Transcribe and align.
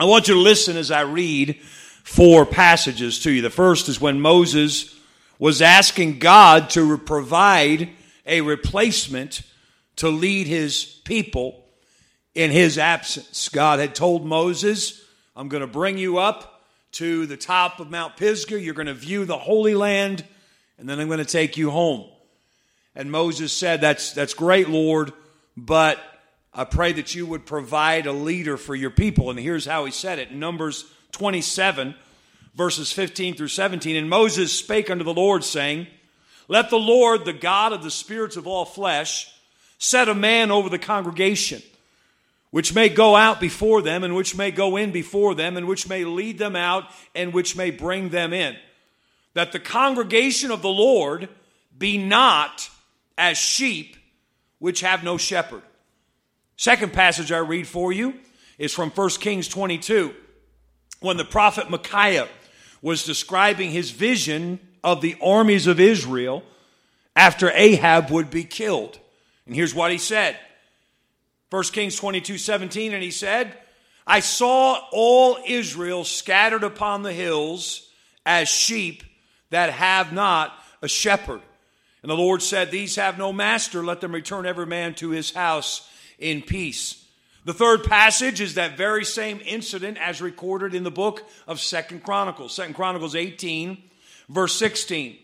I 0.00 0.04
want 0.04 0.28
you 0.28 0.34
to 0.34 0.40
listen 0.40 0.78
as 0.78 0.90
I 0.90 1.02
read 1.02 1.60
four 2.04 2.46
passages 2.46 3.20
to 3.20 3.30
you. 3.30 3.42
The 3.42 3.50
first 3.50 3.86
is 3.86 4.00
when 4.00 4.18
Moses 4.18 4.98
was 5.38 5.60
asking 5.60 6.20
God 6.20 6.70
to 6.70 6.96
provide 6.96 7.90
a 8.24 8.40
replacement 8.40 9.42
to 9.96 10.08
lead 10.08 10.46
his 10.46 10.86
people 11.04 11.66
in 12.34 12.50
his 12.50 12.78
absence. 12.78 13.50
God 13.50 13.78
had 13.78 13.94
told 13.94 14.24
Moses, 14.24 15.04
I'm 15.36 15.50
going 15.50 15.60
to 15.60 15.66
bring 15.66 15.98
you 15.98 16.16
up 16.16 16.62
to 16.92 17.26
the 17.26 17.36
top 17.36 17.78
of 17.78 17.90
Mount 17.90 18.16
Pisgah. 18.16 18.58
You're 18.58 18.72
going 18.72 18.86
to 18.86 18.94
view 18.94 19.26
the 19.26 19.36
Holy 19.36 19.74
Land, 19.74 20.24
and 20.78 20.88
then 20.88 20.98
I'm 20.98 21.08
going 21.08 21.18
to 21.18 21.26
take 21.26 21.58
you 21.58 21.70
home. 21.70 22.08
And 22.94 23.12
Moses 23.12 23.52
said, 23.52 23.82
That's, 23.82 24.14
that's 24.14 24.32
great, 24.32 24.70
Lord, 24.70 25.12
but 25.58 26.00
I 26.52 26.64
pray 26.64 26.92
that 26.94 27.14
you 27.14 27.26
would 27.26 27.46
provide 27.46 28.06
a 28.06 28.12
leader 28.12 28.56
for 28.56 28.74
your 28.74 28.90
people. 28.90 29.30
And 29.30 29.38
here's 29.38 29.66
how 29.66 29.84
he 29.84 29.92
said 29.92 30.18
it 30.18 30.32
Numbers 30.32 30.84
27, 31.12 31.94
verses 32.54 32.92
15 32.92 33.36
through 33.36 33.48
17. 33.48 33.96
And 33.96 34.10
Moses 34.10 34.52
spake 34.52 34.90
unto 34.90 35.04
the 35.04 35.14
Lord, 35.14 35.44
saying, 35.44 35.86
Let 36.48 36.70
the 36.70 36.78
Lord, 36.78 37.24
the 37.24 37.32
God 37.32 37.72
of 37.72 37.82
the 37.82 37.90
spirits 37.90 38.36
of 38.36 38.46
all 38.46 38.64
flesh, 38.64 39.32
set 39.78 40.08
a 40.08 40.14
man 40.14 40.50
over 40.50 40.68
the 40.68 40.78
congregation, 40.78 41.62
which 42.50 42.74
may 42.74 42.88
go 42.88 43.14
out 43.14 43.40
before 43.40 43.80
them, 43.80 44.02
and 44.02 44.16
which 44.16 44.36
may 44.36 44.50
go 44.50 44.76
in 44.76 44.90
before 44.90 45.36
them, 45.36 45.56
and 45.56 45.68
which 45.68 45.88
may 45.88 46.04
lead 46.04 46.38
them 46.38 46.56
out, 46.56 46.84
and 47.14 47.32
which 47.32 47.56
may 47.56 47.70
bring 47.70 48.08
them 48.08 48.32
in. 48.32 48.56
That 49.34 49.52
the 49.52 49.60
congregation 49.60 50.50
of 50.50 50.62
the 50.62 50.68
Lord 50.68 51.28
be 51.78 51.96
not 51.96 52.68
as 53.16 53.38
sheep 53.38 53.96
which 54.58 54.80
have 54.80 55.04
no 55.04 55.16
shepherd. 55.16 55.62
Second 56.60 56.92
passage 56.92 57.32
I 57.32 57.38
read 57.38 57.66
for 57.66 57.90
you 57.90 58.12
is 58.58 58.74
from 58.74 58.90
1 58.90 59.08
Kings 59.12 59.48
22, 59.48 60.14
when 61.00 61.16
the 61.16 61.24
prophet 61.24 61.70
Micaiah 61.70 62.28
was 62.82 63.02
describing 63.02 63.70
his 63.70 63.92
vision 63.92 64.60
of 64.84 65.00
the 65.00 65.16
armies 65.22 65.66
of 65.66 65.80
Israel 65.80 66.42
after 67.16 67.50
Ahab 67.54 68.10
would 68.10 68.28
be 68.28 68.44
killed. 68.44 68.98
And 69.46 69.54
here's 69.54 69.74
what 69.74 69.90
he 69.90 69.96
said 69.96 70.36
1 71.48 71.62
Kings 71.72 71.96
22 71.96 72.36
17, 72.36 72.92
and 72.92 73.02
he 73.02 73.10
said, 73.10 73.56
I 74.06 74.20
saw 74.20 74.82
all 74.92 75.38
Israel 75.46 76.04
scattered 76.04 76.62
upon 76.62 77.02
the 77.02 77.14
hills 77.14 77.88
as 78.26 78.50
sheep 78.50 79.02
that 79.48 79.70
have 79.70 80.12
not 80.12 80.52
a 80.82 80.88
shepherd. 80.88 81.40
And 82.02 82.10
the 82.10 82.16
Lord 82.16 82.42
said, 82.42 82.70
These 82.70 82.96
have 82.96 83.16
no 83.16 83.32
master, 83.32 83.82
let 83.82 84.02
them 84.02 84.12
return 84.12 84.44
every 84.44 84.66
man 84.66 84.92
to 84.96 85.08
his 85.08 85.32
house 85.32 85.86
in 86.20 86.42
peace. 86.42 87.04
The 87.44 87.54
third 87.54 87.84
passage 87.84 88.40
is 88.40 88.54
that 88.54 88.76
very 88.76 89.04
same 89.04 89.40
incident 89.44 89.98
as 89.98 90.20
recorded 90.20 90.74
in 90.74 90.84
the 90.84 90.90
book 90.90 91.28
of 91.48 91.58
Second 91.58 92.04
Chronicles, 92.04 92.54
Second 92.54 92.74
Chronicles 92.74 93.16
18, 93.16 93.82
verse 94.28 94.54
16. 94.56 95.16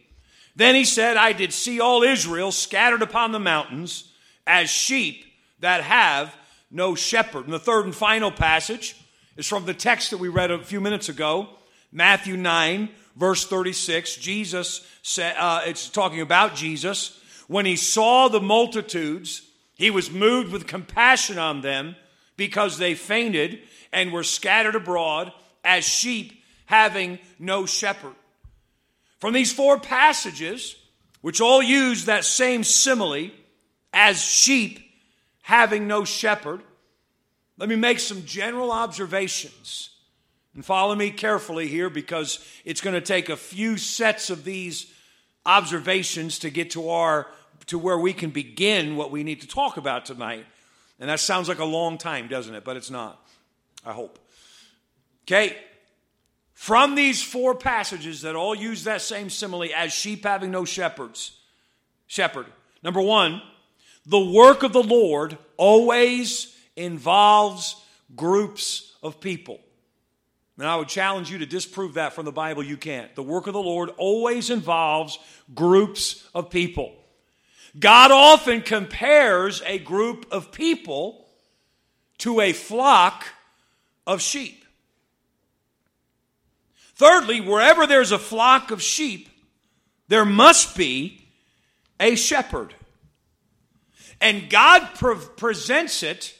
Then 0.57 0.75
he 0.75 0.87
said, 0.87 1.19
I 1.19 1.33
did 1.33 1.53
see 1.53 1.79
all 1.79 2.03
Israel 2.03 2.51
scattered 2.51 3.03
upon 3.03 3.33
the 3.33 3.39
mountains 3.39 4.11
as 4.47 4.71
sheep 4.71 5.25
that 5.61 5.83
have 5.83 6.35
no 6.71 6.95
shepherd. 6.95 7.45
And 7.45 7.53
the 7.53 7.59
third 7.59 7.85
and 7.85 7.95
final 7.95 8.31
passage 8.31 8.97
is 9.37 9.47
from 9.47 9.67
the 9.67 9.75
text 9.75 10.11
that 10.11 10.19
we 10.19 10.29
read 10.29 10.51
a 10.51 10.63
few 10.63 10.81
minutes 10.81 11.11
ago, 11.11 11.51
Matthew 11.93 12.39
9, 12.39 12.89
verse 13.17 13.47
36. 13.47 14.17
Jesus 14.17 14.87
said, 15.03 15.37
uh, 15.39 15.63
it's 15.67 15.91
talking 15.91 16.23
about 16.23 16.55
Jesus. 16.55 17.21
When 17.47 17.67
he 17.67 17.77
saw 17.77 18.29
the 18.29 18.41
multitudes, 18.41 19.43
he 19.77 19.91
was 19.91 20.11
moved 20.11 20.51
with 20.51 20.67
compassion 20.67 21.39
on 21.39 21.61
them 21.61 21.97
because 22.37 22.79
they 22.79 22.95
fainted 22.95 23.61
and 23.93 24.13
were 24.13 24.25
scattered 24.25 24.75
abroad 24.75 25.33
as 25.65 25.85
sheep 25.85 26.43
having 26.65 27.19
no 27.39 27.67
shepherd. 27.67 28.15
From 29.19 29.33
these 29.33 29.53
four 29.53 29.79
passages, 29.79 30.77
which 31.21 31.41
all 31.41 31.63
use 31.63 32.07
that 32.07 32.25
same 32.25 32.65
simile 32.65 33.31
as 33.93 34.21
sheep 34.21 34.81
having 35.43 35.87
no 35.87 36.05
shepherd, 36.05 36.63
let 37.59 37.69
me 37.69 37.77
make 37.77 38.01
some 38.01 38.25
general 38.25 38.73
observations. 38.73 39.91
And 40.55 40.65
follow 40.65 40.95
me 40.95 41.11
carefully 41.11 41.69
here 41.69 41.91
because 41.91 42.47
it's 42.65 42.81
going 42.81 42.95
to 42.95 43.01
take 43.01 43.29
a 43.29 43.37
few 43.37 43.77
sets 43.77 44.31
of 44.31 44.45
these 44.45 44.91
observations 45.45 46.39
to 46.41 46.51
get 46.51 46.71
to 46.71 46.89
our 46.89 47.27
to 47.67 47.79
where 47.79 47.99
we 47.99 48.13
can 48.13 48.31
begin 48.31 48.97
what 48.97 49.11
we 49.11 49.23
need 49.23 49.41
to 49.41 49.47
talk 49.47 49.77
about 49.77 50.07
tonight. 50.07 50.47
And 50.99 51.11
that 51.11 51.21
sounds 51.21 51.49
like 51.49 51.59
a 51.59 51.65
long 51.65 51.99
time, 51.99 52.29
doesn't 52.29 52.55
it? 52.55 52.65
But 52.65 52.77
it's 52.77 52.91
not. 52.91 53.21
I 53.85 53.93
hope. 53.93 54.19
Okay. 55.25 55.57
From 56.55 56.95
these 56.95 57.23
four 57.23 57.55
passages 57.55 58.23
that 58.23 58.35
all 58.35 58.55
use 58.55 58.85
that 58.85 59.03
same 59.03 59.29
simile 59.29 59.69
as 59.77 59.93
sheep 59.93 60.25
having 60.25 60.51
no 60.51 60.65
shepherds, 60.65 61.39
shepherd. 62.07 62.47
Number 62.83 63.03
one, 63.03 63.43
the 64.07 64.25
work 64.25 64.63
of 64.63 64.73
the 64.73 64.83
Lord 64.83 65.37
always 65.57 66.57
involves 66.77 67.77
groups 68.15 68.97
of 69.03 69.21
people. 69.21 69.61
And 70.59 70.67
I 70.67 70.77
would 70.77 70.89
challenge 70.89 71.31
you 71.31 71.39
to 71.39 71.47
disprove 71.47 71.95
that 71.95 72.15
from 72.15 72.25
the 72.25 72.33
Bible. 72.33 72.63
You 72.63 72.79
can't. 72.79 73.15
The 73.15 73.23
work 73.23 73.47
of 73.47 73.53
the 73.53 73.63
Lord 73.63 73.91
always 73.99 74.49
involves 74.49 75.19
groups 75.55 76.27
of 76.35 76.49
people. 76.49 76.95
God 77.79 78.11
often 78.11 78.63
compares 78.63 79.63
a 79.67 79.79
group 79.79 80.27
of 80.31 80.53
people 80.53 81.27
to 82.19 82.41
a 82.41 82.53
flock 82.53 83.27
of 84.07 84.23
sheep. 84.23 84.65
Thirdly, 86.95 87.41
wherever 87.41 87.87
there's 87.87 88.13
a 88.13 88.19
flock 88.19 88.71
of 88.71 88.81
sheep, 88.81 89.29
there 90.09 90.25
must 90.25 90.77
be 90.77 91.29
a 92.01 92.15
shepherd. 92.15 92.75
And 94.21 94.49
God 94.49 94.89
pre- 94.95 95.17
presents 95.37 96.03
it 96.03 96.35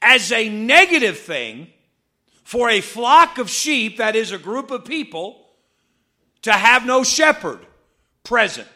as 0.00 0.30
a 0.30 0.48
negative 0.48 1.18
thing 1.18 1.68
for 2.44 2.68
a 2.68 2.80
flock 2.80 3.38
of 3.38 3.50
sheep, 3.50 3.98
that 3.98 4.16
is 4.16 4.32
a 4.32 4.38
group 4.38 4.70
of 4.70 4.84
people, 4.84 5.46
to 6.42 6.52
have 6.52 6.86
no 6.86 7.02
shepherd 7.02 7.60
present. 8.24 8.68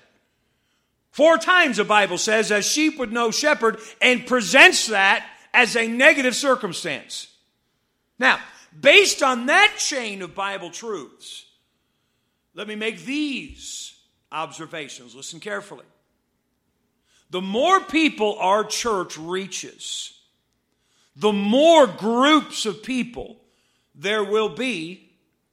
Four 1.15 1.39
times 1.39 1.77
the 1.77 1.85
Bible 1.85 2.19
says, 2.19 2.51
as 2.51 2.67
sheep 2.67 2.99
with 2.99 3.13
no 3.13 3.31
shepherd, 3.31 3.79
and 4.03 4.27
presents 4.27 4.89
that 4.89 5.25
as 5.53 5.77
a 5.77 5.87
negative 5.87 6.35
circumstance. 6.35 7.29
Now, 8.19 8.41
based 8.81 9.23
on 9.23 9.47
that 9.47 9.77
chain 9.79 10.23
of 10.23 10.35
Bible 10.35 10.71
truths, 10.71 11.47
let 12.53 12.67
me 12.67 12.75
make 12.75 13.05
these 13.05 13.97
observations. 14.33 15.15
Listen 15.15 15.39
carefully. 15.39 15.85
The 17.31 17.41
more 17.41 17.79
people 17.79 18.37
our 18.41 18.65
church 18.65 19.17
reaches, 19.17 20.19
the 21.15 21.33
more 21.33 21.87
groups 21.87 22.67
of 22.67 22.83
people 22.83 23.37
there 23.95 24.25
will 24.25 24.49
be 24.49 25.13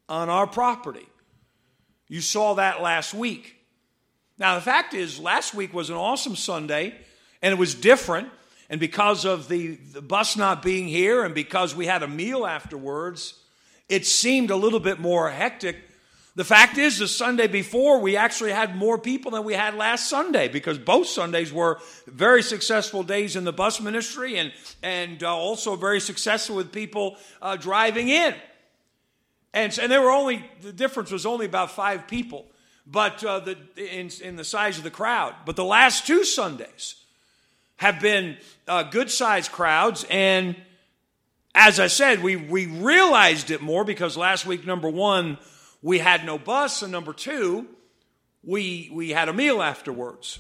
on 0.10 0.28
our 0.28 0.48
property. 0.48 1.08
You 2.08 2.22
saw 2.22 2.56
that 2.56 2.82
last 2.82 3.14
week. 3.14 3.61
Now, 4.42 4.56
the 4.56 4.62
fact 4.62 4.96
is, 4.96 5.20
last 5.20 5.54
week 5.54 5.72
was 5.72 5.92
an 5.92 5.96
awesome 5.98 6.36
Sunday, 6.36 6.96
and 7.44 7.54
it 7.54 7.60
was 7.60 7.76
different. 7.76 8.28
And 8.72 8.80
because 8.80 9.24
of 9.24 9.48
the, 9.48 9.76
the 9.76 10.02
bus 10.02 10.36
not 10.36 10.64
being 10.64 10.88
here, 10.88 11.24
and 11.24 11.36
because 11.36 11.76
we 11.76 11.86
had 11.86 12.02
a 12.02 12.08
meal 12.08 12.48
afterwards, 12.48 13.36
it 13.88 14.04
seemed 14.04 14.50
a 14.50 14.56
little 14.56 14.80
bit 14.80 15.00
more 15.00 15.30
hectic. 15.30 15.76
The 16.36 16.44
fact 16.44 16.80
is, 16.80 16.98
the 16.98 17.08
Sunday 17.08 17.46
before, 17.46 18.00
we 18.00 18.18
actually 18.18 18.52
had 18.52 18.76
more 18.76 18.98
people 18.98 19.30
than 19.30 19.44
we 19.44 19.54
had 19.54 19.76
last 19.76 20.10
Sunday 20.10 20.48
because 20.48 20.80
both 20.80 21.06
Sundays 21.06 21.54
were 21.54 21.78
very 22.08 22.42
successful 22.42 23.04
days 23.04 23.36
in 23.36 23.44
the 23.44 23.54
bus 23.54 23.80
ministry 23.80 24.38
and, 24.38 24.52
and 24.82 25.22
uh, 25.22 25.38
also 25.38 25.76
very 25.76 26.00
successful 26.00 26.56
with 26.56 26.72
people 26.72 27.16
uh, 27.44 27.58
driving 27.58 28.10
in. 28.10 28.34
And, 29.54 29.78
and 29.78 29.92
there 29.92 30.02
were 30.02 30.10
only, 30.10 30.44
the 30.62 30.74
difference 30.74 31.12
was 31.12 31.28
only 31.28 31.46
about 31.46 31.70
five 31.70 32.08
people 32.08 32.48
but 32.86 33.24
uh, 33.24 33.40
the, 33.40 33.58
in, 33.78 34.10
in, 34.24 34.36
the 34.36 34.44
size 34.44 34.78
of 34.78 34.84
the 34.84 34.92
crowd. 34.92 35.34
But 35.46 35.56
the 35.56 35.64
last 35.64 36.08
two 36.08 36.24
Sundays 36.24 36.96
have 37.78 38.00
been 38.00 38.38
uh, 38.68 38.84
good 38.84 39.10
sized 39.10 39.52
crowds. 39.52 40.06
And 40.10 40.56
as 41.54 41.80
I 41.80 41.88
said, 41.88 42.24
we, 42.24 42.36
we 42.36 42.66
realized 42.66 43.52
it 43.52 43.62
more 43.62 43.84
because 43.84 44.18
last 44.18 44.46
week, 44.46 44.66
number 44.66 44.90
one, 44.90 45.38
we 45.82 46.00
had 46.00 46.26
no 46.26 46.38
bus, 46.38 46.82
and 46.84 46.92
number 46.92 47.14
two, 47.14 47.68
we, 48.44 48.90
we 48.94 49.10
had 49.10 49.30
a 49.30 49.34
meal 49.34 49.62
afterwards. 49.62 50.40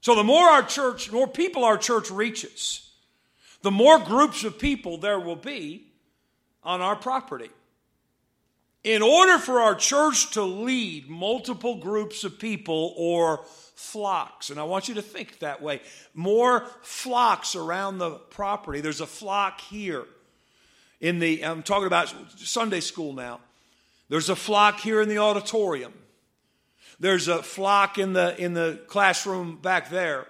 So 0.00 0.14
the 0.14 0.24
more 0.24 0.46
our 0.46 0.62
church, 0.62 1.10
more 1.10 1.26
people 1.26 1.64
our 1.64 1.78
church 1.78 2.10
reaches, 2.10 2.90
the 3.62 3.70
more 3.70 3.98
groups 3.98 4.44
of 4.44 4.58
people 4.58 4.98
there 4.98 5.18
will 5.18 5.36
be 5.36 5.86
on 6.62 6.80
our 6.80 6.96
property. 6.96 7.50
In 8.84 9.02
order 9.02 9.38
for 9.38 9.60
our 9.60 9.74
church 9.74 10.30
to 10.32 10.42
lead 10.42 11.08
multiple 11.08 11.76
groups 11.76 12.24
of 12.24 12.38
people 12.38 12.94
or 12.96 13.44
flocks, 13.74 14.50
and 14.50 14.60
I 14.60 14.64
want 14.64 14.88
you 14.88 14.94
to 14.94 15.02
think 15.02 15.40
that 15.40 15.60
way, 15.60 15.80
more 16.14 16.66
flocks 16.82 17.56
around 17.56 17.98
the 17.98 18.12
property. 18.12 18.80
There's 18.80 19.00
a 19.00 19.06
flock 19.06 19.60
here. 19.60 20.04
In 21.00 21.18
the, 21.18 21.44
I'm 21.44 21.62
talking 21.62 21.86
about 21.86 22.12
Sunday 22.36 22.80
school 22.80 23.12
now. 23.12 23.40
There's 24.08 24.28
a 24.28 24.36
flock 24.36 24.80
here 24.80 25.00
in 25.00 25.08
the 25.08 25.18
auditorium. 25.18 25.92
There's 26.98 27.28
a 27.28 27.42
flock 27.42 27.98
in 27.98 28.12
the, 28.12 28.36
in 28.42 28.54
the 28.54 28.80
classroom 28.86 29.58
back 29.60 29.90
there. 29.90 30.26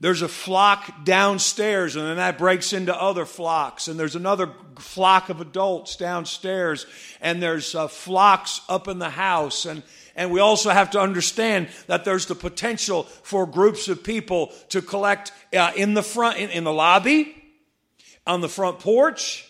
There's 0.00 0.22
a 0.22 0.28
flock 0.28 1.04
downstairs, 1.04 1.94
and 1.94 2.06
then 2.06 2.16
that 2.16 2.38
breaks 2.38 2.72
into 2.72 2.98
other 2.98 3.26
flocks. 3.26 3.86
And 3.86 4.00
there's 4.00 4.16
another 4.16 4.50
flock 4.78 5.28
of 5.28 5.42
adults 5.42 5.96
downstairs, 5.96 6.86
and 7.20 7.42
there's 7.42 7.74
uh, 7.74 7.86
flocks 7.86 8.62
up 8.66 8.88
in 8.88 8.98
the 8.98 9.10
house. 9.10 9.66
And, 9.66 9.82
and 10.16 10.30
we 10.30 10.40
also 10.40 10.70
have 10.70 10.90
to 10.92 11.00
understand 11.00 11.68
that 11.86 12.06
there's 12.06 12.24
the 12.24 12.34
potential 12.34 13.02
for 13.02 13.46
groups 13.46 13.88
of 13.88 14.02
people 14.02 14.52
to 14.70 14.80
collect 14.80 15.32
uh, 15.54 15.72
in 15.76 15.92
the 15.92 16.02
front, 16.02 16.38
in, 16.38 16.48
in 16.48 16.64
the 16.64 16.72
lobby, 16.72 17.36
on 18.26 18.40
the 18.40 18.48
front 18.48 18.78
porch, 18.78 19.46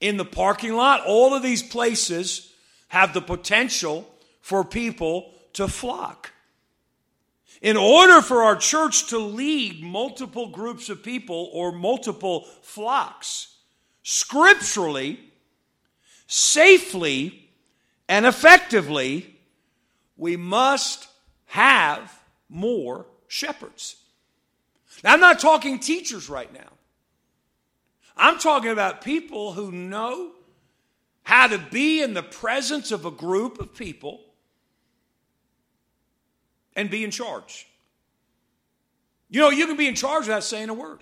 in 0.00 0.18
the 0.18 0.24
parking 0.24 0.74
lot. 0.74 1.00
All 1.06 1.32
of 1.32 1.42
these 1.42 1.62
places 1.62 2.52
have 2.88 3.14
the 3.14 3.22
potential 3.22 4.06
for 4.42 4.64
people 4.64 5.32
to 5.54 5.66
flock. 5.66 6.30
In 7.62 7.76
order 7.76 8.20
for 8.20 8.42
our 8.42 8.56
church 8.56 9.06
to 9.10 9.18
lead 9.18 9.84
multiple 9.84 10.48
groups 10.48 10.88
of 10.88 11.04
people 11.04 11.48
or 11.52 11.70
multiple 11.70 12.44
flocks, 12.60 13.54
scripturally, 14.02 15.20
safely, 16.26 17.48
and 18.08 18.26
effectively, 18.26 19.38
we 20.16 20.36
must 20.36 21.06
have 21.46 22.12
more 22.48 23.06
shepherds. 23.28 23.94
Now, 25.04 25.12
I'm 25.12 25.20
not 25.20 25.38
talking 25.38 25.78
teachers 25.78 26.28
right 26.28 26.52
now. 26.52 26.68
I'm 28.16 28.40
talking 28.40 28.72
about 28.72 29.02
people 29.02 29.52
who 29.52 29.70
know 29.70 30.32
how 31.22 31.46
to 31.46 31.58
be 31.58 32.02
in 32.02 32.14
the 32.14 32.24
presence 32.24 32.90
of 32.90 33.06
a 33.06 33.10
group 33.12 33.60
of 33.60 33.72
people 33.72 34.20
and 36.74 36.90
be 36.90 37.04
in 37.04 37.10
charge. 37.10 37.66
You 39.28 39.40
know, 39.40 39.50
you 39.50 39.66
can 39.66 39.76
be 39.76 39.88
in 39.88 39.94
charge 39.94 40.26
without 40.26 40.44
saying 40.44 40.68
a 40.68 40.74
word. 40.74 41.00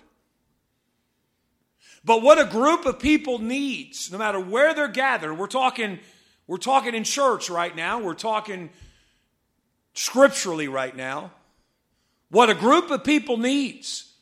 But 2.03 2.21
what 2.21 2.39
a 2.39 2.45
group 2.45 2.85
of 2.85 2.99
people 2.99 3.39
needs, 3.39 4.11
no 4.11 4.17
matter 4.17 4.39
where 4.39 4.73
they're 4.73 4.87
gathered, 4.87 5.35
we're 5.35 5.47
talking, 5.47 5.99
we're 6.47 6.57
talking 6.57 6.95
in 6.95 7.03
church 7.03 7.49
right 7.49 7.75
now, 7.75 7.99
we're 7.99 8.13
talking 8.13 8.69
scripturally 9.93 10.67
right 10.67 10.95
now. 10.95 11.31
What 12.29 12.49
a 12.49 12.55
group 12.55 12.89
of 12.89 13.03
people 13.03 13.37
needs 13.37 14.13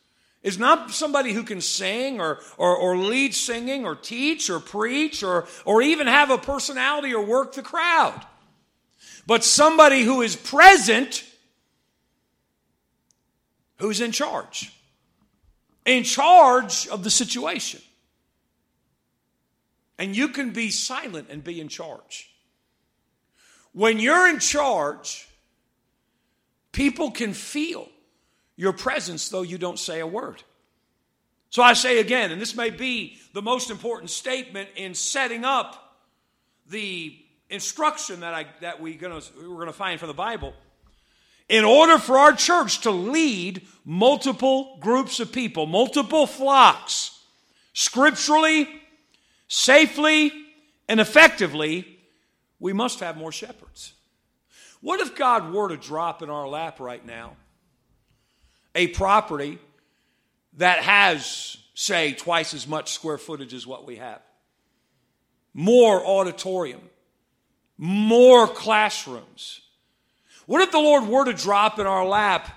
is 0.41 0.57
not 0.57 0.91
somebody 0.91 1.33
who 1.33 1.43
can 1.43 1.61
sing 1.61 2.19
or, 2.19 2.39
or, 2.57 2.75
or 2.75 2.97
lead 2.97 3.33
singing 3.35 3.85
or 3.85 3.95
teach 3.95 4.49
or 4.49 4.59
preach 4.59 5.21
or, 5.21 5.47
or 5.65 5.81
even 5.81 6.07
have 6.07 6.31
a 6.31 6.37
personality 6.37 7.13
or 7.13 7.23
work 7.23 7.53
the 7.53 7.61
crowd, 7.61 8.25
but 9.27 9.43
somebody 9.43 10.01
who 10.01 10.21
is 10.21 10.35
present 10.35 11.23
who's 13.79 14.01
in 14.01 14.11
charge, 14.11 14.71
in 15.85 16.03
charge 16.03 16.87
of 16.87 17.03
the 17.03 17.09
situation. 17.09 17.81
And 19.97 20.15
you 20.15 20.29
can 20.29 20.51
be 20.51 20.69
silent 20.69 21.27
and 21.29 21.43
be 21.43 21.59
in 21.59 21.67
charge. 21.67 22.31
When 23.73 23.99
you're 23.99 24.27
in 24.29 24.39
charge, 24.39 25.27
people 26.71 27.11
can 27.11 27.33
feel 27.33 27.89
your 28.55 28.73
presence 28.73 29.29
though 29.29 29.41
you 29.41 29.57
don't 29.57 29.79
say 29.79 29.99
a 29.99 30.07
word. 30.07 30.43
So 31.49 31.63
I 31.63 31.73
say 31.73 31.99
again, 31.99 32.31
and 32.31 32.41
this 32.41 32.55
may 32.55 32.69
be 32.69 33.17
the 33.33 33.41
most 33.41 33.71
important 33.71 34.09
statement 34.09 34.69
in 34.75 34.93
setting 34.93 35.43
up 35.43 35.97
the 36.67 37.17
instruction 37.49 38.19
that, 38.19 38.33
I, 38.33 38.45
that 38.61 38.79
we 38.79 38.93
gonna, 38.95 39.21
we're 39.41 39.55
going 39.55 39.67
to 39.67 39.73
find 39.73 39.99
from 39.99 40.07
the 40.07 40.13
Bible 40.13 40.53
in 41.49 41.65
order 41.65 41.97
for 41.97 42.17
our 42.17 42.31
church 42.31 42.81
to 42.81 42.91
lead 42.91 43.67
multiple 43.83 44.77
groups 44.79 45.19
of 45.19 45.31
people, 45.31 45.65
multiple 45.65 46.27
flocks, 46.27 47.19
scripturally, 47.73 48.69
safely, 49.47 50.31
and 50.87 50.99
effectively, 50.99 51.99
we 52.59 52.71
must 52.71 52.99
have 52.99 53.17
more 53.17 53.31
shepherds. 53.31 53.93
What 54.81 55.01
if 55.01 55.15
God 55.15 55.51
were 55.51 55.69
to 55.69 55.77
drop 55.77 56.21
in 56.21 56.29
our 56.29 56.47
lap 56.47 56.79
right 56.79 57.05
now 57.05 57.35
a 58.75 58.87
property 58.87 59.57
that 60.57 60.79
has, 60.79 61.57
say, 61.73 62.13
twice 62.13 62.53
as 62.53 62.67
much 62.67 62.91
square 62.91 63.17
footage 63.17 63.53
as 63.53 63.65
what 63.65 63.87
we 63.87 63.95
have? 63.95 64.21
More 65.53 66.05
auditorium, 66.05 66.81
more 67.77 68.47
classrooms, 68.47 69.61
what 70.49 70.63
if 70.63 70.71
the 70.71 70.79
Lord 70.79 71.05
were 71.05 71.25
to 71.25 71.33
drop 71.33 71.77
in 71.77 71.85
our 71.85 72.03
lap 72.03 72.49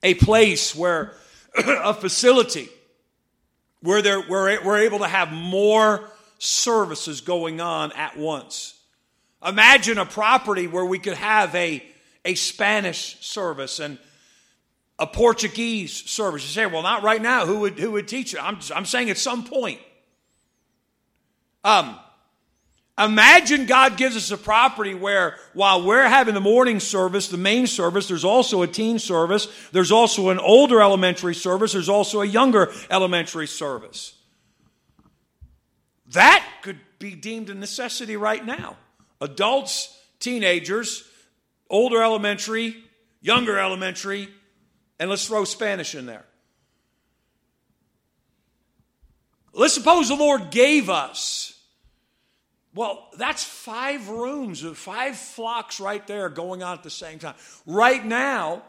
a 0.00 0.14
place 0.14 0.76
where, 0.76 1.12
a 1.56 1.92
facility, 1.92 2.68
where 3.80 4.00
there, 4.00 4.20
where 4.20 4.60
we're 4.64 4.78
able 4.82 5.00
to 5.00 5.08
have 5.08 5.32
more 5.32 6.08
services 6.38 7.20
going 7.20 7.60
on 7.60 7.90
at 7.94 8.16
once? 8.16 8.78
Imagine 9.44 9.98
a 9.98 10.06
property 10.06 10.68
where 10.68 10.84
we 10.84 11.00
could 11.00 11.14
have 11.14 11.52
a, 11.56 11.82
a 12.24 12.36
Spanish 12.36 13.18
service 13.26 13.80
and 13.80 13.98
a 15.00 15.06
Portuguese 15.08 15.92
service. 15.92 16.44
You 16.44 16.48
say, 16.50 16.66
well, 16.66 16.84
not 16.84 17.02
right 17.02 17.20
now. 17.20 17.44
Who 17.44 17.58
would, 17.58 17.76
who 17.76 17.90
would 17.90 18.06
teach 18.06 18.34
it? 18.34 18.40
I'm, 18.40 18.60
I'm 18.72 18.84
saying 18.84 19.10
at 19.10 19.18
some 19.18 19.42
point. 19.42 19.80
Um, 21.64 21.98
Imagine 23.04 23.66
God 23.66 23.96
gives 23.96 24.16
us 24.16 24.30
a 24.30 24.36
property 24.36 24.94
where 24.94 25.36
while 25.54 25.82
we're 25.82 26.06
having 26.06 26.34
the 26.34 26.40
morning 26.40 26.78
service, 26.78 27.28
the 27.28 27.36
main 27.36 27.66
service, 27.66 28.06
there's 28.06 28.24
also 28.24 28.62
a 28.62 28.66
teen 28.66 28.98
service, 28.98 29.48
there's 29.72 29.90
also 29.90 30.28
an 30.28 30.38
older 30.38 30.80
elementary 30.80 31.34
service, 31.34 31.72
there's 31.72 31.88
also 31.88 32.20
a 32.20 32.26
younger 32.26 32.70
elementary 32.90 33.46
service. 33.46 34.14
That 36.08 36.46
could 36.62 36.78
be 36.98 37.14
deemed 37.14 37.48
a 37.50 37.54
necessity 37.54 38.16
right 38.16 38.44
now. 38.44 38.76
Adults, 39.20 39.98
teenagers, 40.20 41.08
older 41.70 42.02
elementary, 42.02 42.76
younger 43.20 43.58
elementary, 43.58 44.28
and 45.00 45.08
let's 45.08 45.26
throw 45.26 45.44
Spanish 45.44 45.94
in 45.94 46.06
there. 46.06 46.24
Let's 49.54 49.74
suppose 49.74 50.08
the 50.08 50.14
Lord 50.14 50.50
gave 50.50 50.88
us 50.90 51.51
well, 52.74 53.08
that's 53.18 53.44
five 53.44 54.08
rooms, 54.08 54.62
five 54.74 55.16
flocks 55.16 55.78
right 55.78 56.06
there 56.06 56.28
going 56.30 56.62
on 56.62 56.78
at 56.78 56.82
the 56.82 56.90
same 56.90 57.18
time. 57.18 57.34
Right 57.66 58.04
now, 58.04 58.62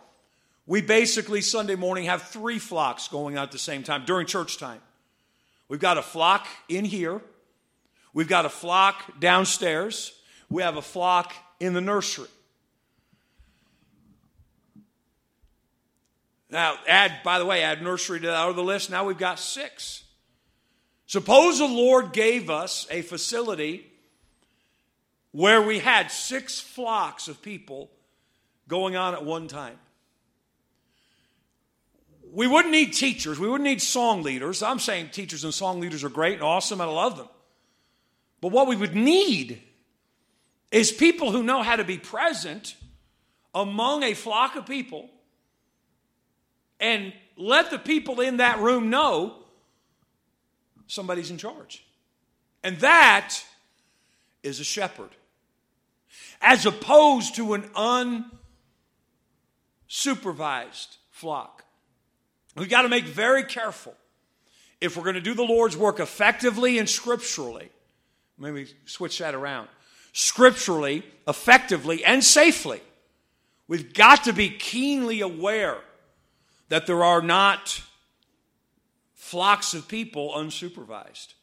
we 0.66 0.82
basically 0.82 1.42
Sunday 1.42 1.76
morning 1.76 2.06
have 2.06 2.24
three 2.24 2.60
flocks 2.60 3.08
going 3.08 3.38
on 3.38 3.44
at 3.44 3.52
the 3.52 3.58
same 3.58 3.84
time 3.84 4.04
during 4.06 4.28
church 4.28 4.58
time. 4.58 4.82
We've 5.70 5.80
got 5.80 5.98
a 5.98 6.02
flock 6.02 6.48
in 6.68 6.84
here, 6.84 7.22
we've 8.14 8.28
got 8.28 8.46
a 8.46 8.50
flock 8.50 9.20
downstairs, 9.22 10.14
we 10.50 10.62
have 10.64 10.76
a 10.76 10.82
flock 10.82 11.34
in 11.60 11.74
the 11.74 11.82
nursery. 11.82 12.28
Now, 16.50 16.76
add, 16.88 17.24
by 17.24 17.40
the 17.40 17.46
way, 17.46 17.64
add 17.64 17.82
nursery 17.82 18.20
to 18.20 18.28
that 18.28 18.56
list. 18.58 18.92
Now 18.92 19.06
we've 19.06 19.18
got 19.18 19.40
six. 19.40 20.04
Suppose 21.08 21.58
the 21.58 21.66
Lord 21.66 22.14
gave 22.14 22.50
us 22.50 22.86
a 22.92 23.02
facility 23.02 23.93
where 25.34 25.62
we 25.62 25.80
had 25.80 26.12
six 26.12 26.60
flocks 26.60 27.28
of 27.28 27.42
people 27.42 27.90
going 28.68 28.96
on 28.96 29.14
at 29.14 29.26
one 29.26 29.48
time. 29.48 29.78
We 32.32 32.48
wouldn't 32.48 32.72
need 32.72 32.94
teachers, 32.94 33.40
we 33.40 33.50
wouldn't 33.50 33.68
need 33.68 33.82
song 33.82 34.24
leaders. 34.24 34.64
I'm 34.64 34.80
saying 34.80 35.10
teachers 35.10 35.44
and 35.44 35.54
song 35.54 35.82
leaders 35.82 36.04
are 36.04 36.10
great 36.10 36.36
and 36.36 36.44
awesome, 36.44 36.80
and 36.80 36.90
I 36.90 36.94
love 36.94 37.18
them. 37.18 37.28
But 38.42 38.52
what 38.52 38.68
we 38.68 38.76
would 38.76 38.96
need 38.96 39.62
is 40.72 40.92
people 40.92 41.32
who 41.32 41.44
know 41.44 41.62
how 41.62 41.76
to 41.76 41.84
be 41.84 41.98
present 41.98 42.76
among 43.54 44.04
a 44.04 44.14
flock 44.14 44.56
of 44.56 44.66
people 44.66 45.10
and 46.80 47.14
let 47.38 47.72
the 47.72 47.80
people 47.80 48.20
in 48.22 48.38
that 48.38 48.60
room 48.60 48.90
know 48.90 49.36
somebody's 50.88 51.32
in 51.32 51.38
charge. 51.38 51.86
And 52.64 52.78
that 52.80 53.44
is 54.44 54.60
a 54.60 54.64
shepherd 54.64 55.10
as 56.44 56.66
opposed 56.66 57.36
to 57.36 57.54
an 57.54 57.64
unsupervised 59.90 60.98
flock. 61.10 61.64
We've 62.56 62.70
got 62.70 62.84
to 62.84 62.90
make 62.90 63.06
very 63.06 63.44
careful 63.44 63.96
if 64.80 64.96
we're 64.96 65.04
going 65.04 65.16
to 65.16 65.22
do 65.22 65.34
the 65.34 65.44
Lord's 65.44 65.78
work 65.78 66.00
effectively 66.00 66.78
and 66.78 66.88
scripturally. 66.88 67.70
Maybe 68.38 68.68
switch 68.86 69.20
that 69.20 69.34
around. 69.34 69.70
Scripturally, 70.12 71.04
effectively, 71.28 72.04
and 72.04 72.24
safely. 72.24 72.82
We've 73.68 73.94
got 73.94 74.26
to 74.26 74.34
be 74.34 74.50
keenly 74.50 75.22
aware 75.22 75.78
that 76.70 76.86
there 76.86 77.04
are 77.04 77.22
not 77.22 77.82
flocks 79.14 79.74
of 79.74 79.88
people 79.88 80.34
unsupervised. 80.36 81.34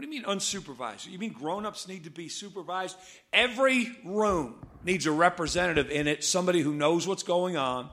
What 0.00 0.08
do 0.08 0.16
you 0.16 0.22
mean 0.22 0.34
unsupervised? 0.34 1.10
You 1.10 1.18
mean 1.18 1.34
grown 1.34 1.66
ups 1.66 1.86
need 1.86 2.04
to 2.04 2.10
be 2.10 2.30
supervised? 2.30 2.96
Every 3.34 3.94
room 4.02 4.54
needs 4.82 5.04
a 5.04 5.12
representative 5.12 5.90
in 5.90 6.06
it, 6.06 6.24
somebody 6.24 6.62
who 6.62 6.72
knows 6.72 7.06
what's 7.06 7.22
going 7.22 7.58
on, 7.58 7.90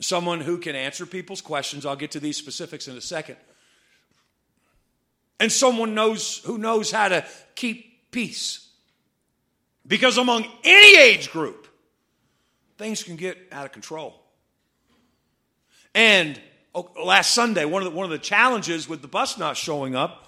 someone 0.00 0.40
who 0.40 0.56
can 0.56 0.74
answer 0.74 1.04
people's 1.04 1.42
questions. 1.42 1.84
I'll 1.84 1.96
get 1.96 2.12
to 2.12 2.18
these 2.18 2.38
specifics 2.38 2.88
in 2.88 2.96
a 2.96 3.02
second. 3.02 3.36
And 5.38 5.52
someone 5.52 5.94
knows 5.94 6.38
who 6.46 6.56
knows 6.56 6.90
how 6.90 7.08
to 7.08 7.26
keep 7.54 8.10
peace. 8.10 8.66
Because 9.86 10.16
among 10.16 10.46
any 10.64 10.98
age 10.98 11.30
group, 11.30 11.68
things 12.78 13.02
can 13.02 13.16
get 13.16 13.36
out 13.52 13.66
of 13.66 13.72
control. 13.72 14.18
And 15.94 16.40
oh, 16.74 16.88
last 17.04 17.34
Sunday, 17.34 17.66
one 17.66 17.82
of, 17.82 17.92
the, 17.92 17.94
one 17.94 18.06
of 18.06 18.10
the 18.10 18.18
challenges 18.18 18.88
with 18.88 19.02
the 19.02 19.08
bus 19.08 19.36
not 19.36 19.58
showing 19.58 19.94
up 19.94 20.22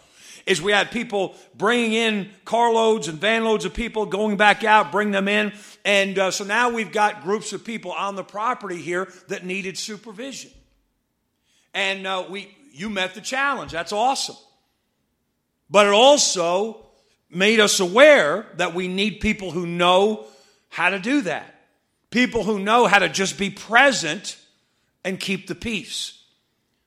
is 0.47 0.63
we 0.63 0.71
had 0.73 0.93
people 0.93 1.35
bringing 1.57 1.93
in 1.93 2.31
carloads 2.45 3.09
and 3.09 3.21
van 3.21 3.45
loads 3.45 3.65
of 3.65 3.75
people, 3.75 4.07
going 4.07 4.37
back 4.37 4.63
out, 4.63 4.93
bring 4.93 5.11
them 5.11 5.27
in. 5.27 5.53
And 5.85 6.19
uh, 6.19 6.31
so 6.31 6.45
now 6.45 6.71
we've 6.71 6.93
got 6.93 7.23
groups 7.23 7.53
of 7.53 7.65
people 7.65 7.93
on 7.93 8.15
the 8.15 8.23
property 8.23 8.81
here 8.81 9.13
that 9.29 9.45
needed 9.45 9.77
supervision. 9.77 10.53
And 11.75 12.07
uh, 12.07 12.27
we, 12.31 12.57
you 12.73 12.89
met 12.89 13.15
the 13.15 13.21
challenge. 13.21 13.73
That's 13.73 13.93
awesome. 13.93 14.37
But 15.69 15.87
it 15.87 15.93
also 15.93 16.87
made 17.29 17.59
us 17.59 17.81
aware 17.81 18.47
that 18.57 18.73
we 18.73 18.87
need 18.87 19.21
people 19.21 19.51
who 19.51 19.67
know 19.67 20.27
how 20.69 20.91
to 20.91 20.99
do 21.01 21.23
that. 21.23 21.55
People 22.11 22.45
who 22.45 22.61
know 22.61 22.87
how 22.87 23.01
to 23.01 23.09
just 23.09 23.37
be 23.37 23.51
present 23.51 24.39
and 25.05 25.19
keep 25.19 25.49
the 25.49 25.57
peace. 25.57 26.23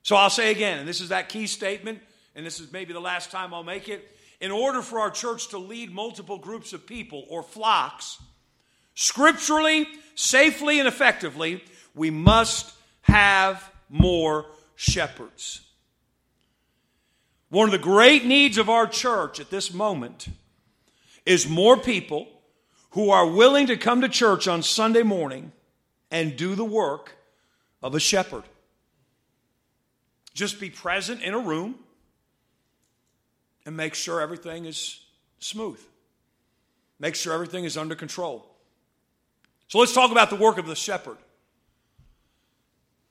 So 0.02 0.16
I'll 0.16 0.30
say 0.30 0.50
again, 0.50 0.78
and 0.78 0.88
this 0.88 1.02
is 1.02 1.10
that 1.10 1.28
key 1.28 1.46
statement, 1.46 2.00
and 2.34 2.44
this 2.46 2.60
is 2.60 2.72
maybe 2.72 2.92
the 2.92 3.00
last 3.00 3.30
time 3.30 3.52
I'll 3.52 3.62
make 3.62 3.88
it. 3.88 4.16
In 4.40 4.50
order 4.50 4.80
for 4.80 5.00
our 5.00 5.10
church 5.10 5.48
to 5.48 5.58
lead 5.58 5.92
multiple 5.92 6.38
groups 6.38 6.72
of 6.72 6.86
people 6.86 7.26
or 7.28 7.42
flocks, 7.42 8.18
scripturally, 8.94 9.86
safely, 10.14 10.78
and 10.78 10.88
effectively, 10.88 11.62
we 11.94 12.10
must 12.10 12.72
have 13.02 13.70
more 13.88 14.46
shepherds. 14.76 15.60
One 17.50 17.66
of 17.66 17.72
the 17.72 17.78
great 17.78 18.24
needs 18.24 18.58
of 18.58 18.70
our 18.70 18.86
church 18.86 19.40
at 19.40 19.50
this 19.50 19.74
moment 19.74 20.28
is 21.26 21.48
more 21.48 21.76
people 21.76 22.28
who 22.90 23.10
are 23.10 23.26
willing 23.26 23.66
to 23.66 23.76
come 23.76 24.00
to 24.00 24.08
church 24.08 24.48
on 24.48 24.62
Sunday 24.62 25.02
morning 25.02 25.52
and 26.10 26.36
do 26.36 26.54
the 26.54 26.64
work 26.64 27.16
of 27.82 27.94
a 27.94 28.00
shepherd. 28.00 28.44
Just 30.32 30.60
be 30.60 30.70
present 30.70 31.22
in 31.22 31.34
a 31.34 31.38
room 31.38 31.76
and 33.66 33.76
make 33.76 33.94
sure 33.94 34.20
everything 34.20 34.64
is 34.64 35.00
smooth. 35.38 35.80
Make 36.98 37.14
sure 37.14 37.32
everything 37.32 37.64
is 37.64 37.76
under 37.76 37.94
control. 37.94 38.46
So 39.68 39.78
let's 39.78 39.94
talk 39.94 40.10
about 40.10 40.30
the 40.30 40.36
work 40.36 40.58
of 40.58 40.66
the 40.66 40.74
shepherd. 40.74 41.16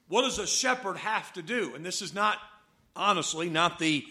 What 0.08 0.24
does 0.24 0.40
a 0.40 0.48
shepherd 0.48 0.98
have 0.98 1.32
to 1.34 1.42
do? 1.42 1.74
And 1.76 1.86
this 1.86 2.02
is 2.02 2.14
not, 2.14 2.38
honestly, 2.96 3.50
not 3.50 3.80
the 3.80 4.06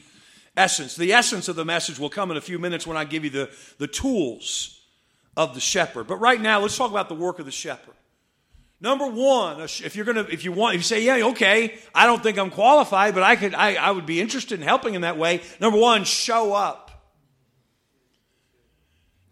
essence. 0.56 0.96
The 0.96 1.12
essence 1.12 1.48
of 1.48 1.56
the 1.56 1.64
message 1.64 1.98
will 1.98 2.08
come 2.08 2.30
in 2.30 2.36
a 2.36 2.40
few 2.40 2.58
minutes 2.58 2.86
when 2.86 2.96
I 2.96 3.04
give 3.04 3.24
you 3.24 3.30
the, 3.30 3.50
the 3.78 3.86
tools 3.86 4.80
of 5.36 5.54
the 5.54 5.60
shepherd. 5.60 6.06
But 6.06 6.16
right 6.16 6.40
now, 6.40 6.60
let's 6.60 6.76
talk 6.76 6.90
about 6.90 7.08
the 7.08 7.14
work 7.14 7.38
of 7.38 7.46
the 7.46 7.52
shepherd. 7.52 7.94
Number 8.80 9.06
one, 9.06 9.60
if 9.60 9.96
you're 9.96 10.04
gonna, 10.04 10.26
if 10.30 10.44
you 10.44 10.52
want, 10.52 10.76
if 10.76 10.80
you 10.80 10.84
say, 10.84 11.02
yeah, 11.02 11.26
okay, 11.28 11.78
I 11.94 12.06
don't 12.06 12.22
think 12.22 12.38
I'm 12.38 12.50
qualified, 12.50 13.14
but 13.14 13.24
I 13.24 13.34
could, 13.34 13.54
I, 13.54 13.74
I 13.74 13.90
would 13.90 14.06
be 14.06 14.20
interested 14.20 14.60
in 14.60 14.66
helping 14.66 14.94
in 14.94 15.00
that 15.00 15.18
way. 15.18 15.42
Number 15.60 15.78
one, 15.78 16.04
show 16.04 16.52
up. 16.52 16.84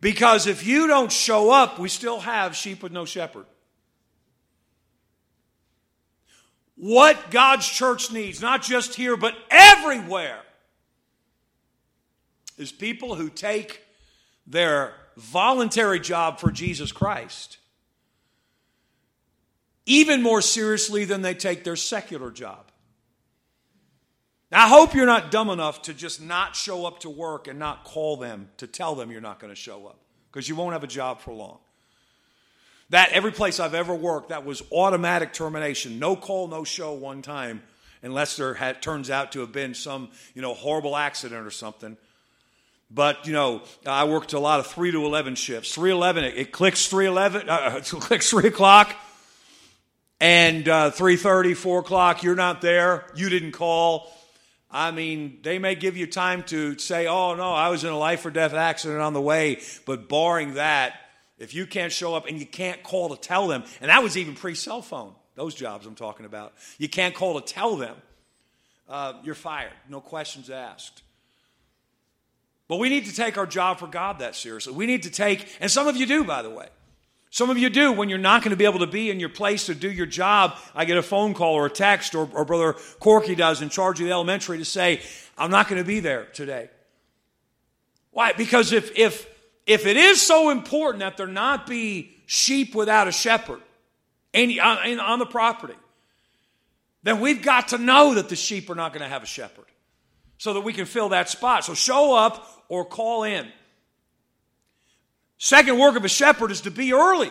Because 0.00 0.46
if 0.46 0.66
you 0.66 0.88
don't 0.88 1.12
show 1.12 1.50
up, 1.50 1.78
we 1.78 1.88
still 1.88 2.20
have 2.20 2.56
sheep 2.56 2.82
with 2.82 2.92
no 2.92 3.04
shepherd. 3.04 3.46
What 6.74 7.30
God's 7.30 7.66
church 7.66 8.12
needs, 8.12 8.42
not 8.42 8.62
just 8.62 8.94
here, 8.94 9.16
but 9.16 9.34
everywhere, 9.48 10.40
is 12.58 12.72
people 12.72 13.14
who 13.14 13.30
take 13.30 13.82
their 14.46 14.92
voluntary 15.16 16.00
job 16.00 16.38
for 16.38 16.50
Jesus 16.50 16.92
Christ 16.92 17.58
even 19.86 20.22
more 20.22 20.42
seriously 20.42 21.04
than 21.04 21.22
they 21.22 21.34
take 21.34 21.62
their 21.64 21.76
secular 21.76 22.30
job. 22.30 22.66
Now, 24.50 24.66
I 24.66 24.68
hope 24.68 24.94
you're 24.94 25.06
not 25.06 25.30
dumb 25.30 25.48
enough 25.48 25.82
to 25.82 25.94
just 25.94 26.20
not 26.20 26.54
show 26.54 26.86
up 26.86 27.00
to 27.00 27.10
work 27.10 27.48
and 27.48 27.58
not 27.58 27.84
call 27.84 28.16
them 28.16 28.48
to 28.58 28.66
tell 28.66 28.94
them 28.94 29.10
you're 29.10 29.20
not 29.20 29.40
going 29.40 29.52
to 29.52 29.60
show 29.60 29.86
up 29.86 29.98
because 30.30 30.48
you 30.48 30.54
won't 30.54 30.72
have 30.72 30.84
a 30.84 30.88
job 30.88 31.20
for 31.20 31.32
long. 31.32 31.58
That 32.90 33.10
every 33.10 33.32
place 33.32 33.58
I've 33.58 33.74
ever 33.74 33.94
worked, 33.94 34.28
that 34.28 34.44
was 34.44 34.62
automatic 34.70 35.32
termination, 35.32 35.98
no 35.98 36.14
call, 36.14 36.46
no 36.46 36.62
show 36.62 36.92
one 36.92 37.22
time, 37.22 37.62
unless 38.02 38.36
there 38.36 38.54
had, 38.54 38.80
turns 38.80 39.10
out 39.10 39.32
to 39.32 39.40
have 39.40 39.50
been 39.50 39.74
some 39.74 40.10
you 40.34 40.42
know 40.42 40.54
horrible 40.54 40.96
accident 40.96 41.44
or 41.44 41.50
something. 41.50 41.96
But 42.88 43.26
you 43.26 43.32
know, 43.32 43.62
I 43.84 44.04
worked 44.04 44.32
a 44.34 44.38
lot 44.38 44.60
of 44.60 44.68
three 44.68 44.92
to 44.92 45.04
eleven 45.04 45.34
shifts. 45.34 45.74
Three 45.74 45.90
eleven, 45.90 46.22
it, 46.22 46.34
it 46.36 46.52
clicks 46.52 46.86
three 46.86 47.06
eleven, 47.06 47.48
uh, 47.48 47.74
it 47.78 47.86
clicks 47.86 48.30
three 48.30 48.46
o'clock 48.46 48.94
and 50.20 50.68
uh, 50.68 50.90
3.30 50.90 51.56
4 51.56 51.80
o'clock 51.80 52.23
you're 52.23 52.35
not 52.35 52.61
there. 52.61 53.06
You 53.14 53.28
didn't 53.28 53.52
call. 53.52 54.12
I 54.70 54.90
mean 54.90 55.38
they 55.42 55.58
may 55.58 55.75
give 55.75 55.96
you 55.96 56.06
time 56.06 56.42
to 56.44 56.76
say 56.78 57.06
oh 57.06 57.35
no 57.35 57.52
i 57.52 57.68
was 57.68 57.85
in 57.85 57.90
a 57.90 57.99
life 57.99 58.26
or 58.26 58.30
death 58.30 58.54
accident 58.54 59.00
on 59.00 59.12
the 59.12 59.20
way. 59.20 59.61
But 59.85 60.08
barring 60.08 60.54
that 60.54 60.94
if 61.38 61.54
you 61.54 61.66
can't 61.66 61.92
show 61.92 62.14
up 62.14 62.26
and 62.26 62.38
you 62.38 62.46
can't 62.46 62.82
call 62.82 63.14
to 63.14 63.16
tell 63.16 63.46
them 63.46 63.64
and 63.80 63.90
that 63.90 64.02
was 64.02 64.16
even 64.16 64.35
pre-cell 64.35 64.82
phone 64.82 65.14
those 65.35 65.54
jobs 65.54 65.87
i'm 65.87 65.94
talking 65.94 66.25
about 66.25 66.54
you 66.78 66.88
can't 66.88 67.14
call 67.14 67.40
to 67.40 67.52
tell 67.52 67.76
them 67.76 67.96
uh, 68.88 69.14
you're 69.25 69.35
fired. 69.35 69.73
No 69.88 70.00
questions 70.00 70.50
asked. 70.50 71.02
But 72.68 72.76
we 72.76 72.88
need 72.88 73.06
to 73.06 73.14
take 73.14 73.38
our 73.38 73.46
job 73.46 73.78
for 73.78 73.87
god 73.87 74.18
that 74.20 74.35
seriously. 74.35 74.73
We 74.73 74.87
need 74.87 75.04
to 75.04 75.11
take 75.11 75.56
and 75.61 75.70
some 75.70 75.87
of 75.87 75.96
you 75.96 76.06
do 76.06 76.25
by 76.25 76.42
the 76.42 76.50
way 76.50 76.68
some 77.30 77.50
of 77.50 77.59
you 77.59 77.68
do 77.68 77.92
when 77.92 78.09
you're 78.09 78.18
not 78.18 78.42
going 78.42 78.50
to 78.50 78.56
be 78.56 78.64
able 78.64 78.78
to 78.78 78.87
be 78.87 79.11
in 79.11 79.21
your 79.21 79.28
place 79.28 79.66
to 79.66 79.75
do 79.75 79.90
your 79.90 80.06
job. 80.06 80.56
I 80.75 80.85
get 80.85 80.97
a 80.97 81.02
phone 81.02 81.35
call 81.35 81.54
or 81.54 81.66
a 81.66 81.71
text, 81.71 82.14
or, 82.14 82.28
or 82.33 82.45
Brother 82.45 82.75
Corky 83.00 83.35
does 83.35 83.62
in 83.62 83.68
charge 83.68 84.00
of 84.00 84.06
the 84.06 84.12
elementary 84.12 84.59
to 84.59 84.64
say, 84.64 85.02
I'm 85.37 85.50
not 85.50 85.68
going 85.68 85.83
to 85.83 85.87
be 85.87 86.00
there 86.00 86.25
today. 86.26 86.71
Why? 88.12 88.33
Because 88.33 88.73
if, 88.73 88.97
if, 88.97 89.26
if 89.66 89.87
it 89.87 89.97
is 89.97 90.23
so 90.23 90.50
important 90.50 91.00
that 91.00 91.16
there 91.16 91.26
not 91.26 91.66
be 91.66 92.16
sheep 92.26 92.75
without 92.75 93.09
a 93.09 93.12
shepherd 93.12 93.61
any, 94.33 94.59
on, 94.59 94.99
on 94.99 95.18
the 95.18 95.26
property, 95.26 95.75
then 97.02 97.21
we've 97.21 97.42
got 97.42 97.68
to 97.68 97.78
know 97.78 98.14
that 98.14 98.28
the 98.28 98.37
sheep 98.37 98.71
are 98.71 98.75
not 98.75 98.92
going 98.92 99.02
to 99.02 99.09
have 99.09 99.23
a 99.23 99.26
shepherd 99.26 99.66
so 100.38 100.54
that 100.54 100.61
we 100.61 100.73
can 100.73 100.87
fill 100.87 101.11
that 101.11 101.28
spot. 101.28 101.64
So 101.64 101.75
show 101.75 102.16
up 102.16 102.64
or 102.68 102.85
call 102.85 103.25
in. 103.25 103.47
Second 105.38 105.78
work 105.78 105.96
of 105.96 106.04
a 106.04 106.08
shepherd 106.08 106.50
is 106.50 106.62
to 106.62 106.70
be 106.70 106.92
early. 106.92 107.30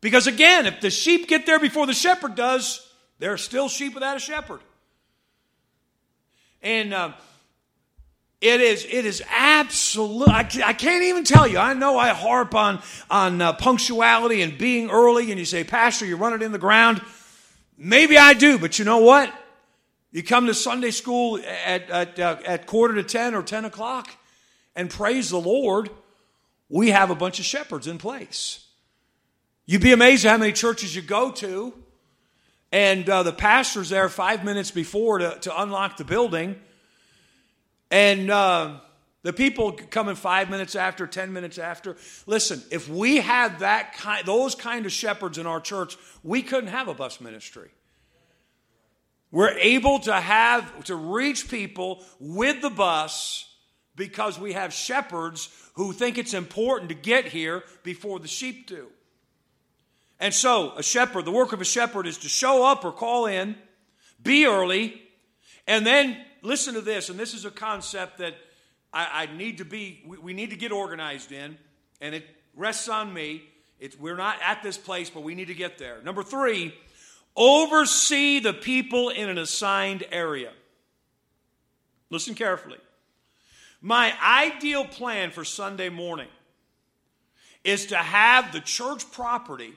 Because 0.00 0.26
again, 0.26 0.66
if 0.66 0.80
the 0.80 0.90
sheep 0.90 1.28
get 1.28 1.46
there 1.46 1.58
before 1.58 1.86
the 1.86 1.94
shepherd 1.94 2.34
does, 2.34 2.86
there 3.18 3.32
are 3.32 3.38
still 3.38 3.68
sheep 3.68 3.94
without 3.94 4.16
a 4.16 4.20
shepherd. 4.20 4.60
And 6.62 6.94
uh, 6.94 7.12
it 8.40 8.60
is 8.60 8.84
it 8.84 9.04
is 9.04 9.22
absolute. 9.30 10.28
I, 10.28 10.48
I, 10.64 10.72
can't 10.72 11.04
even 11.04 11.24
tell 11.24 11.46
you. 11.46 11.58
I 11.58 11.74
know 11.74 11.98
I 11.98 12.08
harp 12.08 12.54
on 12.54 12.82
on 13.10 13.40
uh, 13.40 13.52
punctuality 13.54 14.42
and 14.42 14.56
being 14.58 14.90
early, 14.90 15.30
and 15.30 15.38
you 15.38 15.44
say, 15.44 15.64
Pastor, 15.64 16.06
you 16.06 16.16
run 16.16 16.32
it 16.32 16.42
in 16.42 16.52
the 16.52 16.58
ground. 16.58 17.00
Maybe 17.78 18.16
I 18.16 18.34
do, 18.34 18.58
but 18.58 18.78
you 18.78 18.84
know 18.84 18.98
what? 18.98 19.32
You 20.12 20.22
come 20.22 20.46
to 20.46 20.54
Sunday 20.54 20.90
school 20.90 21.38
at 21.38 21.90
at, 21.90 22.18
uh, 22.18 22.38
at 22.44 22.66
quarter 22.66 22.94
to 22.94 23.02
ten 23.02 23.34
or 23.34 23.42
ten 23.42 23.64
o'clock, 23.64 24.10
and 24.74 24.90
praise 24.90 25.30
the 25.30 25.40
Lord 25.40 25.90
we 26.68 26.90
have 26.90 27.10
a 27.10 27.14
bunch 27.14 27.38
of 27.38 27.44
shepherds 27.44 27.86
in 27.86 27.98
place. 27.98 28.66
You'd 29.66 29.82
be 29.82 29.92
amazed 29.92 30.24
at 30.24 30.30
how 30.30 30.38
many 30.38 30.52
churches 30.52 30.94
you 30.94 31.02
go 31.02 31.30
to, 31.32 31.74
and 32.72 33.08
uh, 33.08 33.22
the 33.22 33.32
pastor's 33.32 33.88
there 33.88 34.08
five 34.08 34.44
minutes 34.44 34.70
before 34.70 35.18
to, 35.18 35.38
to 35.40 35.62
unlock 35.62 35.96
the 35.96 36.04
building, 36.04 36.56
and 37.90 38.30
uh, 38.30 38.78
the 39.22 39.32
people 39.32 39.72
coming 39.72 40.14
five 40.14 40.50
minutes 40.50 40.76
after, 40.76 41.06
ten 41.06 41.32
minutes 41.32 41.58
after. 41.58 41.96
Listen, 42.26 42.62
if 42.70 42.88
we 42.88 43.16
had 43.16 43.58
that 43.58 43.94
kind, 43.94 44.24
those 44.24 44.54
kind 44.54 44.86
of 44.86 44.92
shepherds 44.92 45.38
in 45.38 45.46
our 45.46 45.60
church, 45.60 45.96
we 46.22 46.42
couldn't 46.42 46.70
have 46.70 46.88
a 46.88 46.94
bus 46.94 47.20
ministry. 47.20 47.70
We're 49.32 49.58
able 49.58 49.98
to 50.00 50.14
have 50.14 50.84
to 50.84 50.94
reach 50.94 51.48
people 51.48 52.04
with 52.20 52.62
the 52.62 52.70
bus 52.70 53.52
because 53.96 54.38
we 54.38 54.52
have 54.52 54.72
shepherds 54.72 55.48
who 55.74 55.92
think 55.92 56.18
it's 56.18 56.34
important 56.34 56.90
to 56.90 56.94
get 56.94 57.24
here 57.24 57.64
before 57.82 58.18
the 58.18 58.28
sheep 58.28 58.66
do. 58.68 58.86
And 60.20 60.32
so, 60.32 60.72
a 60.76 60.82
shepherd, 60.82 61.24
the 61.24 61.32
work 61.32 61.52
of 61.52 61.60
a 61.60 61.64
shepherd 61.64 62.06
is 62.06 62.18
to 62.18 62.28
show 62.28 62.64
up 62.64 62.84
or 62.84 62.92
call 62.92 63.26
in, 63.26 63.56
be 64.22 64.46
early, 64.46 65.02
and 65.66 65.86
then 65.86 66.16
listen 66.42 66.74
to 66.74 66.80
this, 66.80 67.10
and 67.10 67.18
this 67.18 67.34
is 67.34 67.44
a 67.44 67.50
concept 67.50 68.18
that 68.18 68.34
I, 68.92 69.24
I 69.24 69.36
need 69.36 69.58
to 69.58 69.64
be, 69.64 70.02
we, 70.06 70.18
we, 70.18 70.32
need 70.32 70.50
to 70.50 70.56
get 70.56 70.72
organized 70.72 71.32
in, 71.32 71.58
and 72.00 72.14
it 72.14 72.24
rests 72.54 72.88
on 72.88 73.12
me. 73.12 73.42
It's, 73.78 73.98
we're 73.98 74.16
not 74.16 74.36
at 74.42 74.62
this 74.62 74.78
place, 74.78 75.10
but 75.10 75.22
we 75.22 75.34
need 75.34 75.48
to 75.48 75.54
get 75.54 75.76
there. 75.76 76.00
Number 76.02 76.22
three, 76.22 76.74
oversee 77.34 78.38
the 78.40 78.54
people 78.54 79.10
in 79.10 79.28
an 79.28 79.36
assigned 79.36 80.04
area. 80.10 80.52
Listen 82.08 82.34
carefully. 82.34 82.78
My 83.86 84.12
ideal 84.20 84.84
plan 84.84 85.30
for 85.30 85.44
Sunday 85.44 85.90
morning 85.90 86.26
is 87.62 87.86
to 87.86 87.96
have 87.96 88.50
the 88.50 88.58
church 88.58 89.08
property 89.12 89.74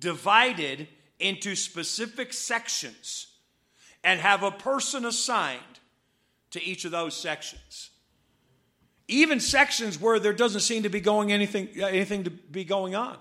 divided 0.00 0.88
into 1.18 1.54
specific 1.54 2.32
sections 2.32 3.26
and 4.02 4.18
have 4.20 4.42
a 4.42 4.52
person 4.52 5.04
assigned 5.04 5.60
to 6.52 6.64
each 6.64 6.86
of 6.86 6.92
those 6.92 7.14
sections. 7.14 7.90
Even 9.06 9.38
sections 9.38 10.00
where 10.00 10.18
there 10.18 10.32
doesn't 10.32 10.62
seem 10.62 10.84
to 10.84 10.88
be 10.88 11.00
going 11.00 11.30
anything, 11.30 11.68
anything 11.78 12.24
to 12.24 12.30
be 12.30 12.64
going 12.64 12.94
on. 12.94 13.18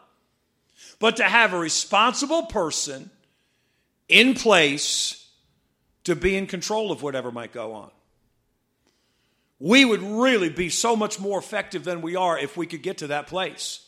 But 0.99 1.17
to 1.17 1.25
have 1.25 1.51
a 1.51 1.59
responsible 1.59 2.43
person 2.43 3.11
in 4.07 4.35
place 4.35 5.27
to 6.05 6.15
be 6.15 6.37
in 6.37 6.47
control 6.47 6.89
of 6.89 7.03
whatever 7.03 7.33
might 7.33 7.51
go 7.51 7.73
on. 7.73 7.91
We 9.61 9.85
would 9.85 10.01
really 10.01 10.49
be 10.49 10.69
so 10.69 10.95
much 10.95 11.19
more 11.19 11.37
effective 11.37 11.83
than 11.83 12.01
we 12.01 12.15
are 12.15 12.35
if 12.37 12.57
we 12.57 12.65
could 12.65 12.81
get 12.81 12.97
to 12.97 13.07
that 13.07 13.27
place. 13.27 13.85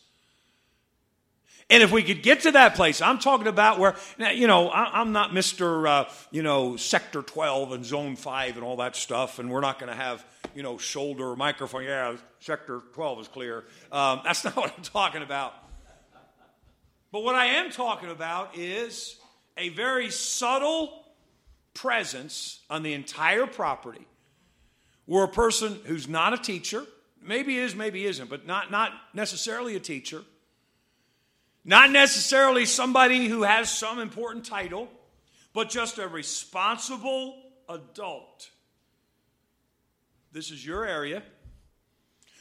And 1.67 1.81
if 1.81 1.91
we 1.91 2.03
could 2.03 2.21
get 2.21 2.41
to 2.41 2.51
that 2.51 2.75
place, 2.75 3.01
I'm 3.01 3.17
talking 3.17 3.47
about 3.47 3.79
where, 3.79 3.95
you 4.19 4.45
know, 4.45 4.69
I'm 4.69 5.13
not 5.13 5.31
Mr., 5.31 5.87
uh, 5.87 6.11
you 6.29 6.43
know, 6.43 6.75
Sector 6.75 7.23
12 7.23 7.71
and 7.71 7.83
Zone 7.83 8.15
5 8.15 8.57
and 8.57 8.63
all 8.63 8.77
that 8.77 8.95
stuff, 8.95 9.39
and 9.39 9.49
we're 9.49 9.61
not 9.61 9.79
going 9.79 9.89
to 9.89 9.95
have, 9.95 10.23
you 10.53 10.61
know, 10.61 10.77
shoulder 10.77 11.35
microphone. 11.35 11.85
Yeah, 11.85 12.17
Sector 12.39 12.83
12 12.93 13.21
is 13.21 13.27
clear. 13.29 13.63
Um, 13.91 14.21
that's 14.23 14.43
not 14.43 14.55
what 14.55 14.71
I'm 14.77 14.83
talking 14.83 15.23
about. 15.23 15.55
But 17.11 17.23
what 17.23 17.33
I 17.33 17.45
am 17.45 17.71
talking 17.71 18.11
about 18.11 18.55
is 18.55 19.17
a 19.57 19.69
very 19.69 20.11
subtle 20.11 21.03
presence 21.73 22.59
on 22.69 22.83
the 22.83 22.93
entire 22.93 23.47
property 23.47 24.05
where 25.05 25.23
a 25.23 25.27
person 25.27 25.79
who's 25.85 26.07
not 26.07 26.33
a 26.33 26.37
teacher, 26.37 26.85
maybe 27.21 27.57
is, 27.57 27.75
maybe 27.75 28.05
isn't, 28.05 28.29
but 28.29 28.45
not, 28.45 28.71
not 28.71 28.91
necessarily 29.13 29.75
a 29.75 29.79
teacher, 29.79 30.21
not 31.65 31.91
necessarily 31.91 32.65
somebody 32.65 33.27
who 33.27 33.43
has 33.43 33.69
some 33.69 33.99
important 33.99 34.45
title, 34.45 34.89
but 35.53 35.69
just 35.69 35.97
a 35.97 36.07
responsible 36.07 37.35
adult. 37.69 38.49
This 40.31 40.51
is 40.51 40.65
your 40.65 40.85
area. 40.85 41.23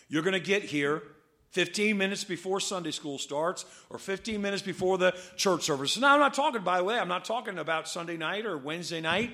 You're 0.09 0.23
going 0.23 0.33
to 0.33 0.41
get 0.41 0.63
here 0.63 1.03
15 1.51 1.97
minutes 1.97 2.25
before 2.25 2.59
Sunday 2.61 2.91
school 2.91 3.19
starts 3.19 3.65
or 3.91 3.99
15 3.99 4.41
minutes 4.41 4.63
before 4.63 4.99
the 4.99 5.15
church 5.37 5.65
service. 5.65 5.99
Now, 5.99 6.15
I'm 6.15 6.21
not 6.21 6.35
talking, 6.35 6.63
by 6.63 6.79
the 6.79 6.85
way, 6.85 6.99
I'm 6.99 7.09
not 7.09 7.25
talking 7.25 7.59
about 7.59 7.89
Sunday 7.89 8.17
night 8.17 8.47
or 8.47 8.57
Wednesday 8.57 9.01
night 9.01 9.31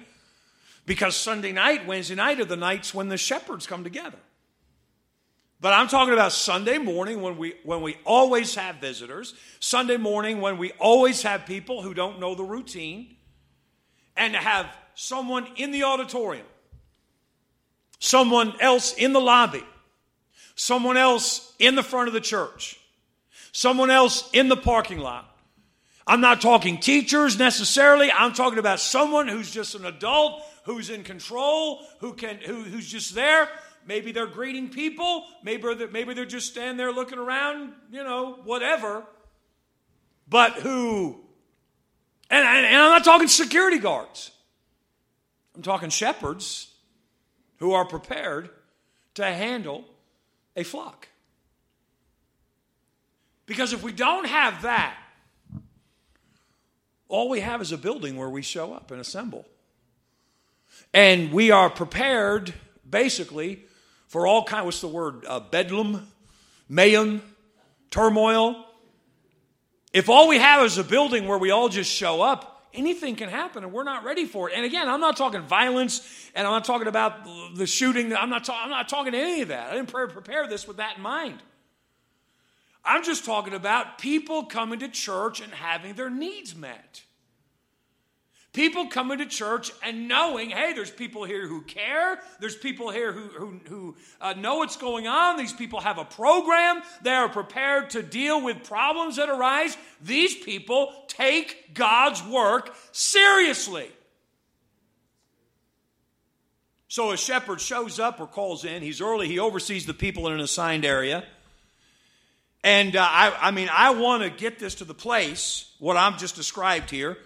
because 0.89 1.15
Sunday 1.15 1.53
night, 1.53 1.87
Wednesday 1.87 2.15
night 2.15 2.41
are 2.41 2.47
the 2.47 2.57
nights 2.57 2.95
when 2.95 3.11
the 3.11 3.19
shepherds 3.19 3.67
come 3.67 3.85
together. 3.85 4.19
But 5.61 5.75
I'm 5.75 5.87
talking 5.87 6.15
about 6.15 6.33
Sunday 6.33 6.79
morning 6.79 7.21
when 7.21 7.37
we, 7.37 7.55
when 7.63 7.83
we 7.83 7.97
always 8.05 8.55
have 8.55 8.77
visitors, 8.77 9.35
Sunday 9.61 9.99
morning 9.99 10.41
when 10.41 10.57
we 10.57 10.73
always 10.79 11.23
have 11.23 11.47
people 11.47 11.83
who 11.83 11.93
don't 11.93 12.19
know 12.21 12.35
the 12.35 12.45
routine, 12.45 13.17
and 14.17 14.33
to 14.33 14.41
have 14.41 14.67
someone 14.95 15.47
in 15.57 15.73
the 15.73 15.83
auditorium, 15.85 16.47
someone 17.99 18.55
else 18.61 18.95
in 18.95 19.13
the 19.13 19.21
lobby, 19.21 19.65
someone 20.55 20.97
else 20.97 21.53
in 21.59 21.75
the 21.75 21.83
front 21.83 22.09
of 22.09 22.15
the 22.15 22.21
church, 22.21 22.81
someone 23.53 23.91
else 23.91 24.29
in 24.33 24.49
the 24.49 24.57
parking 24.57 24.99
lot. 24.99 25.29
I'm 26.07 26.23
not 26.23 26.41
talking 26.41 26.79
teachers 26.79 27.39
necessarily. 27.39 28.11
I'm 28.11 28.33
talking 28.33 28.59
about 28.59 28.81
someone 28.81 29.29
who's 29.29 29.51
just 29.51 29.75
an 29.75 29.85
adult, 29.85 30.43
who's 30.69 30.91
in 30.91 31.03
control, 31.03 31.83
who 31.99 32.13
can, 32.13 32.37
who, 32.37 32.63
who's 32.63 32.89
just 32.89 33.15
there 33.15 33.49
Maybe 33.89 34.13
they're 34.13 34.27
greeting 34.27 34.69
people. 34.69 35.25
Maybe 35.43 35.75
they're, 35.75 35.89
maybe 35.89 36.13
they're 36.13 36.27
just 36.27 36.49
standing 36.49 36.77
there 36.77 36.93
looking 36.93 37.19
around, 37.19 37.73
you 37.91 38.05
know, 38.05 38.35
whatever. 38.45 39.03
But 40.29 40.53
who? 40.53 41.25
And, 42.29 42.47
and, 42.47 42.67
and 42.67 42.77
I'm 42.77 42.91
not 42.91 43.05
talking 43.05 43.29
security 43.29 43.79
guards. 43.79 44.31
I'm 45.57 45.63
talking 45.63 45.89
shepherds 45.89 46.71
who 47.57 47.73
are 47.73 47.87
prepared 47.87 48.51
to 49.15 49.25
handle 49.25 49.87
a 50.55 50.65
flock. 50.65 51.09
Because 53.47 53.73
if 53.73 53.83
we 53.83 53.93
don't 53.93 54.27
have 54.27 54.63
that, 54.63 54.99
all 57.09 57.31
we 57.31 57.41
have 57.41 57.63
is 57.63 57.73
a 57.73 57.79
building 57.79 58.17
where 58.17 58.29
we 58.29 58.43
show 58.43 58.75
up 58.75 58.91
and 58.91 59.01
assemble. 59.01 59.47
And 60.93 61.33
we 61.33 61.51
are 61.51 61.69
prepared, 61.69 62.55
basically, 62.89 63.65
for 64.07 64.27
all 64.27 64.45
kind. 64.45 64.65
What's 64.65 64.81
the 64.81 64.89
word? 64.89 65.25
Uh, 65.27 65.41
bedlam, 65.41 66.09
mayhem, 66.69 67.23
turmoil. 67.91 68.65
If 69.93 70.09
all 70.09 70.29
we 70.29 70.39
have 70.39 70.65
is 70.65 70.79
a 70.79 70.85
building 70.85 71.27
where 71.27 71.39
we 71.39 71.51
all 71.51 71.69
just 71.69 71.91
show 71.91 72.21
up, 72.23 72.59
anything 72.75 73.17
can 73.17 73.29
happen 73.29 73.65
and 73.65 73.73
we're 73.73 73.85
not 73.85 74.05
ready 74.05 74.27
for 74.27 74.49
it. 74.49 74.55
And 74.57 74.65
again, 74.65 74.89
I'm 74.89 75.01
not 75.01 75.17
talking 75.17 75.43
violence 75.43 76.31
and 76.35 76.47
I'm 76.47 76.53
not 76.53 76.65
talking 76.65 76.89
about 76.89 77.27
the 77.55 77.67
shooting. 77.67 78.15
I'm 78.15 78.31
not, 78.31 78.45
ta- 78.45 78.61
I'm 78.63 78.71
not 78.71 78.89
talking 78.89 79.15
any 79.15 79.43
of 79.43 79.49
that. 79.49 79.71
I 79.71 79.75
didn't 79.75 79.89
prepare 79.91 80.47
this 80.47 80.69
with 80.69 80.77
that 80.79 80.97
in 80.97 81.03
mind. 81.03 81.43
I'm 82.85 83.03
just 83.03 83.25
talking 83.25 83.55
about 83.55 83.99
people 83.99 84.45
coming 84.45 84.79
to 84.81 84.89
church 84.89 85.41
and 85.41 85.53
having 85.53 85.95
their 85.95 86.11
needs 86.11 86.55
met. 86.55 87.03
People 88.59 88.89
coming 88.89 89.19
to 89.19 89.27
church 89.27 89.71
and 89.85 90.09
knowing, 90.09 90.51
hey, 90.51 90.73
there's 90.73 90.91
people 90.91 91.23
here 91.23 91.47
who 91.47 91.63
care. 91.63 92.19
There's 92.41 92.57
people 92.57 92.91
here 92.91 93.13
who, 93.13 93.29
who, 93.29 93.61
who 93.69 93.97
uh, 94.21 94.33
know 94.33 94.57
what's 94.57 94.77
going 94.77 95.07
on. 95.07 95.37
These 95.37 95.53
people 95.53 95.79
have 95.79 95.97
a 95.97 96.05
program. 96.05 96.83
They 97.03 97.13
are 97.13 97.29
prepared 97.29 97.91
to 97.91 98.03
deal 98.03 98.43
with 98.43 98.65
problems 98.65 99.15
that 99.15 99.29
arise. 99.29 99.77
These 100.03 100.35
people 100.35 100.93
take 101.07 101.73
God's 101.73 102.21
work 102.25 102.75
seriously. 102.91 103.93
So 106.89 107.13
a 107.13 107.17
shepherd 107.17 107.61
shows 107.61 108.01
up 108.01 108.19
or 108.19 108.27
calls 108.27 108.65
in. 108.65 108.83
He's 108.83 109.01
early. 109.01 109.29
He 109.29 109.39
oversees 109.39 109.87
the 109.87 109.95
people 109.95 110.27
in 110.27 110.33
an 110.33 110.41
assigned 110.41 110.85
area. 110.85 111.23
And 112.65 112.97
uh, 112.97 113.07
I, 113.09 113.39
I 113.41 113.51
mean, 113.53 113.69
I 113.73 113.91
want 113.91 114.25
to 114.25 114.31
get 114.31 114.59
this 114.59 114.75
to 114.75 114.85
the 114.85 114.95
place, 114.95 115.73
what 115.79 115.97
I'm 115.97 116.19
just 116.19 116.35
described 116.35 116.91
here 116.91 117.19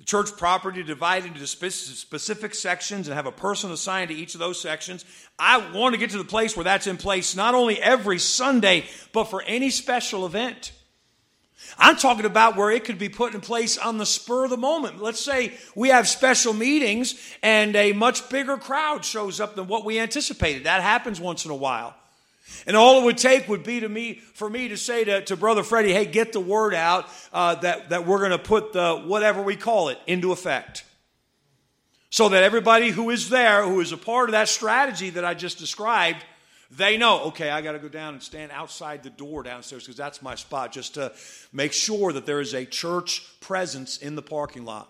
the 0.00 0.06
church 0.06 0.34
property 0.38 0.82
divided 0.82 1.34
into 1.34 1.46
specific 1.46 2.54
sections 2.54 3.06
and 3.06 3.14
have 3.14 3.26
a 3.26 3.32
person 3.32 3.70
assigned 3.70 4.08
to 4.08 4.16
each 4.16 4.32
of 4.32 4.40
those 4.40 4.58
sections. 4.58 5.04
I 5.38 5.70
want 5.72 5.92
to 5.92 5.98
get 5.98 6.08
to 6.10 6.18
the 6.18 6.24
place 6.24 6.56
where 6.56 6.64
that's 6.64 6.86
in 6.86 6.96
place 6.96 7.36
not 7.36 7.54
only 7.54 7.78
every 7.78 8.18
Sunday, 8.18 8.86
but 9.12 9.24
for 9.24 9.42
any 9.42 9.68
special 9.68 10.24
event. 10.24 10.72
I'm 11.76 11.96
talking 11.96 12.24
about 12.24 12.56
where 12.56 12.70
it 12.70 12.84
could 12.84 12.98
be 12.98 13.10
put 13.10 13.34
in 13.34 13.42
place 13.42 13.76
on 13.76 13.98
the 13.98 14.06
spur 14.06 14.44
of 14.44 14.50
the 14.50 14.56
moment. 14.56 15.02
Let's 15.02 15.20
say 15.20 15.52
we 15.74 15.90
have 15.90 16.08
special 16.08 16.54
meetings 16.54 17.20
and 17.42 17.76
a 17.76 17.92
much 17.92 18.26
bigger 18.30 18.56
crowd 18.56 19.04
shows 19.04 19.38
up 19.38 19.54
than 19.54 19.66
what 19.66 19.84
we 19.84 20.00
anticipated. 20.00 20.64
That 20.64 20.80
happens 20.80 21.20
once 21.20 21.44
in 21.44 21.50
a 21.50 21.56
while. 21.56 21.94
And 22.66 22.76
all 22.76 23.00
it 23.00 23.04
would 23.04 23.18
take 23.18 23.48
would 23.48 23.62
be 23.62 23.80
to 23.80 23.88
me 23.88 24.14
for 24.34 24.48
me 24.48 24.68
to 24.68 24.76
say 24.76 25.04
to, 25.04 25.22
to 25.22 25.36
Brother 25.36 25.62
Freddie, 25.62 25.92
hey, 25.92 26.06
get 26.06 26.32
the 26.32 26.40
word 26.40 26.74
out 26.74 27.08
uh, 27.32 27.56
that, 27.56 27.90
that 27.90 28.06
we're 28.06 28.18
going 28.18 28.30
to 28.30 28.38
put 28.38 28.72
the 28.72 28.96
whatever 28.96 29.42
we 29.42 29.56
call 29.56 29.88
it 29.88 29.98
into 30.06 30.32
effect. 30.32 30.84
So 32.10 32.28
that 32.28 32.42
everybody 32.42 32.90
who 32.90 33.10
is 33.10 33.28
there, 33.28 33.64
who 33.64 33.80
is 33.80 33.92
a 33.92 33.96
part 33.96 34.28
of 34.28 34.32
that 34.32 34.48
strategy 34.48 35.10
that 35.10 35.24
I 35.24 35.34
just 35.34 35.58
described, 35.58 36.24
they 36.70 36.96
know, 36.96 37.24
okay, 37.24 37.50
I 37.50 37.62
got 37.62 37.72
to 37.72 37.78
go 37.78 37.88
down 37.88 38.14
and 38.14 38.22
stand 38.22 38.52
outside 38.52 39.02
the 39.02 39.10
door 39.10 39.42
downstairs 39.42 39.84
because 39.84 39.96
that's 39.96 40.22
my 40.22 40.34
spot, 40.34 40.72
just 40.72 40.94
to 40.94 41.12
make 41.52 41.72
sure 41.72 42.12
that 42.12 42.26
there 42.26 42.40
is 42.40 42.54
a 42.54 42.64
church 42.64 43.24
presence 43.40 43.96
in 43.98 44.14
the 44.14 44.22
parking 44.22 44.64
lot. 44.64 44.88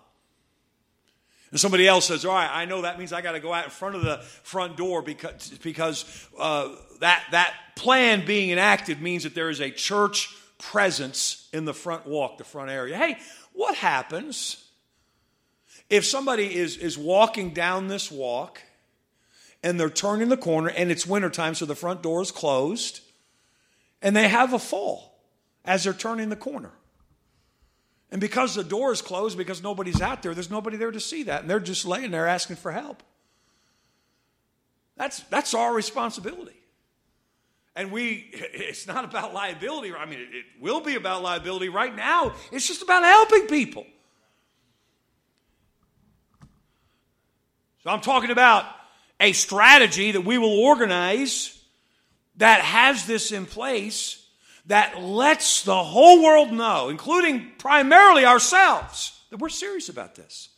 And 1.51 1.59
somebody 1.59 1.85
else 1.87 2.05
says, 2.05 2.25
All 2.25 2.33
right, 2.33 2.49
I 2.51 2.65
know 2.65 2.81
that 2.81 2.97
means 2.97 3.13
I 3.13 3.21
got 3.21 3.33
to 3.33 3.39
go 3.39 3.53
out 3.53 3.65
in 3.65 3.69
front 3.69 3.95
of 3.95 4.03
the 4.03 4.17
front 4.43 4.77
door 4.77 5.01
because, 5.01 5.49
because 5.61 6.27
uh, 6.39 6.69
that, 7.01 7.23
that 7.31 7.53
plan 7.75 8.25
being 8.25 8.51
enacted 8.51 9.01
means 9.01 9.23
that 9.23 9.35
there 9.35 9.49
is 9.49 9.59
a 9.59 9.69
church 9.69 10.35
presence 10.57 11.49
in 11.51 11.65
the 11.65 11.73
front 11.73 12.07
walk, 12.07 12.37
the 12.37 12.43
front 12.43 12.71
area. 12.71 12.97
Hey, 12.97 13.17
what 13.53 13.75
happens 13.75 14.65
if 15.89 16.05
somebody 16.05 16.55
is, 16.55 16.77
is 16.77 16.97
walking 16.97 17.53
down 17.53 17.89
this 17.89 18.09
walk 18.09 18.61
and 19.61 19.77
they're 19.79 19.89
turning 19.89 20.29
the 20.29 20.37
corner 20.37 20.69
and 20.69 20.89
it's 20.89 21.05
wintertime, 21.05 21.53
so 21.53 21.65
the 21.65 21.75
front 21.75 22.01
door 22.01 22.21
is 22.21 22.31
closed, 22.31 23.01
and 24.01 24.15
they 24.15 24.27
have 24.27 24.53
a 24.53 24.59
fall 24.59 25.19
as 25.65 25.83
they're 25.83 25.93
turning 25.93 26.29
the 26.29 26.35
corner? 26.35 26.71
And 28.11 28.19
because 28.19 28.55
the 28.55 28.63
door 28.63 28.91
is 28.91 29.01
closed, 29.01 29.37
because 29.37 29.63
nobody's 29.63 30.01
out 30.01 30.21
there, 30.21 30.33
there's 30.33 30.51
nobody 30.51 30.77
there 30.77 30.91
to 30.91 30.99
see 30.99 31.23
that. 31.23 31.41
And 31.41 31.49
they're 31.49 31.59
just 31.61 31.85
laying 31.85 32.11
there 32.11 32.27
asking 32.27 32.57
for 32.57 32.71
help. 32.71 33.03
That's, 34.97 35.21
that's 35.23 35.53
our 35.53 35.73
responsibility. 35.73 36.59
And 37.75 37.91
we, 37.91 38.29
it's 38.33 38.85
not 38.85 39.05
about 39.05 39.33
liability. 39.33 39.93
I 39.93 40.05
mean, 40.05 40.19
it, 40.19 40.35
it 40.35 40.45
will 40.59 40.81
be 40.81 40.95
about 40.95 41.23
liability 41.23 41.69
right 41.69 41.95
now. 41.95 42.33
It's 42.51 42.67
just 42.67 42.81
about 42.81 43.03
helping 43.03 43.47
people. 43.47 43.85
So 47.83 47.89
I'm 47.89 48.01
talking 48.01 48.29
about 48.29 48.65
a 49.19 49.31
strategy 49.31 50.11
that 50.11 50.21
we 50.21 50.37
will 50.37 50.59
organize 50.59 51.57
that 52.37 52.61
has 52.61 53.05
this 53.05 53.31
in 53.31 53.45
place 53.45 54.20
that 54.67 55.01
lets 55.01 55.63
the 55.63 55.83
whole 55.83 56.23
world 56.23 56.51
know, 56.51 56.89
including 56.89 57.51
primarily 57.57 58.25
ourselves, 58.25 59.19
that 59.29 59.37
we're 59.37 59.49
serious 59.49 59.89
about 59.89 60.15
this. 60.15 60.49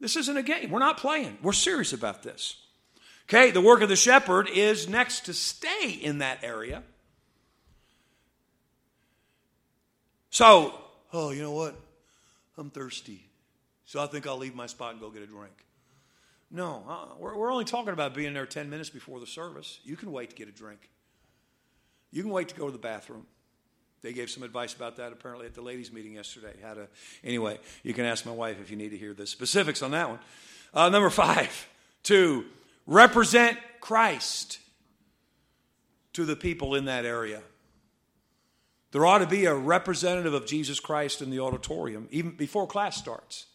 This 0.00 0.16
isn't 0.16 0.36
a 0.36 0.42
game. 0.42 0.70
We're 0.70 0.78
not 0.78 0.98
playing. 0.98 1.38
We're 1.42 1.52
serious 1.52 1.92
about 1.92 2.22
this. 2.22 2.56
Okay, 3.28 3.50
the 3.50 3.60
work 3.60 3.80
of 3.80 3.88
the 3.88 3.96
shepherd 3.96 4.48
is 4.48 4.88
next 4.88 5.24
to 5.26 5.34
stay 5.34 5.90
in 5.90 6.18
that 6.18 6.44
area. 6.44 6.82
So, 10.30 10.74
oh, 11.12 11.30
you 11.30 11.42
know 11.42 11.52
what? 11.52 11.74
I'm 12.58 12.70
thirsty. 12.70 13.24
So 13.84 14.02
I 14.02 14.06
think 14.06 14.26
I'll 14.26 14.36
leave 14.36 14.54
my 14.54 14.66
spot 14.66 14.92
and 14.92 15.00
go 15.00 15.10
get 15.10 15.22
a 15.22 15.26
drink. 15.26 15.52
No, 16.50 16.84
uh, 16.88 17.14
we're, 17.18 17.36
we're 17.36 17.50
only 17.50 17.64
talking 17.64 17.92
about 17.92 18.14
being 18.14 18.32
there 18.34 18.46
10 18.46 18.70
minutes 18.70 18.90
before 18.90 19.18
the 19.18 19.26
service. 19.26 19.80
You 19.82 19.96
can 19.96 20.12
wait 20.12 20.30
to 20.30 20.36
get 20.36 20.48
a 20.48 20.52
drink. 20.52 20.90
You 22.10 22.22
can 22.22 22.30
wait 22.30 22.48
to 22.48 22.54
go 22.54 22.66
to 22.66 22.72
the 22.72 22.78
bathroom. 22.78 23.26
They 24.02 24.12
gave 24.12 24.30
some 24.30 24.42
advice 24.42 24.74
about 24.74 24.96
that 24.96 25.12
apparently 25.12 25.46
at 25.46 25.54
the 25.54 25.62
ladies' 25.62 25.92
meeting 25.92 26.14
yesterday. 26.14 26.52
How 26.62 26.74
to, 26.74 26.88
anyway, 27.24 27.58
you 27.82 27.92
can 27.92 28.04
ask 28.04 28.24
my 28.24 28.32
wife 28.32 28.60
if 28.60 28.70
you 28.70 28.76
need 28.76 28.90
to 28.90 28.98
hear 28.98 29.14
the 29.14 29.26
specifics 29.26 29.82
on 29.82 29.90
that 29.92 30.08
one. 30.08 30.18
Uh, 30.72 30.88
number 30.88 31.10
five, 31.10 31.68
to 32.04 32.44
represent 32.86 33.58
Christ 33.80 34.58
to 36.12 36.24
the 36.24 36.36
people 36.36 36.74
in 36.74 36.84
that 36.84 37.04
area. 37.04 37.42
There 38.92 39.04
ought 39.04 39.18
to 39.18 39.26
be 39.26 39.44
a 39.46 39.54
representative 39.54 40.32
of 40.32 40.46
Jesus 40.46 40.80
Christ 40.80 41.20
in 41.20 41.30
the 41.30 41.40
auditorium, 41.40 42.08
even 42.10 42.30
before 42.30 42.66
class 42.66 42.96
starts. 42.96 43.46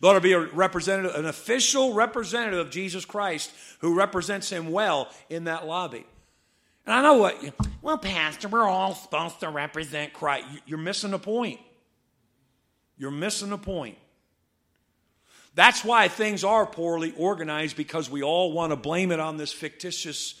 There 0.00 0.10
ought 0.10 0.14
to 0.14 0.20
be 0.20 0.32
a 0.32 0.40
representative, 0.40 1.14
an 1.14 1.26
official 1.26 1.92
representative 1.92 2.58
of 2.58 2.70
Jesus 2.70 3.04
Christ 3.04 3.52
who 3.80 3.94
represents 3.94 4.50
him 4.50 4.70
well 4.70 5.10
in 5.28 5.44
that 5.44 5.66
lobby. 5.66 6.06
And 6.86 6.94
I 6.94 7.02
know 7.02 7.14
what, 7.14 7.42
you, 7.42 7.52
well, 7.80 7.98
Pastor, 7.98 8.48
we're 8.48 8.66
all 8.66 8.94
supposed 8.94 9.40
to 9.40 9.50
represent 9.50 10.12
Christ. 10.12 10.46
You're 10.66 10.78
missing 10.78 11.12
the 11.12 11.18
point. 11.18 11.60
You're 12.96 13.10
missing 13.10 13.50
the 13.50 13.58
point. 13.58 13.98
That's 15.54 15.84
why 15.84 16.08
things 16.08 16.44
are 16.44 16.66
poorly 16.66 17.12
organized 17.16 17.76
because 17.76 18.10
we 18.10 18.22
all 18.22 18.52
want 18.52 18.72
to 18.72 18.76
blame 18.76 19.12
it 19.12 19.20
on 19.20 19.36
this 19.36 19.52
fictitious 19.52 20.40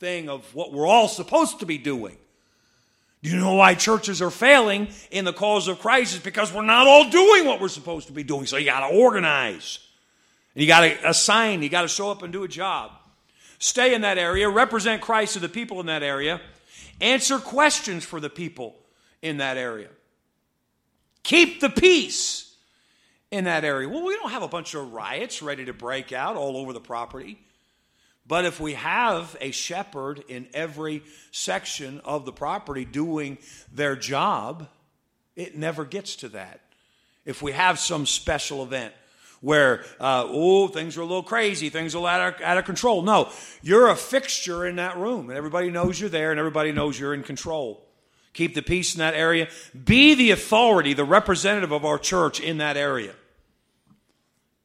thing 0.00 0.28
of 0.28 0.54
what 0.54 0.72
we're 0.72 0.86
all 0.86 1.08
supposed 1.08 1.60
to 1.60 1.66
be 1.66 1.78
doing. 1.78 2.16
Do 3.22 3.30
you 3.30 3.36
know 3.38 3.54
why 3.54 3.74
churches 3.74 4.22
are 4.22 4.30
failing 4.30 4.88
in 5.10 5.24
the 5.24 5.32
cause 5.32 5.66
of 5.68 5.80
Christ? 5.80 6.14
Is 6.14 6.20
because 6.20 6.52
we're 6.52 6.62
not 6.62 6.86
all 6.86 7.08
doing 7.10 7.46
what 7.46 7.60
we're 7.60 7.68
supposed 7.68 8.06
to 8.08 8.12
be 8.12 8.22
doing. 8.22 8.46
So 8.46 8.56
you 8.56 8.66
got 8.66 8.88
to 8.88 8.94
organize. 8.94 9.80
And 10.54 10.62
you 10.62 10.68
got 10.68 10.80
to 10.80 11.08
assign, 11.08 11.62
you 11.62 11.68
got 11.68 11.82
to 11.82 11.88
show 11.88 12.10
up 12.10 12.22
and 12.22 12.32
do 12.32 12.44
a 12.44 12.48
job. 12.48 12.92
Stay 13.58 13.94
in 13.94 14.02
that 14.02 14.18
area, 14.18 14.48
represent 14.48 15.02
Christ 15.02 15.34
to 15.34 15.40
the 15.40 15.48
people 15.48 15.80
in 15.80 15.86
that 15.86 16.02
area, 16.02 16.40
answer 17.00 17.38
questions 17.38 18.04
for 18.04 18.20
the 18.20 18.30
people 18.30 18.76
in 19.20 19.38
that 19.38 19.56
area. 19.56 19.88
Keep 21.24 21.60
the 21.60 21.68
peace 21.68 22.54
in 23.30 23.44
that 23.44 23.64
area. 23.64 23.88
Well, 23.88 24.04
we 24.04 24.14
don't 24.14 24.30
have 24.30 24.42
a 24.42 24.48
bunch 24.48 24.74
of 24.74 24.92
riots 24.92 25.42
ready 25.42 25.64
to 25.66 25.72
break 25.72 26.12
out 26.12 26.36
all 26.36 26.56
over 26.56 26.72
the 26.72 26.80
property. 26.80 27.38
But 28.26 28.44
if 28.44 28.60
we 28.60 28.74
have 28.74 29.36
a 29.40 29.50
shepherd 29.50 30.22
in 30.28 30.48
every 30.52 31.02
section 31.30 32.00
of 32.04 32.26
the 32.26 32.32
property 32.32 32.84
doing 32.84 33.38
their 33.72 33.96
job, 33.96 34.68
it 35.34 35.56
never 35.56 35.84
gets 35.84 36.16
to 36.16 36.28
that. 36.30 36.60
If 37.24 37.42
we 37.42 37.52
have 37.52 37.78
some 37.78 38.06
special 38.06 38.62
event 38.62 38.94
where, 39.40 39.84
uh, 40.00 40.24
oh, 40.26 40.68
things 40.68 40.96
are 40.96 41.02
a 41.02 41.04
little 41.04 41.22
crazy, 41.22 41.68
things 41.68 41.94
are 41.94 42.06
out 42.06 42.34
of, 42.34 42.40
out 42.42 42.58
of 42.58 42.64
control. 42.64 43.02
No, 43.02 43.30
you're 43.62 43.88
a 43.88 43.96
fixture 43.96 44.66
in 44.66 44.76
that 44.76 44.96
room, 44.96 45.28
and 45.30 45.38
everybody 45.38 45.70
knows 45.70 46.00
you're 46.00 46.10
there, 46.10 46.30
and 46.30 46.38
everybody 46.38 46.72
knows 46.72 46.98
you're 46.98 47.14
in 47.14 47.22
control. 47.22 47.84
Keep 48.32 48.54
the 48.54 48.62
peace 48.62 48.94
in 48.94 49.00
that 49.00 49.14
area. 49.14 49.48
Be 49.84 50.14
the 50.14 50.30
authority, 50.30 50.92
the 50.92 51.04
representative 51.04 51.72
of 51.72 51.84
our 51.84 51.98
church 51.98 52.40
in 52.40 52.58
that 52.58 52.76
area. 52.76 53.14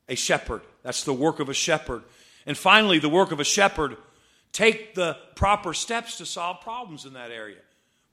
A 0.10 0.16
shepherd. 0.16 0.62
That's 0.84 1.04
the 1.04 1.14
work 1.14 1.40
of 1.40 1.50
a 1.50 1.54
shepherd. 1.54 2.04
And 2.46 2.58
finally, 2.58 3.00
the 3.00 3.10
work 3.10 3.32
of 3.32 3.40
a 3.40 3.44
shepherd 3.44 3.98
take 4.52 4.96
the 4.96 5.18
proper 5.36 5.74
steps 5.74 6.18
to 6.18 6.26
solve 6.26 6.62
problems 6.62 7.06
in 7.06 7.14
that 7.14 7.32
area. 7.32 7.58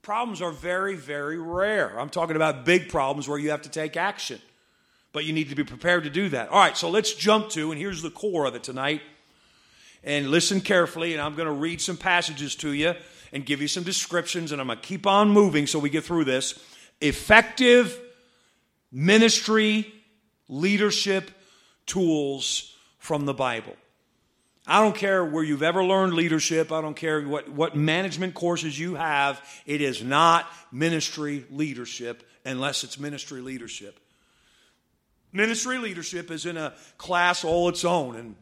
Problems 0.01 0.41
are 0.41 0.51
very, 0.51 0.95
very 0.95 1.37
rare. 1.37 1.99
I'm 1.99 2.09
talking 2.09 2.35
about 2.35 2.65
big 2.65 2.89
problems 2.89 3.27
where 3.27 3.37
you 3.37 3.51
have 3.51 3.61
to 3.63 3.69
take 3.69 3.95
action, 3.95 4.39
but 5.13 5.25
you 5.25 5.33
need 5.33 5.49
to 5.49 5.55
be 5.55 5.63
prepared 5.63 6.03
to 6.03 6.09
do 6.09 6.29
that. 6.29 6.49
All 6.49 6.59
right, 6.59 6.77
so 6.77 6.89
let's 6.89 7.13
jump 7.13 7.49
to, 7.49 7.71
and 7.71 7.79
here's 7.79 8.01
the 8.01 8.09
core 8.09 8.45
of 8.45 8.55
it 8.55 8.63
tonight. 8.63 9.01
And 10.03 10.31
listen 10.31 10.61
carefully, 10.61 11.13
and 11.13 11.21
I'm 11.21 11.35
going 11.35 11.47
to 11.47 11.53
read 11.53 11.79
some 11.79 11.97
passages 11.97 12.55
to 12.55 12.73
you 12.73 12.95
and 13.31 13.45
give 13.45 13.61
you 13.61 13.67
some 13.67 13.83
descriptions, 13.83 14.51
and 14.51 14.59
I'm 14.59 14.67
going 14.67 14.79
to 14.79 14.85
keep 14.85 15.05
on 15.05 15.29
moving 15.29 15.67
so 15.67 15.79
we 15.79 15.89
get 15.89 16.03
through 16.03 16.25
this. 16.25 16.57
Effective 17.01 17.99
ministry, 18.91 19.93
leadership 20.47 21.31
tools 21.85 22.75
from 22.97 23.25
the 23.25 23.33
Bible. 23.33 23.75
I 24.67 24.81
don't 24.81 24.95
care 24.95 25.25
where 25.25 25.43
you've 25.43 25.63
ever 25.63 25.83
learned 25.83 26.13
leadership. 26.13 26.71
I 26.71 26.81
don't 26.81 26.95
care 26.95 27.21
what, 27.21 27.49
what 27.49 27.75
management 27.75 28.33
courses 28.33 28.77
you 28.77 28.95
have. 28.95 29.41
It 29.65 29.81
is 29.81 30.03
not 30.03 30.47
ministry 30.71 31.45
leadership 31.49 32.23
unless 32.45 32.83
it's 32.83 32.99
ministry 32.99 33.41
leadership. 33.41 33.99
Ministry 35.33 35.77
leadership 35.77 36.31
is 36.31 36.45
in 36.45 36.57
a 36.57 36.73
class 36.97 37.43
all 37.43 37.69
its 37.69 37.85
own. 37.85 38.15
And 38.15 38.35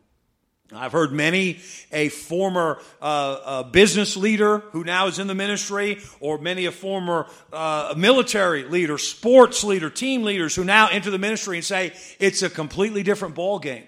I've 0.71 0.91
heard 0.91 1.12
many 1.12 1.60
a 1.91 2.10
former 2.10 2.80
uh, 3.02 3.63
business 3.63 4.15
leader 4.15 4.60
who 4.71 4.84
now 4.84 5.08
is 5.08 5.17
in 5.17 5.28
the 5.28 5.36
ministry, 5.36 5.99
or 6.19 6.38
many 6.38 6.65
a 6.65 6.71
former 6.71 7.28
uh, 7.52 7.93
military 7.97 8.63
leader, 8.63 8.97
sports 8.97 9.63
leader, 9.63 9.89
team 9.89 10.23
leaders 10.23 10.56
who 10.56 10.63
now 10.63 10.88
enter 10.89 11.10
the 11.10 11.17
ministry 11.17 11.58
and 11.58 11.65
say 11.65 11.93
it's 12.19 12.43
a 12.43 12.49
completely 12.49 13.02
different 13.02 13.36
ball 13.36 13.58
game 13.58 13.88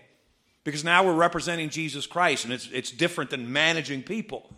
because 0.64 0.84
now 0.84 1.04
we're 1.04 1.14
representing 1.14 1.70
Jesus 1.70 2.08
Christ, 2.08 2.46
and 2.46 2.54
it's 2.54 2.68
it's 2.72 2.92
different 2.92 3.30
than 3.30 3.52
managing 3.52 4.04
people. 4.04 4.50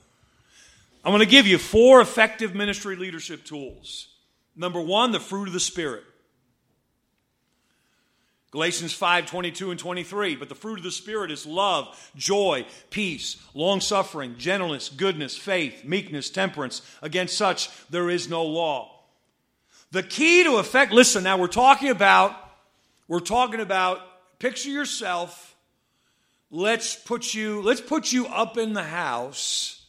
I'm 1.04 1.12
going 1.12 1.20
to 1.20 1.26
give 1.26 1.48
you 1.48 1.58
four 1.58 2.00
effective 2.00 2.56
ministry 2.56 2.96
leadership 2.96 3.44
tools. 3.44 4.08
Number 4.56 4.80
one, 4.80 5.12
the 5.12 5.20
fruit 5.20 5.48
of 5.48 5.54
the 5.54 5.60
Spirit. 5.60 6.04
Galatians 8.54 8.94
5 8.94 9.26
22 9.26 9.72
and 9.72 9.80
23. 9.80 10.36
But 10.36 10.48
the 10.48 10.54
fruit 10.54 10.78
of 10.78 10.84
the 10.84 10.92
Spirit 10.92 11.32
is 11.32 11.48
love, 11.48 12.12
joy, 12.16 12.68
peace, 12.92 13.38
long 13.56 13.82
suffering, 13.82 14.36
gentleness, 14.38 14.90
goodness, 14.90 15.36
faith, 15.36 15.84
meekness, 15.84 16.30
temperance. 16.30 16.84
Against 17.02 17.36
such 17.36 17.72
there 17.90 18.12
is 18.12 18.30
no 18.30 18.44
law. 18.46 18.92
The 19.90 20.04
key 20.04 20.44
to 20.44 20.58
effect, 20.58 20.92
listen, 20.92 21.24
now 21.24 21.38
we're 21.38 21.48
talking 21.48 21.90
about, 21.90 22.36
we're 23.08 23.22
talking 23.22 23.60
about, 23.60 24.02
picture 24.38 24.70
yourself. 24.70 25.56
Let's 26.52 26.96
put 26.96 27.34
you, 27.34 27.60
let's 27.64 27.82
put 27.82 28.12
you 28.14 28.28
up 28.28 28.60
in 28.60 28.74
the 28.74 28.84
house 28.84 29.84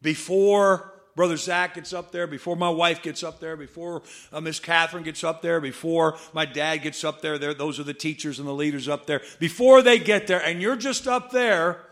before 0.00 0.91
Brother 1.14 1.36
Zach 1.36 1.74
gets 1.74 1.92
up 1.92 2.10
there, 2.10 2.26
before 2.26 2.56
my 2.56 2.70
wife 2.70 3.02
gets 3.02 3.22
up 3.22 3.38
there, 3.38 3.56
before 3.56 4.02
uh, 4.32 4.40
Miss 4.40 4.58
Catherine 4.58 5.02
gets 5.02 5.22
up 5.22 5.42
there, 5.42 5.60
before 5.60 6.16
my 6.32 6.46
dad 6.46 6.78
gets 6.78 7.04
up 7.04 7.20
there, 7.20 7.38
those 7.38 7.78
are 7.78 7.84
the 7.84 7.94
teachers 7.94 8.38
and 8.38 8.48
the 8.48 8.54
leaders 8.54 8.88
up 8.88 9.06
there, 9.06 9.20
before 9.38 9.82
they 9.82 9.98
get 9.98 10.26
there, 10.26 10.42
and 10.42 10.62
you're 10.62 10.76
just 10.76 11.06
up 11.06 11.30
there 11.30 11.84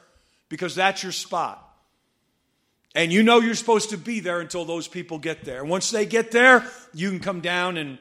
because 0.49 0.75
that's 0.75 1.03
your 1.03 1.13
spot. 1.13 1.67
And 2.95 3.13
you 3.13 3.23
know 3.23 3.39
you're 3.39 3.55
supposed 3.55 3.91
to 3.91 3.97
be 3.97 4.21
there 4.21 4.41
until 4.41 4.65
those 4.65 4.89
people 4.89 5.19
get 5.19 5.45
there. 5.45 5.61
And 5.61 5.71
once 5.71 5.91
they 5.91 6.07
get 6.07 6.33
there, 6.33 6.67
you 6.93 7.11
can 7.11 7.21
come 7.21 7.41
down 7.41 7.77
and 7.77 7.99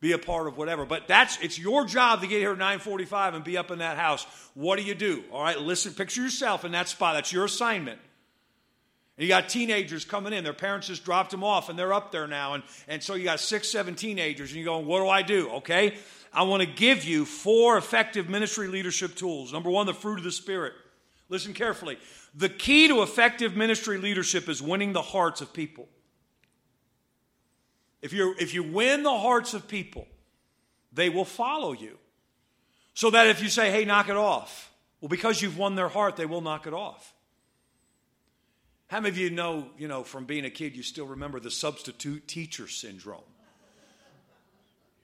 be 0.00 0.12
a 0.12 0.18
part 0.18 0.46
of 0.46 0.56
whatever. 0.56 0.84
But 0.84 1.08
that's 1.08 1.38
it's 1.42 1.58
your 1.58 1.84
job 1.84 2.20
to 2.20 2.28
get 2.28 2.38
here 2.38 2.52
at 2.52 2.58
9:45 2.58 3.34
and 3.34 3.44
be 3.44 3.56
up 3.56 3.70
in 3.70 3.80
that 3.80 3.96
house. 3.96 4.24
What 4.54 4.76
do 4.76 4.84
you 4.84 4.94
do? 4.94 5.24
All 5.32 5.42
right, 5.42 5.58
listen, 5.58 5.92
picture 5.92 6.22
yourself 6.22 6.64
in 6.64 6.72
that 6.72 6.88
spot. 6.88 7.14
That's 7.14 7.32
your 7.32 7.46
assignment. 7.46 7.98
And 9.16 9.22
you 9.22 9.28
got 9.28 9.48
teenagers 9.48 10.04
coming 10.04 10.32
in. 10.32 10.44
Their 10.44 10.52
parents 10.52 10.88
just 10.88 11.04
dropped 11.04 11.30
them 11.30 11.42
off 11.42 11.68
and 11.68 11.78
they're 11.78 11.94
up 11.94 12.12
there 12.12 12.26
now. 12.26 12.54
And, 12.54 12.62
and 12.86 13.02
so 13.02 13.14
you 13.14 13.24
got 13.24 13.40
six, 13.40 13.68
seven 13.68 13.94
teenagers 13.94 14.50
and 14.50 14.60
you're 14.60 14.66
going, 14.66 14.86
what 14.86 15.00
do 15.00 15.08
I 15.08 15.22
do? 15.22 15.50
Okay. 15.52 15.94
I 16.32 16.42
want 16.42 16.62
to 16.62 16.68
give 16.68 17.04
you 17.04 17.24
four 17.24 17.78
effective 17.78 18.28
ministry 18.28 18.68
leadership 18.68 19.14
tools. 19.14 19.54
Number 19.54 19.70
one, 19.70 19.86
the 19.86 19.94
fruit 19.94 20.18
of 20.18 20.24
the 20.24 20.32
Spirit. 20.32 20.74
Listen 21.30 21.54
carefully. 21.54 21.98
The 22.34 22.50
key 22.50 22.88
to 22.88 23.02
effective 23.02 23.56
ministry 23.56 23.96
leadership 23.96 24.48
is 24.48 24.60
winning 24.60 24.92
the 24.92 25.02
hearts 25.02 25.40
of 25.40 25.52
people. 25.52 25.88
If, 28.02 28.12
you 28.12 28.34
if 28.38 28.52
you 28.52 28.62
win 28.62 29.02
the 29.02 29.18
hearts 29.18 29.54
of 29.54 29.66
people, 29.66 30.06
they 30.92 31.08
will 31.08 31.24
follow 31.24 31.72
you. 31.72 31.98
So 32.92 33.10
that 33.10 33.26
if 33.28 33.42
you 33.42 33.48
say, 33.48 33.70
hey, 33.70 33.84
knock 33.84 34.08
it 34.08 34.16
off, 34.16 34.70
Well, 35.00 35.08
because 35.08 35.42
you've 35.42 35.58
won 35.58 35.74
their 35.74 35.88
heart, 35.88 36.16
they 36.16 36.26
will 36.26 36.40
knock 36.40 36.66
it 36.66 36.74
off. 36.74 37.14
How 38.88 39.00
many 39.00 39.08
of 39.08 39.18
you 39.18 39.30
know, 39.30 39.68
you 39.76 39.88
know, 39.88 40.04
from 40.04 40.26
being 40.26 40.44
a 40.44 40.50
kid, 40.50 40.76
you 40.76 40.82
still 40.82 41.06
remember 41.06 41.40
the 41.40 41.50
substitute 41.50 42.28
teacher 42.28 42.68
syndrome? 42.68 43.20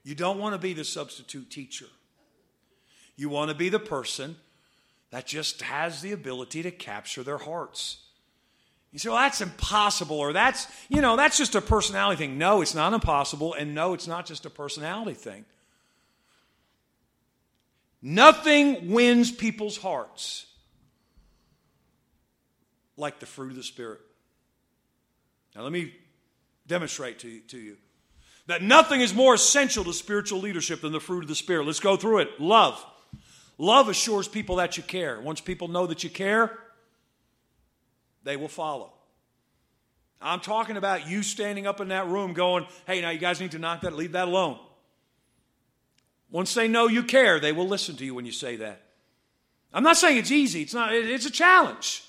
You 0.05 0.15
don't 0.15 0.39
want 0.39 0.55
to 0.55 0.59
be 0.59 0.73
the 0.73 0.85
substitute 0.85 1.51
teacher. 1.51 1.87
You 3.17 3.29
want 3.29 3.51
to 3.51 3.57
be 3.57 3.69
the 3.69 3.79
person 3.79 4.37
that 5.11 5.27
just 5.27 5.63
has 5.63 6.01
the 6.01 6.13
ability 6.13 6.63
to 6.63 6.71
capture 6.71 7.23
their 7.23 7.39
hearts. 7.39 7.99
You 8.93 8.99
say, 8.99 9.09
well, 9.09 9.19
that's 9.19 9.41
impossible, 9.41 10.19
or 10.19 10.33
that's, 10.33 10.67
you 10.89 11.01
know, 11.01 11.17
that's 11.17 11.39
just 11.39 11.55
a 11.55 11.61
personality 11.61 12.19
thing. 12.19 12.39
No, 12.39 12.61
it's 12.61 12.75
not 12.75 12.93
impossible, 12.93 13.55
and 13.55 13.75
no, 13.75 13.95
it's 13.95 14.07
not 14.07 14.27
just 14.27 14.45
a 14.45 14.51
personality 14.51 15.15
thing. 15.15 15.45
Nothing 18.03 18.91
wins 18.91 19.31
people's 19.31 19.77
hearts 19.77 20.47
like 23.03 23.19
the 23.19 23.27
fruit 23.27 23.51
of 23.51 23.57
the 23.57 23.63
Spirit. 23.63 24.01
Now, 25.55 25.63
let 25.63 25.73
me 25.73 25.93
demonstrate 26.67 27.19
to 27.19 27.29
you, 27.29 27.41
to 27.41 27.59
you 27.59 27.77
that 28.47 28.63
nothing 28.63 29.01
is 29.03 29.13
more 29.13 29.35
essential 29.35 29.85
to 29.85 29.93
spiritual 29.93 30.41
leadership 30.41 30.81
than 30.81 30.93
the 30.93 31.01
fruit 31.01 31.23
of 31.23 31.29
the 31.29 31.35
Spirit. 31.35 31.67
Let's 31.67 31.81
go 31.81 31.97
through 31.97 32.21
it. 32.21 32.41
Love. 32.41 32.83
Love 33.59 33.89
assures 33.89 34.27
people 34.27 34.57
that 34.57 34.77
you 34.77 34.83
care. 34.83 35.21
Once 35.21 35.41
people 35.41 35.69
know 35.69 35.87
that 35.87 36.03
you 36.03 36.11
care, 36.11 36.59
they 38.25 38.37
will 38.37 38.49
follow. 38.49 38.93
I'm 40.21 40.41
talking 40.41 40.77
about 40.77 41.09
you 41.09 41.23
standing 41.23 41.67
up 41.67 41.81
in 41.81 41.89
that 41.89 42.07
room 42.07 42.33
going, 42.33 42.67
hey, 42.87 43.01
now 43.01 43.11
you 43.11 43.19
guys 43.19 43.41
need 43.41 43.51
to 43.53 43.59
knock 43.59 43.83
that, 43.83 43.95
leave 43.95 44.13
that 44.13 44.29
alone. 44.29 44.59
Once 46.31 46.55
they 46.55 46.69
know 46.69 46.87
you 46.87 47.03
care, 47.03 47.39
they 47.39 47.53
will 47.53 47.69
listen 47.69 47.97
to 47.97 48.05
you 48.05 48.15
when 48.15 48.25
you 48.25 48.33
say 48.33 48.57
that. 48.57 48.81
I'm 49.75 49.83
not 49.83 49.97
saying 49.97 50.19
it's 50.19 50.31
easy, 50.31 50.63
it's 50.63 50.75
not 50.75 50.95
it's 50.95 51.27
a 51.27 51.31
challenge. 51.31 52.05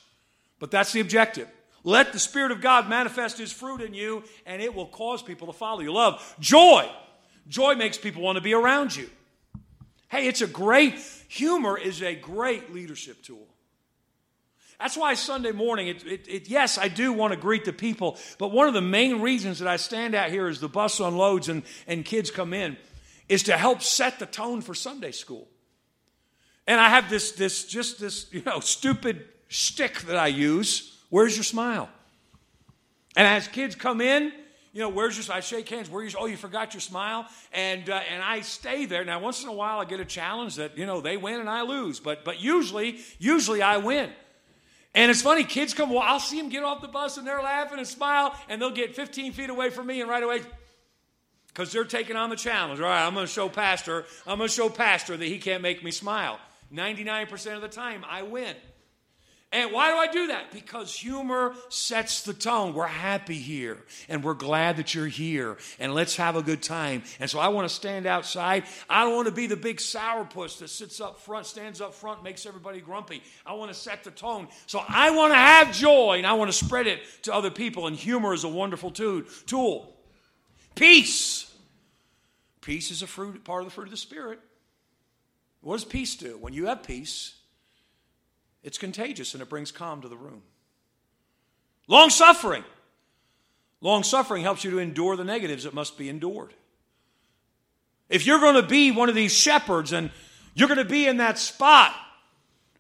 But 0.60 0.72
that's 0.72 0.92
the 0.94 1.02
objective. 1.02 1.48
Let 1.84 2.14
the 2.14 2.20
Spirit 2.20 2.52
of 2.52 2.62
God 2.62 2.88
manifest 2.88 3.38
His 3.38 3.52
fruit 3.52 3.82
in 3.82 3.94
you, 3.94 4.24
and 4.46 4.62
it 4.62 4.74
will 4.74 4.88
cause 4.88 5.22
people 5.22 5.48
to 5.48 5.54
follow 5.54 5.82
you. 5.82 5.92
Love, 5.92 6.36
joy. 6.40 6.90
Joy 7.48 7.76
makes 7.76 7.98
people 7.98 8.22
want 8.22 8.38
to 8.38 8.42
be 8.42 8.54
around 8.54 8.96
you. 8.96 9.10
Hey, 10.10 10.28
it's 10.28 10.42
a 10.42 10.48
great, 10.48 10.96
humor 11.28 11.78
is 11.78 12.02
a 12.02 12.16
great 12.16 12.74
leadership 12.74 13.22
tool. 13.24 13.48
That's 14.80 14.98
why 14.98 15.14
Sunday 15.14 15.52
morning, 15.52 15.88
it, 15.88 16.06
it, 16.06 16.28
it, 16.28 16.50
yes, 16.50 16.78
I 16.78 16.88
do 16.88 17.14
want 17.14 17.34
to 17.34 17.40
greet 17.40 17.66
the 17.66 17.74
people, 17.74 18.18
but 18.38 18.52
one 18.52 18.68
of 18.68 18.74
the 18.74 18.82
main 18.82 19.22
reasons 19.22 19.60
that 19.60 19.68
I 19.68 19.78
stand 19.78 20.14
out 20.14 20.30
here 20.30 20.48
as 20.48 20.60
the 20.60 20.68
bus 20.68 21.00
unloads 21.00 21.50
and, 21.50 21.64
and 21.88 22.04
kids 22.04 22.32
come 22.32 22.54
in 22.54 22.78
is 23.30 23.44
to 23.44 23.58
help 23.58 23.82
set 23.82 24.20
the 24.20 24.26
tone 24.26 24.62
for 24.62 24.74
Sunday 24.74 25.12
school. 25.12 25.48
And 26.68 26.80
I 26.80 26.90
have 26.90 27.10
this, 27.10 27.32
this 27.32 27.66
just 27.66 28.00
this, 28.00 28.28
you 28.32 28.42
know, 28.46 28.60
stupid 28.60 29.26
shtick 29.54 30.02
that 30.02 30.18
I 30.18 30.28
use. 30.28 30.98
Where's 31.10 31.36
your 31.36 31.44
smile? 31.44 31.88
And 33.16 33.28
as 33.28 33.48
kids 33.48 33.76
come 33.76 34.02
in, 34.02 34.34
you 34.74 34.80
know, 34.80 34.90
where's 34.90 35.16
your? 35.16 35.36
I 35.36 35.42
shake 35.42 35.70
hands. 35.70 35.90
Where's 35.90 36.14
your? 36.14 36.24
Oh, 36.24 36.26
you 36.26 36.36
forgot 36.36 36.74
your 36.74 36.82
smile, 36.82 37.28
and 37.54 37.88
uh, 37.88 38.02
and 38.12 38.24
I 38.24 38.42
stay 38.42 38.88
there. 38.88 39.06
Now, 39.06 39.20
once 39.20 39.44
in 39.44 39.50
a 39.50 39.54
while, 39.54 39.80
I 39.80 39.86
get 39.86 40.00
a 40.00 40.06
challenge 40.06 40.56
that 40.56 40.76
you 40.76 40.88
know 40.88 41.00
they 41.00 41.16
win 41.16 41.40
and 41.40 41.48
I 41.48 41.62
lose, 41.62 42.00
but 42.00 42.26
but 42.26 42.42
usually, 42.42 43.00
usually 43.20 43.62
I 43.62 43.78
win. 43.78 44.10
And 44.96 45.12
it's 45.12 45.22
funny, 45.22 45.44
kids 45.44 45.76
come. 45.76 45.92
Well, 45.92 46.00
I'll 46.00 46.20
see 46.20 46.40
them 46.40 46.50
get 46.50 46.64
off 46.64 46.82
the 46.82 46.88
bus 46.88 47.18
and 47.18 47.28
they're 47.28 47.42
laughing 47.42 47.78
and 47.78 47.88
smile, 47.88 48.36
and 48.50 48.60
they'll 48.60 48.72
get 48.72 48.96
15 48.96 49.34
feet 49.34 49.52
away 49.52 49.70
from 49.70 49.86
me, 49.86 50.02
and 50.02 50.10
right 50.10 50.24
away, 50.24 50.42
because 51.50 51.72
they're 51.72 51.84
taking 51.84 52.16
on 52.16 52.32
the 52.32 52.36
challenge. 52.36 52.80
All 52.80 52.88
right, 52.88 53.06
I'm 53.06 53.14
going 53.14 53.28
to 53.28 53.32
show 53.32 53.50
Pastor. 53.50 54.06
I'm 54.26 54.40
going 54.40 54.50
to 54.50 54.54
show 54.56 54.70
Pastor 54.70 55.16
that 55.16 55.26
he 55.26 55.38
can't 55.38 55.62
make 55.62 55.84
me 55.84 55.92
smile. 55.92 56.40
99% 56.74 57.56
of 57.56 57.62
the 57.62 57.68
time, 57.68 58.04
I 58.10 58.24
win. 58.24 58.56
And 59.54 59.72
why 59.72 59.92
do 59.92 59.98
I 59.98 60.08
do 60.12 60.28
that? 60.28 60.52
Because 60.52 60.96
humor 60.96 61.54
sets 61.70 62.24
the 62.24 62.34
tone. 62.34 62.74
We're 62.74 62.88
happy 62.88 63.38
here 63.38 63.78
and 64.10 64.24
we're 64.24 64.34
glad 64.34 64.78
that 64.78 64.96
you're 64.96 65.06
here 65.06 65.58
and 65.80 65.94
let's 65.94 66.16
have 66.16 66.36
a 66.36 66.42
good 66.42 66.64
time. 66.64 67.04
And 67.20 67.30
so 67.30 67.38
I 67.38 67.50
want 67.50 67.70
to 67.70 67.74
stand 67.74 68.08
outside. 68.08 68.64
I 68.90 69.04
don't 69.04 69.16
want 69.16 69.28
to 69.28 69.34
be 69.34 69.46
the 69.46 69.56
big 69.56 69.78
sourpuss 69.78 70.58
that 70.58 70.70
sits 70.70 71.00
up 71.00 71.20
front, 71.20 71.46
stands 71.46 71.82
up 71.82 71.94
front, 71.94 72.24
makes 72.24 72.48
everybody 72.48 72.82
grumpy. 72.82 73.22
I 73.46 73.54
want 73.54 73.72
to 73.72 73.78
set 73.78 74.04
the 74.04 74.10
tone. 74.10 74.48
So 74.66 74.82
I 74.90 75.12
want 75.12 75.34
to 75.34 75.38
have 75.38 75.72
joy 75.72 76.16
and 76.18 76.26
I 76.26 76.34
want 76.34 76.52
to 76.52 76.66
spread 76.66 76.88
it 76.88 77.02
to 77.22 77.34
other 77.34 77.52
people. 77.52 77.86
And 77.86 77.96
humor 77.96 78.34
is 78.34 78.44
a 78.44 78.50
wonderful 78.50 78.90
tool. 78.90 79.94
Peace. 80.74 81.54
Peace 82.62 82.90
is 82.90 83.04
a 83.04 83.08
fruit, 83.08 83.44
part 83.44 83.62
of 83.62 83.68
the 83.68 83.72
fruit 83.72 83.86
of 83.86 83.92
the 83.92 83.98
Spirit. 83.98 84.40
What 85.62 85.76
does 85.76 85.86
peace 85.86 86.16
do? 86.16 86.38
When 86.42 86.54
you 86.54 86.66
have 86.66 86.82
peace, 86.82 87.36
it's 88.64 88.78
contagious 88.78 89.34
and 89.34 89.44
it 89.44 89.50
brings 89.50 89.72
calm 89.72 90.02
to 90.02 90.08
the 90.08 90.18
room. 90.18 90.42
Long 91.88 92.10
suffering. 92.10 92.64
Long 93.82 94.04
suffering 94.04 94.44
helps 94.44 94.64
you 94.64 94.72
to 94.72 94.80
endure 94.80 95.18
the 95.18 95.26
negatives 95.26 95.66
that 95.66 95.74
must 95.74 95.98
be 95.98 96.08
endured. 96.08 96.54
If 98.10 98.26
you're 98.26 98.40
going 98.40 98.56
to 98.56 98.68
be 98.68 98.92
one 98.92 99.10
of 99.10 99.16
these 99.16 99.34
shepherds 99.34 99.92
and 99.92 100.10
you're 100.56 100.70
going 100.70 100.78
to 100.78 100.86
be 100.86 101.08
in 101.08 101.18
that 101.18 101.38
spot, 101.38 101.94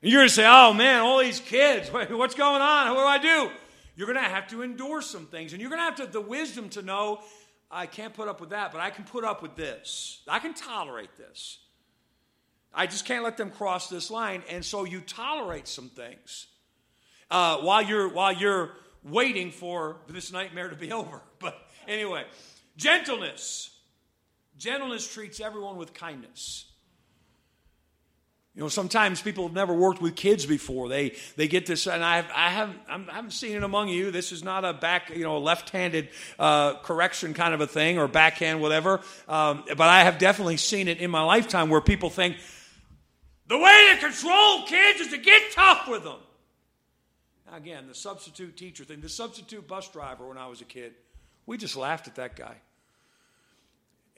and 0.02 0.12
you're 0.12 0.22
going 0.22 0.30
to 0.30 0.34
say, 0.34 0.46
oh 0.48 0.74
man, 0.74 1.02
all 1.02 1.19
these 1.19 1.39
kids, 1.39 1.89
what's 1.91 2.36
going 2.36 2.62
on? 2.62 2.96
What 2.96 3.02
do 3.02 3.08
I 3.08 3.17
do? 3.17 3.52
You're 3.96 4.08
going 4.08 4.24
to 4.24 4.30
have 4.30 4.48
to 4.50 4.62
endure 4.62 5.02
some 5.02 5.26
things. 5.26 5.54
And 5.54 5.62
you're 5.62 5.69
going 5.69 5.80
to 5.80 5.86
have 5.86 5.96
to 5.96 6.04
have 6.04 6.13
the 6.13 6.22
wisdom 6.22 6.69
to 6.69 6.82
know, 6.82 7.19
I 7.69 7.86
can't 7.86 8.13
put 8.13 8.28
up 8.28 8.39
with 8.39 8.52
that, 8.52 8.72
but 8.72 8.82
I 8.82 8.89
can 8.89 9.04
put 9.04 9.24
up 9.24 9.41
with 9.41 9.56
this. 9.56 10.22
I 10.28 10.39
can 10.39 10.54
tolerate 10.54 11.17
this. 11.17 11.60
I 12.74 12.88
just 12.88 13.06
can't 13.06 13.24
let 13.24 13.38
them 13.38 13.52
cross 13.52 13.90
this 13.90 14.10
line. 14.10 14.44
And 14.50 14.66
so 14.66 14.84
you 14.84 15.02
tolerate 15.02 15.68
some 15.68 15.90
things 15.90 16.48
uh, 17.30 17.58
while 17.58 17.82
you're 17.82 18.10
while 18.10 18.34
you're 18.34 18.72
waiting 19.04 19.52
for 19.52 19.98
this 20.08 20.32
nightmare 20.32 20.70
to 20.70 20.76
be 20.76 20.92
over. 21.02 21.22
But 21.40 21.58
anyway, 21.88 22.26
gentleness. 22.78 23.70
Gentleness 24.58 25.12
treats 25.12 25.40
everyone 25.40 25.78
with 25.78 25.94
kindness. 25.94 26.66
You 28.56 28.62
know, 28.62 28.70
sometimes 28.70 29.20
people 29.20 29.48
have 29.48 29.56
never 29.56 29.74
worked 29.74 30.00
with 30.00 30.16
kids 30.16 30.46
before. 30.46 30.88
They 30.88 31.16
they 31.38 31.48
get 31.48 31.66
this, 31.66 31.88
and 31.88 32.04
I 32.04 32.18
have, 32.18 32.28
I 32.36 32.50
haven't 32.52 32.80
I 32.88 33.16
haven't 33.16 33.32
seen 33.32 33.56
it 33.56 33.64
among 33.64 33.90
you. 33.90 34.12
This 34.12 34.32
is 34.32 34.44
not 34.44 34.64
a 34.64 34.74
back, 34.74 35.10
you 35.10 35.24
know, 35.24 35.40
left-handed 35.40 36.10
uh, 36.38 36.76
correction 36.82 37.34
kind 37.34 37.56
of 37.56 37.62
a 37.62 37.68
thing 37.68 37.98
or 37.98 38.08
backhand, 38.08 38.62
whatever. 38.62 39.02
Um, 39.28 39.64
but 39.70 39.82
I 39.82 40.04
have 40.04 40.20
definitely 40.20 40.58
seen 40.58 40.88
it 40.88 41.00
in 41.00 41.10
my 41.10 41.24
lifetime 41.24 41.72
where 41.72 41.82
people 41.82 42.12
think, 42.12 42.38
the 43.48 43.58
way 43.58 43.90
to 43.92 43.98
control 44.00 44.64
kids 44.64 45.02
is 45.02 45.08
to 45.10 45.18
get 45.18 45.52
tough 45.52 45.88
with 45.88 46.04
them. 46.04 46.20
Now, 47.50 47.58
again, 47.58 47.88
the 47.88 47.96
substitute 47.96 48.56
teacher 48.56 48.84
thing, 48.84 49.02
the 49.02 49.10
substitute 49.10 49.68
bus 49.68 49.90
driver 49.90 50.28
when 50.28 50.38
I 50.38 50.48
was 50.48 50.62
a 50.62 50.66
kid, 50.66 50.94
we 51.46 51.58
just 51.58 51.76
laughed 51.76 52.08
at 52.08 52.16
that 52.16 52.36
guy. 52.36 52.56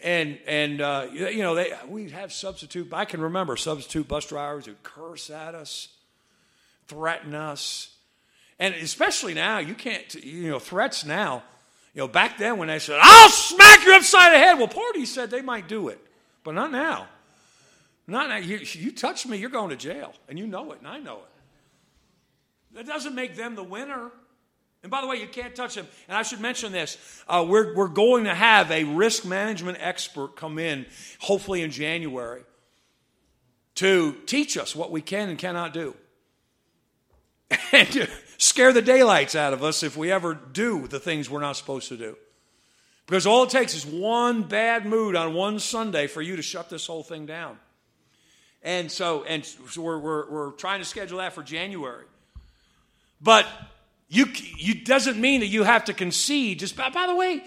And 0.04 0.40
and 0.46 0.82
uh, 0.82 1.08
you 1.12 1.42
know 1.42 1.56
they 1.56 1.72
we'd 1.88 2.12
have 2.12 2.34
substitute. 2.34 2.92
I 2.92 3.06
can 3.06 3.22
remember 3.22 3.56
substitute 3.56 4.08
bus 4.08 4.28
drivers 4.28 4.66
who'd 4.66 4.84
curse 4.84 5.30
at 5.30 5.56
us, 5.56 5.88
threaten 6.88 7.34
us, 7.34 7.96
and 8.60 8.76
especially 8.76 9.34
now 9.34 9.60
you 9.60 9.74
can't 9.74 10.14
you 10.16 10.50
know 10.50 10.60
threats 10.60 11.06
now. 11.06 11.44
You 11.94 12.00
know 12.00 12.08
back 12.10 12.38
then 12.38 12.58
when 12.58 12.68
they 12.68 12.80
said 12.80 13.00
I'll 13.02 13.30
smack 13.30 13.86
you 13.86 13.96
upside 13.96 14.34
the 14.34 14.38
head. 14.38 14.58
Well, 14.58 14.68
parties 14.68 15.14
said 15.14 15.32
they 15.32 15.42
might 15.42 15.70
do 15.70 15.88
it, 15.88 16.00
but 16.44 16.56
not 16.56 16.74
now. 16.74 17.08
Not 18.08 18.44
you, 18.46 18.58
you 18.58 18.91
touch 18.91 19.26
me, 19.26 19.38
you're 19.38 19.50
going 19.50 19.72
to 19.72 19.76
jail, 19.76 20.13
and 20.30 20.38
you 20.38 20.46
know 20.46 20.72
it, 20.72 20.80
and 20.80 20.88
I 20.88 21.00
know 21.00 21.18
it. 21.18 22.76
That 22.76 22.86
doesn't 22.86 23.15
make 23.15 23.36
them 23.36 23.56
the 23.56 23.63
winner. 23.63 24.12
And 24.84 24.91
by 24.91 25.02
the 25.02 25.08
way, 25.08 25.15
you 25.15 25.28
can't 25.28 25.56
touch 25.56 25.74
them. 25.74 25.88
And 26.08 26.15
I 26.15 26.22
should 26.22 26.39
mention 26.39 26.72
this: 26.72 26.98
uh, 27.28 27.44
we're 27.48 27.74
we're 27.76 27.88
going 27.88 28.26
to 28.26 28.36
have 28.36 28.70
a 28.70 28.84
risk 28.84 29.26
management 29.26 29.80
expert 29.82 30.36
come 30.36 30.60
in, 30.60 30.86
hopefully 31.20 31.63
in 31.63 31.72
January, 31.72 32.44
to 33.76 34.15
teach 34.28 34.58
us 34.58 34.76
what 34.76 34.91
we 34.91 35.02
can 35.02 35.30
and 35.30 35.39
cannot 35.39 35.74
do, 35.74 35.96
and 37.72 37.91
to 37.94 38.08
scare 38.38 38.72
the 38.72 38.82
daylights 38.82 39.36
out 39.36 39.54
of 39.54 39.63
us 39.63 39.82
if 39.82 39.98
we 39.98 40.12
ever 40.12 40.36
do 40.36 40.88
the 40.88 41.00
things 41.00 41.30
we're 41.30 41.41
not 41.41 41.56
supposed 41.56 41.88
to 41.89 41.98
do. 41.98 42.15
Because 43.08 43.26
all 43.26 43.44
it 43.44 43.50
takes 43.52 43.76
is 43.76 43.86
one 43.86 44.44
bad 44.44 44.86
mood 44.86 45.15
on 45.15 45.34
one 45.34 45.60
Sunday 45.60 46.08
for 46.08 46.22
you 46.22 46.36
to 46.36 46.41
shut 46.41 46.70
this 46.70 46.88
whole 46.88 47.04
thing 47.04 47.26
down. 47.26 47.58
And 48.65 48.91
so, 48.91 49.23
and 49.23 49.45
so 49.45 49.82
we're, 49.82 49.99
we're, 49.99 50.30
we're 50.30 50.51
trying 50.51 50.80
to 50.80 50.86
schedule 50.86 51.19
that 51.19 51.34
for 51.34 51.43
January. 51.43 52.06
But 53.21 53.45
you, 54.10 54.25
you 54.58 54.84
doesn't 54.84 55.21
mean 55.21 55.41
that 55.41 55.47
you 55.47 55.63
have 55.63 55.86
to 55.86 55.93
concede. 55.93 56.60
Just 56.60 56.75
by, 56.75 56.89
by 56.89 57.06
the 57.06 57.15
way, 57.15 57.43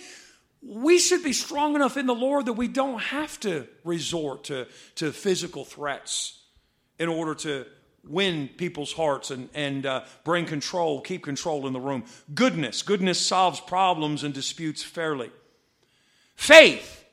we 0.62 0.98
should 1.00 1.24
be 1.24 1.32
strong 1.32 1.74
enough 1.74 1.96
in 1.96 2.06
the 2.06 2.14
Lord 2.14 2.46
that 2.46 2.52
we 2.52 2.68
don't 2.68 3.00
have 3.00 3.38
to 3.40 3.66
resort 3.82 4.44
to, 4.44 4.68
to 4.94 5.10
physical 5.10 5.64
threats 5.64 6.40
in 7.00 7.08
order 7.08 7.34
to 7.34 7.66
win 8.06 8.48
people's 8.56 8.92
hearts 8.92 9.32
and, 9.32 9.48
and 9.54 9.86
uh, 9.86 10.04
bring 10.22 10.46
control, 10.46 11.00
keep 11.00 11.24
control 11.24 11.66
in 11.66 11.72
the 11.72 11.80
room. 11.80 12.04
Goodness. 12.32 12.82
Goodness 12.82 13.18
solves 13.20 13.58
problems 13.58 14.22
and 14.22 14.32
disputes 14.32 14.84
fairly. 14.84 15.32
Faith. 16.36 17.04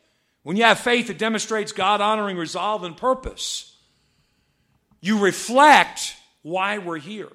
When 0.44 0.58
you 0.58 0.64
have 0.64 0.80
faith, 0.80 1.10
it 1.10 1.18
demonstrates 1.18 1.72
God 1.72 2.02
honoring 2.02 2.38
resolve 2.38 2.84
and 2.84 2.96
purpose. 2.96 3.75
You 5.02 5.20
reflect 5.20 6.16
why 6.42 6.78
we're 6.78 6.98
here. 6.98 7.30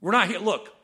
We're 0.00 0.12
not 0.12 0.28
here. 0.28 0.38
Look, 0.38 0.74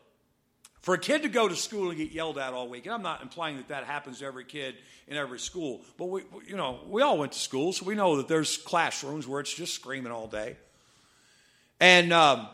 for 0.83 0.95
a 0.95 0.99
kid 0.99 1.23
to 1.23 1.29
go 1.29 1.49
to 1.49 1.57
school 1.57 1.88
and 1.88 1.99
get 1.99 2.12
yelled 2.12 2.38
at 2.38 2.53
all 2.53 2.69
week, 2.69 2.87
and 2.87 2.95
I'm 2.95 3.03
not 3.03 3.23
implying 3.23 3.57
that 3.57 3.69
that 3.69 3.85
happens 3.85 4.21
to 4.21 4.25
every 4.25 4.45
kid 4.45 4.77
in 5.09 5.16
every 5.16 5.40
school, 5.40 5.81
but 5.99 6.07
we, 6.07 6.23
you 6.47 6.57
know, 6.57 6.81
we 6.88 7.03
all 7.03 7.19
went 7.19 7.33
to 7.33 7.38
school, 7.38 7.73
so 7.73 7.85
we 7.85 7.95
know 7.95 8.19
that 8.19 8.29
there's 8.29 8.57
classrooms 8.57 9.27
where 9.27 9.40
it's 9.40 9.53
just 9.53 9.75
screaming 9.75 10.12
all 10.12 10.29
day. 10.29 10.57
And 11.81 12.12
um, 12.12 12.49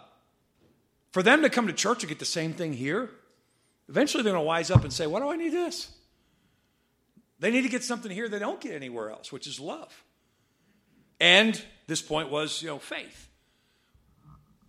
for 1.11 1.23
them 1.23 1.43
to 1.43 1.51
come 1.51 1.67
to 1.67 1.73
church 1.73 2.03
and 2.03 2.09
get 2.09 2.19
the 2.19 2.25
same 2.25 2.55
thing 2.55 2.73
here, 2.73 3.11
eventually 3.88 4.23
they're 4.23 4.33
going 4.33 4.43
to 4.43 4.47
wise 4.47 4.71
up 4.71 4.83
and 4.83 4.93
say, 4.93 5.07
Why 5.07 5.21
do 5.21 5.29
I 5.29 5.37
need 5.37 5.53
this? 5.53 5.91
They 7.38 7.51
need 7.51 7.62
to 7.62 7.69
get 7.69 7.85
something 7.85 8.11
here 8.11 8.29
they 8.29 8.38
don't 8.38 8.61
get 8.61 8.73
anywhere 8.73 9.11
else, 9.11 9.31
which 9.33 9.47
is 9.47 9.59
love. 9.61 9.93
And 11.21 11.62
this 11.87 12.03
point 12.03 12.31
was, 12.31 12.62
you 12.62 12.68
know, 12.68 12.79
faith. 12.79 13.29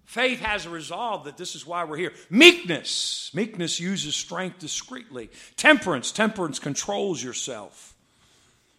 Faith 0.06 0.42
has 0.42 0.66
a 0.66 0.70
resolve 0.70 1.24
that 1.24 1.38
this 1.38 1.56
is 1.56 1.66
why 1.66 1.84
we're 1.84 1.98
here. 1.98 2.14
Meekness. 2.30 3.32
Meekness 3.34 3.80
uses 3.80 4.16
strength 4.16 4.60
discreetly. 4.60 5.32
Temperance. 5.56 6.12
Temperance 6.12 6.60
controls 6.60 7.24
yourself. 7.24 7.96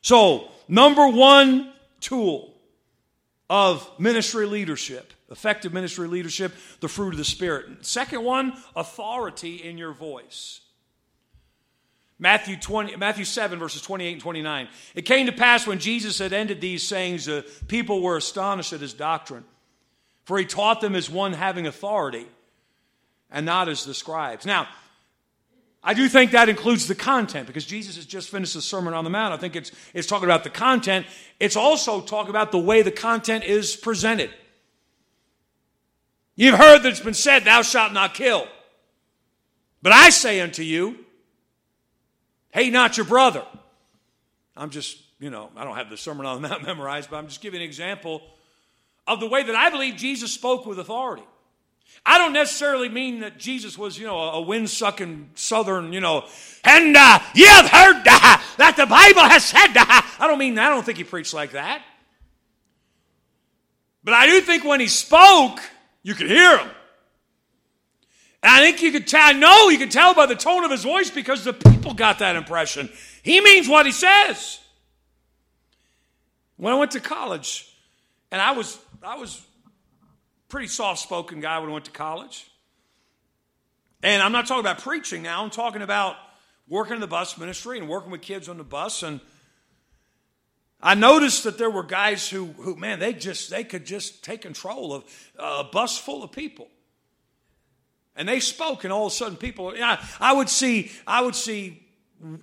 So, 0.01 0.49
number 0.69 1.09
one 1.09 1.73
tool 2.01 2.55
of 3.51 3.89
ministry 3.99 4.47
leadership, 4.47 5.13
effective 5.31 5.73
ministry 5.73 6.09
leadership, 6.09 6.53
the 6.81 6.89
fruit 6.89 7.15
of 7.15 7.19
the 7.19 7.25
Spirit. 7.25 7.85
Second 7.85 8.23
one, 8.23 8.55
authority 8.77 9.57
in 9.57 9.77
your 9.79 9.93
voice. 9.93 10.61
Matthew, 12.19 12.57
20, 12.57 12.97
Matthew 12.97 13.25
7, 13.25 13.59
verses 13.59 13.83
28 13.83 14.13
and 14.13 14.23
29. 14.23 14.69
It 14.95 15.03
came 15.03 15.27
to 15.27 15.33
pass 15.33 15.67
when 15.67 15.79
Jesus 15.79 16.19
had 16.19 16.33
ended 16.33 16.61
these 16.61 16.83
sayings, 16.83 17.27
the 17.27 17.45
people 17.67 18.03
were 18.03 18.17
astonished 18.17 18.73
at 18.73 18.81
his 18.81 18.95
doctrine 18.95 19.45
for 20.25 20.39
he 20.39 20.45
taught 20.45 20.81
them 20.81 20.95
as 20.95 21.09
one 21.09 21.33
having 21.33 21.67
authority 21.67 22.27
and 23.31 23.47
not 23.47 23.69
as 23.69 23.85
the 23.85 23.95
scribes. 23.95 24.47
Now, 24.47 24.69
I 25.83 25.93
do 25.93 26.09
think 26.09 26.31
that 26.31 26.49
includes 26.49 26.89
the 26.89 26.95
content 26.95 27.47
because 27.47 27.67
Jesus 27.67 27.97
has 27.97 28.07
just 28.07 28.31
finished 28.31 28.55
the 28.55 28.63
Sermon 28.63 28.95
on 28.95 29.05
the 29.05 29.11
Mount. 29.11 29.35
I 29.35 29.37
think 29.37 29.55
it's, 29.55 29.71
it's 29.93 30.09
talking 30.09 30.25
about 30.25 30.43
the 30.43 30.51
content. 30.51 31.07
It's 31.39 31.57
also 31.57 32.01
talking 32.01 32.31
about 32.31 32.53
the 32.53 32.59
way 32.59 32.81
the 32.81 32.91
content 32.91 33.45
is 33.45 33.77
presented. 33.77 34.31
You've 36.37 36.59
heard 36.59 36.83
that 36.83 36.89
it's 36.89 37.01
been 37.01 37.13
said, 37.15 37.45
Thou 37.45 37.63
shalt 37.63 37.93
not 37.93 38.15
kill. 38.15 38.49
But 39.83 39.93
I 39.93 40.09
say 40.09 40.41
unto 40.41 40.63
you, 40.63 41.04
Hate 42.55 42.73
not 42.73 42.97
your 42.97 43.05
brother. 43.05 43.45
I'm 44.57 44.71
just, 44.71 44.97
you 45.19 45.29
know, 45.29 45.51
I 45.57 45.65
don't 45.65 45.75
have 45.75 45.91
the 45.91 45.97
Sermon 45.97 46.25
on 46.25 46.41
the 46.41 46.49
Mount 46.49 46.63
memorized, 46.67 47.11
but 47.11 47.17
I'm 47.17 47.27
just 47.27 47.41
giving 47.41 47.61
an 47.61 47.67
example 47.67 48.23
of 49.09 49.19
the 49.19 49.27
way 49.27 49.43
that 49.43 49.57
I 49.57 49.71
believe 49.71 49.97
Jesus 49.97 50.33
spoke 50.33 50.65
with 50.65 50.79
authority. 50.79 51.25
I 52.07 52.17
don't 52.17 52.33
necessarily 52.33 52.89
mean 52.89 53.21
that 53.21 53.39
Jesus 53.39 53.77
was, 53.77 53.99
you 53.99 54.07
know, 54.07 54.19
a 54.19 54.41
wind 54.41 54.71
sucking 54.71 55.31
southern, 55.35 55.93
you 55.93 56.01
know, 56.01 56.27
and 56.63 56.97
uh, 56.97 57.19
you 57.35 57.47
have 57.47 57.69
heard 57.69 57.97
uh, 58.07 58.39
that 58.57 58.75
the 58.77 58.87
Bible 58.87 59.29
has 59.29 59.45
said. 59.45 59.77
Uh, 59.77 59.85
I 60.21 60.29
don't 60.29 60.39
mean, 60.39 60.55
that. 60.55 60.71
I 60.71 60.75
don't 60.75 60.87
think 60.87 60.99
he 60.99 61.05
preached 61.05 61.35
like 61.35 61.53
that. 61.53 61.83
But 64.05 64.15
I 64.15 64.27
do 64.27 64.41
think 64.41 64.65
when 64.65 64.79
he 64.79 64.87
spoke, 64.87 65.59
you 66.05 66.15
could 66.15 66.29
hear 66.29 66.57
him. 66.59 66.71
And 68.45 68.53
I 68.53 68.61
think 68.61 68.83
you 68.83 68.93
could 68.93 69.07
tell, 69.07 69.23
I 69.23 69.33
know 69.33 69.71
you 69.71 69.79
could 69.79 69.91
tell 69.91 70.13
by 70.13 70.27
the 70.27 70.35
tone 70.35 70.65
of 70.65 70.71
his 70.71 70.83
voice 70.83 71.09
because 71.09 71.45
the 71.45 71.55
people 71.55 71.95
got 71.95 72.19
that 72.19 72.37
impression. 72.37 72.91
He 73.23 73.41
means 73.41 73.71
what 73.71 73.87
he 73.87 73.93
says. 73.93 74.61
When 76.59 76.75
I 76.75 76.77
went 76.77 76.91
to 76.91 77.01
college, 77.01 77.75
and 78.31 78.43
I 78.43 78.53
was 78.53 78.79
I 79.03 79.17
was 79.17 79.41
pretty 80.51 80.67
soft 80.67 81.01
spoken 81.01 81.41
guy 81.41 81.59
when 81.59 81.71
I 81.71 81.73
went 81.73 81.87
to 81.87 81.91
college. 81.91 82.47
And 84.03 84.23
I'm 84.23 84.33
not 84.33 84.47
talking 84.47 84.61
about 84.61 84.81
preaching 84.81 85.23
now, 85.23 85.43
I'm 85.43 85.49
talking 85.49 85.81
about 85.81 86.17
working 86.69 86.97
in 86.97 87.01
the 87.01 87.07
bus 87.07 87.39
ministry 87.39 87.79
and 87.79 87.89
working 87.89 88.11
with 88.11 88.21
kids 88.21 88.51
on 88.51 88.59
the 88.59 88.65
bus. 88.65 89.03
And 89.03 89.21
I 90.83 90.95
noticed 90.95 91.45
that 91.45 91.57
there 91.57 91.71
were 91.71 91.83
guys 91.83 92.29
who, 92.29 92.45
who 92.45 92.77
man, 92.77 92.99
they 92.99 93.15
just 93.15 93.49
they 93.49 93.65
could 93.65 93.87
just 93.87 94.23
take 94.23 94.43
control 94.43 94.93
of 94.93 95.05
uh, 95.39 95.65
a 95.67 95.71
bus 95.73 95.97
full 95.97 96.23
of 96.23 96.31
people. 96.31 96.69
And 98.17 98.29
they 98.29 98.41
spoke, 98.41 98.85
and 98.85 98.93
all 98.93 99.07
of 99.07 99.13
a 99.13 99.17
sudden, 99.17 99.37
people. 99.37 99.75
I, 99.77 100.05
I 100.21 100.33
would 100.33 100.49
see, 100.49 100.93
I 101.07 101.23
would 101.23 101.35
see 101.35 101.83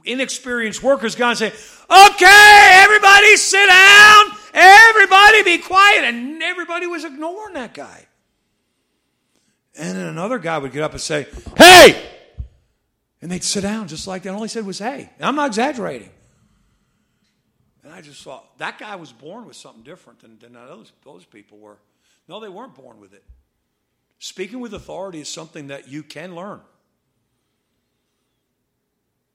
inexperienced 0.03 0.83
workers 0.83 1.15
go 1.15 1.29
and 1.29 1.37
say, 1.37 1.47
"Okay, 1.89 2.81
everybody, 2.83 3.35
sit 3.37 3.67
down. 3.67 4.25
Everybody 4.53 5.43
be 5.43 5.57
quiet. 5.59 6.03
And 6.05 6.41
everybody 6.43 6.87
was 6.87 7.05
ignoring 7.05 7.53
that 7.53 7.73
guy. 7.73 8.07
And 9.77 9.97
then 9.97 10.07
another 10.07 10.39
guy 10.39 10.57
would 10.57 10.71
get 10.71 10.83
up 10.83 10.91
and 10.91 11.01
say, 11.01 11.27
Hey! 11.57 12.09
And 13.21 13.31
they'd 13.31 13.43
sit 13.43 13.61
down 13.61 13.87
just 13.87 14.07
like 14.07 14.23
that. 14.23 14.33
All 14.33 14.41
he 14.41 14.47
said 14.47 14.65
was, 14.65 14.79
Hey. 14.79 15.09
And 15.17 15.25
I'm 15.25 15.35
not 15.35 15.47
exaggerating. 15.47 16.09
And 17.83 17.93
I 17.93 18.01
just 18.01 18.21
thought, 18.23 18.57
that 18.59 18.77
guy 18.77 18.95
was 18.95 19.11
born 19.11 19.45
with 19.47 19.55
something 19.55 19.83
different 19.83 20.19
than, 20.19 20.37
than 20.39 20.53
those, 20.53 20.91
those 21.03 21.25
people 21.25 21.57
were. 21.57 21.77
No, 22.27 22.39
they 22.39 22.49
weren't 22.49 22.75
born 22.75 22.99
with 22.99 23.13
it. 23.13 23.23
Speaking 24.21 24.59
with 24.59 24.71
authority 24.75 25.19
is 25.19 25.27
something 25.27 25.67
that 25.67 25.87
you 25.87 26.03
can 26.03 26.35
learn. 26.35 26.61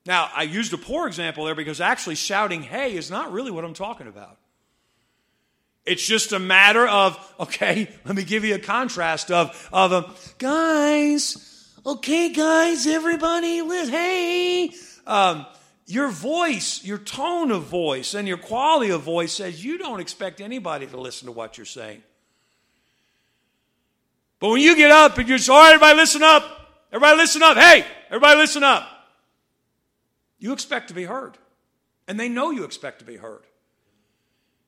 Now, 0.07 0.31
I 0.33 0.45
used 0.45 0.73
a 0.73 0.79
poor 0.79 1.09
example 1.09 1.45
there 1.45 1.57
because 1.57 1.81
actually 1.81 2.15
shouting, 2.15 2.63
hey, 2.63 2.95
is 2.95 3.11
not 3.11 3.33
really 3.33 3.51
what 3.51 3.65
I'm 3.65 3.75
talking 3.75 4.07
about. 4.07 4.39
It's 5.85 6.07
just 6.07 6.31
a 6.31 6.39
matter 6.39 6.87
of, 6.87 7.19
okay, 7.41 7.91
let 8.05 8.15
me 8.15 8.23
give 8.23 8.45
you 8.45 8.55
a 8.55 8.61
contrast 8.61 9.33
of, 9.33 9.69
of 9.73 9.93
um, 9.93 10.15
guys, 10.39 11.75
okay, 11.85 12.33
guys, 12.33 12.87
everybody, 12.87 13.63
let, 13.63 13.89
hey. 13.89 14.71
Um, 15.05 15.47
your 15.87 16.11
voice, 16.11 16.85
your 16.85 16.99
tone 16.99 17.51
of 17.51 17.65
voice, 17.65 18.15
and 18.15 18.29
your 18.29 18.39
quality 18.39 18.93
of 18.93 19.03
voice 19.03 19.33
says 19.33 19.65
you 19.65 19.79
don't 19.79 19.99
expect 19.99 20.41
anybody 20.41 20.87
to 20.87 20.97
listen 20.97 21.27
to 21.27 21.33
what 21.33 21.59
you're 21.59 21.65
saying. 21.65 22.05
But 24.39 24.51
when 24.51 24.61
you 24.61 24.77
get 24.77 24.91
up 24.91 25.17
and 25.19 25.29
you're 25.29 25.39
all 25.51 25.63
right, 25.63 25.75
everybody 25.75 25.97
listen 25.97 26.23
up. 26.23 26.45
Everybody 26.93 27.17
listen 27.17 27.43
up. 27.43 27.57
Hey, 27.57 27.85
everybody 28.09 28.39
listen 28.39 28.63
up. 28.63 28.89
You 30.39 30.53
expect 30.53 30.89
to 30.89 30.95
be 30.95 31.05
heard. 31.05 31.39
And 32.07 32.21
they 32.21 32.29
know 32.29 32.51
you 32.51 32.65
expect 32.65 33.01
to 33.01 33.05
be 33.05 33.17
heard. 33.17 33.43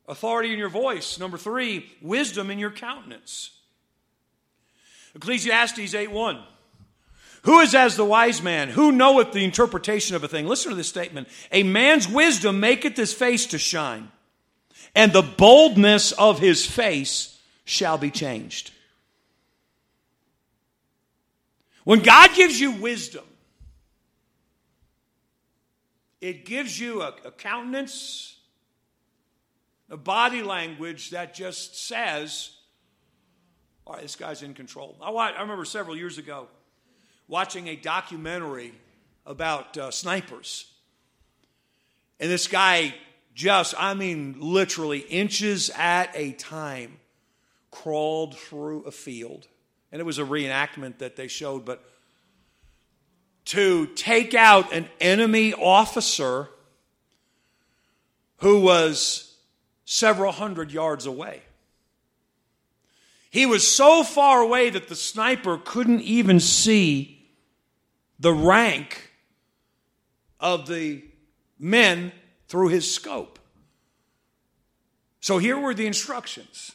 Authority 0.09 0.52
in 0.52 0.59
your 0.59 0.70
voice. 0.70 1.18
Number 1.18 1.37
three, 1.37 1.87
wisdom 2.00 2.50
in 2.50 2.59
your 2.59 2.70
countenance. 2.70 3.50
Ecclesiastes 5.14 5.94
8 5.94 6.11
1. 6.11 6.42
Who 7.42 7.61
is 7.61 7.74
as 7.74 7.96
the 7.96 8.04
wise 8.04 8.42
man? 8.42 8.68
Who 8.68 8.90
knoweth 8.90 9.33
the 9.33 9.44
interpretation 9.44 10.16
of 10.16 10.24
a 10.24 10.28
thing? 10.28 10.46
Listen 10.46 10.70
to 10.70 10.76
this 10.76 10.88
statement. 10.88 11.28
A 11.52 11.62
man's 11.62 12.09
wisdom 12.09 12.61
maketh 12.61 12.96
his 12.96 13.12
face 13.12 13.46
to 13.46 13.59
shine, 13.59 14.11
and 14.94 15.12
the 15.12 15.22
boldness 15.22 16.12
of 16.12 16.40
his 16.40 16.66
face 16.66 17.38
shall 17.64 17.96
be 17.96 18.11
changed. 18.11 18.72
When 21.85 22.01
God 22.01 22.35
gives 22.35 22.61
you 22.61 22.73
wisdom, 22.73 23.25
it 26.21 26.45
gives 26.45 26.79
you 26.79 27.03
a, 27.03 27.14
a 27.25 27.31
countenance, 27.31 28.37
a 29.88 29.97
body 29.97 30.43
language 30.43 31.11
that 31.11 31.35
just 31.35 31.87
says, 31.87 32.51
all 33.87 33.95
right, 33.95 34.03
this 34.03 34.17
guy's 34.17 34.43
in 34.43 34.55
control. 34.55 34.97
I, 35.01 35.11
I 35.11 35.41
remember 35.41 35.64
several 35.64 35.97
years 35.97 36.19
ago 36.19 36.49
watching 37.29 37.69
a 37.69 37.77
documentary 37.77 38.73
about 39.25 39.77
uh, 39.77 39.91
snipers. 39.91 40.71
And 42.19 42.31
this 42.31 42.49
guy 42.49 42.95
just, 43.35 43.74
I 43.79 43.95
mean, 43.95 44.37
literally 44.41 44.99
inches 44.99 45.70
at 45.70 46.11
a 46.14 46.33
time, 46.33 46.99
crawled 47.70 48.37
through 48.37 48.83
a 48.85 48.91
field. 48.91 49.47
And 49.91 50.01
it 50.01 50.05
was 50.05 50.18
a 50.18 50.24
reenactment 50.24 50.99
that 50.99 51.16
they 51.16 51.28
showed, 51.28 51.64
but 51.64 51.82
to 53.47 53.86
take 53.86 54.34
out 54.34 54.72
an 54.72 54.89
enemy 55.01 55.55
officer 55.55 56.51
who 58.39 58.61
was 58.61 59.36
several 59.84 60.32
hundred 60.32 60.70
yards 60.70 61.07
away. 61.07 61.43
He 63.30 63.47
was 63.47 63.66
so 63.66 64.05
far 64.05 64.41
away 64.41 64.70
that 64.70 64.89
the 64.89 64.95
sniper 64.95 65.59
couldn't 65.59 66.03
even 66.03 66.41
see 66.41 67.26
the 68.18 68.32
rank 68.32 69.12
of 70.41 70.66
the 70.66 71.03
men 71.59 72.12
through 72.49 72.68
his 72.68 72.93
scope. 72.93 73.39
So 75.20 75.39
here 75.39 75.59
were 75.59 75.74
the 75.74 75.86
instructions. 75.86 76.72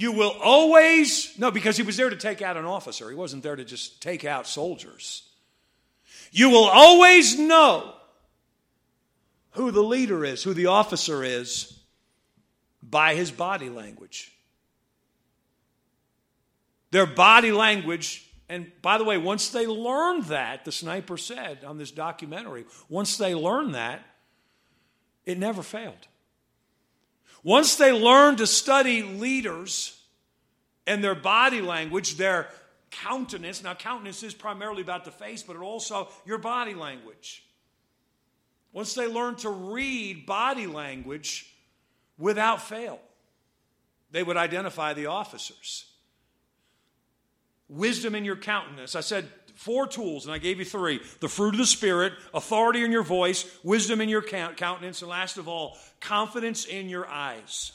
You 0.00 0.12
will 0.12 0.34
always, 0.42 1.38
no, 1.38 1.50
because 1.50 1.76
he 1.76 1.82
was 1.82 1.98
there 1.98 2.08
to 2.08 2.16
take 2.16 2.40
out 2.40 2.56
an 2.56 2.64
officer. 2.64 3.10
He 3.10 3.14
wasn't 3.14 3.42
there 3.42 3.54
to 3.54 3.66
just 3.66 4.00
take 4.00 4.24
out 4.24 4.46
soldiers. 4.46 5.24
You 6.32 6.48
will 6.48 6.64
always 6.64 7.38
know 7.38 7.92
who 9.50 9.70
the 9.70 9.82
leader 9.82 10.24
is, 10.24 10.42
who 10.42 10.54
the 10.54 10.68
officer 10.68 11.22
is, 11.22 11.78
by 12.82 13.14
his 13.14 13.30
body 13.30 13.68
language. 13.68 14.32
Their 16.92 17.04
body 17.04 17.52
language, 17.52 18.26
and 18.48 18.72
by 18.80 18.96
the 18.96 19.04
way, 19.04 19.18
once 19.18 19.50
they 19.50 19.66
learned 19.66 20.24
that, 20.24 20.64
the 20.64 20.72
sniper 20.72 21.18
said 21.18 21.62
on 21.62 21.76
this 21.76 21.90
documentary, 21.90 22.64
once 22.88 23.18
they 23.18 23.34
learned 23.34 23.74
that, 23.74 24.00
it 25.26 25.36
never 25.36 25.62
failed. 25.62 26.06
Once 27.42 27.76
they 27.76 27.92
learned 27.92 28.38
to 28.38 28.46
study 28.46 29.02
leaders 29.02 30.00
and 30.86 31.02
their 31.02 31.14
body 31.14 31.60
language, 31.60 32.16
their 32.16 32.48
countenance. 32.90 33.62
Now, 33.62 33.74
countenance 33.74 34.22
is 34.22 34.34
primarily 34.34 34.82
about 34.82 35.04
the 35.04 35.10
face, 35.10 35.42
but 35.42 35.56
it 35.56 35.62
also 35.62 36.08
your 36.26 36.38
body 36.38 36.74
language. 36.74 37.44
Once 38.72 38.94
they 38.94 39.06
learn 39.06 39.36
to 39.36 39.50
read 39.50 40.26
body 40.26 40.66
language 40.66 41.54
without 42.18 42.62
fail, 42.62 43.00
they 44.10 44.22
would 44.22 44.36
identify 44.36 44.92
the 44.92 45.06
officers. 45.06 45.86
Wisdom 47.68 48.14
in 48.14 48.24
your 48.24 48.36
countenance. 48.36 48.96
I 48.96 49.00
said 49.00 49.28
four 49.60 49.86
tools, 49.86 50.24
and 50.24 50.32
I 50.32 50.38
gave 50.38 50.58
you 50.58 50.64
three 50.64 51.00
the 51.20 51.28
fruit 51.28 51.54
of 51.54 51.58
the 51.58 51.66
Spirit, 51.66 52.14
authority 52.32 52.82
in 52.82 52.90
your 52.90 53.02
voice, 53.02 53.44
wisdom 53.62 54.00
in 54.00 54.08
your 54.08 54.22
countenance, 54.22 55.02
and 55.02 55.10
last 55.10 55.36
of 55.36 55.48
all, 55.48 55.76
confidence 56.00 56.64
in 56.64 56.88
your 56.88 57.06
eyes. 57.06 57.72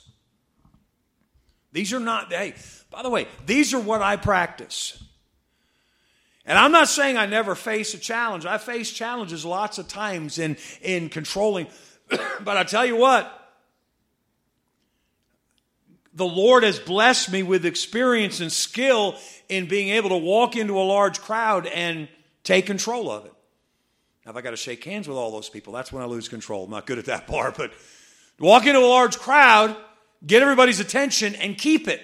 These 1.72 1.94
are 1.94 2.00
not, 2.00 2.34
hey, 2.34 2.56
by 2.90 3.04
the 3.04 3.10
way, 3.12 3.28
these 3.46 3.74
are 3.76 3.80
what 3.80 4.02
I 4.02 4.16
practice. 4.16 5.04
And 6.44 6.58
I'm 6.58 6.72
not 6.72 6.88
saying 6.88 7.18
I 7.18 7.28
never 7.28 7.54
face 7.54 7.94
a 7.94 8.00
challenge. 8.00 8.48
I 8.48 8.58
face 8.58 8.92
challenges 8.92 9.46
lots 9.46 9.78
of 9.78 9.88
times 9.88 10.40
in, 10.40 10.58
in 10.82 11.10
controlling. 11.10 11.68
but 12.10 12.58
I 12.58 12.64
tell 12.64 12.86
you 12.86 12.96
what, 12.96 13.45
the 16.16 16.26
Lord 16.26 16.64
has 16.64 16.80
blessed 16.80 17.30
me 17.30 17.44
with 17.44 17.66
experience 17.66 18.40
and 18.40 18.52
skill 18.52 19.16
in 19.50 19.68
being 19.68 19.90
able 19.90 20.10
to 20.10 20.18
walk 20.18 20.56
into 20.56 20.80
a 20.80 20.82
large 20.82 21.20
crowd 21.20 21.68
and 21.68 22.08
take 22.44 22.66
control 22.66 23.12
of 23.12 23.26
it. 23.26 23.34
Now, 24.26 24.32
if 24.32 24.38
I 24.38 24.42
got 24.42 24.52
to 24.52 24.58
shake 24.58 24.84
hands 24.86 25.08
with 25.08 25.18
all 25.18 25.30
those 25.30 25.50
people, 25.50 25.74
that's 25.74 25.92
when 25.92 26.02
I 26.02 26.06
lose 26.06 26.30
control. 26.30 26.64
I'm 26.64 26.72
not 26.72 26.88
good 26.88 26.98
at 26.98 27.06
that 27.06 27.28
part, 27.28 27.58
but 27.58 27.74
walk 28.40 28.66
into 28.66 28.80
a 28.80 28.88
large 28.88 29.20
crowd, 29.20 29.76
get 30.26 30.42
everybody's 30.42 30.80
attention, 30.80 31.36
and 31.36 31.58
keep 31.58 31.88
it. 31.88 32.02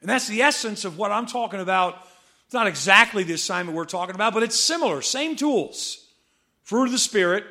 And 0.00 0.08
that's 0.08 0.28
the 0.28 0.42
essence 0.42 0.84
of 0.84 0.96
what 0.96 1.10
I'm 1.10 1.26
talking 1.26 1.60
about. 1.60 1.98
It's 2.44 2.54
not 2.54 2.68
exactly 2.68 3.24
the 3.24 3.34
assignment 3.34 3.76
we're 3.76 3.86
talking 3.86 4.14
about, 4.14 4.34
but 4.34 4.44
it's 4.44 4.58
similar. 4.58 5.02
Same 5.02 5.34
tools 5.34 6.04
fruit 6.62 6.86
of 6.86 6.92
the 6.92 6.98
Spirit, 6.98 7.44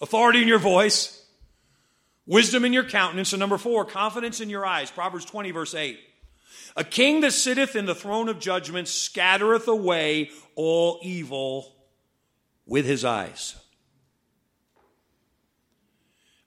authority 0.00 0.42
in 0.42 0.48
your 0.48 0.58
voice, 0.58 1.21
wisdom 2.26 2.64
in 2.64 2.72
your 2.72 2.84
countenance, 2.84 3.32
and 3.32 3.40
number 3.40 3.58
four, 3.58 3.84
confidence 3.84 4.40
in 4.40 4.50
your 4.50 4.66
eyes. 4.66 4.90
Proverbs 4.90 5.24
20, 5.24 5.50
verse 5.50 5.74
8. 5.74 5.98
A 6.76 6.84
king 6.84 7.20
that 7.20 7.32
sitteth 7.32 7.76
in 7.76 7.86
the 7.86 7.94
throne 7.94 8.28
of 8.28 8.38
judgment 8.38 8.88
scattereth 8.88 9.68
away 9.68 10.30
all 10.54 11.00
evil 11.02 11.74
with 12.66 12.86
his 12.86 13.04
eyes. 13.04 13.56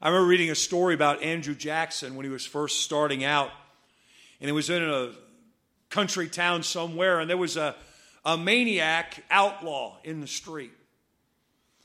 I 0.01 0.09
remember 0.09 0.28
reading 0.28 0.51
a 0.51 0.55
story 0.55 0.93
about 0.93 1.23
Andrew 1.23 1.55
Jackson 1.55 2.15
when 2.15 2.26
he 2.26 2.32
was 2.32 2.45
first 2.45 2.82
starting 2.82 3.23
out 3.23 3.49
and 4.39 4.49
it 4.49 4.53
was 4.53 4.69
in 4.69 4.84
a 4.84 5.11
country 5.89 6.28
town 6.28 6.63
somewhere, 6.63 7.19
and 7.19 7.30
there 7.30 7.38
was 7.38 7.57
a, 7.57 7.76
a 8.23 8.38
maniac 8.38 9.23
outlaw 9.30 9.97
in 10.03 10.21
the 10.21 10.28
street. 10.28 10.73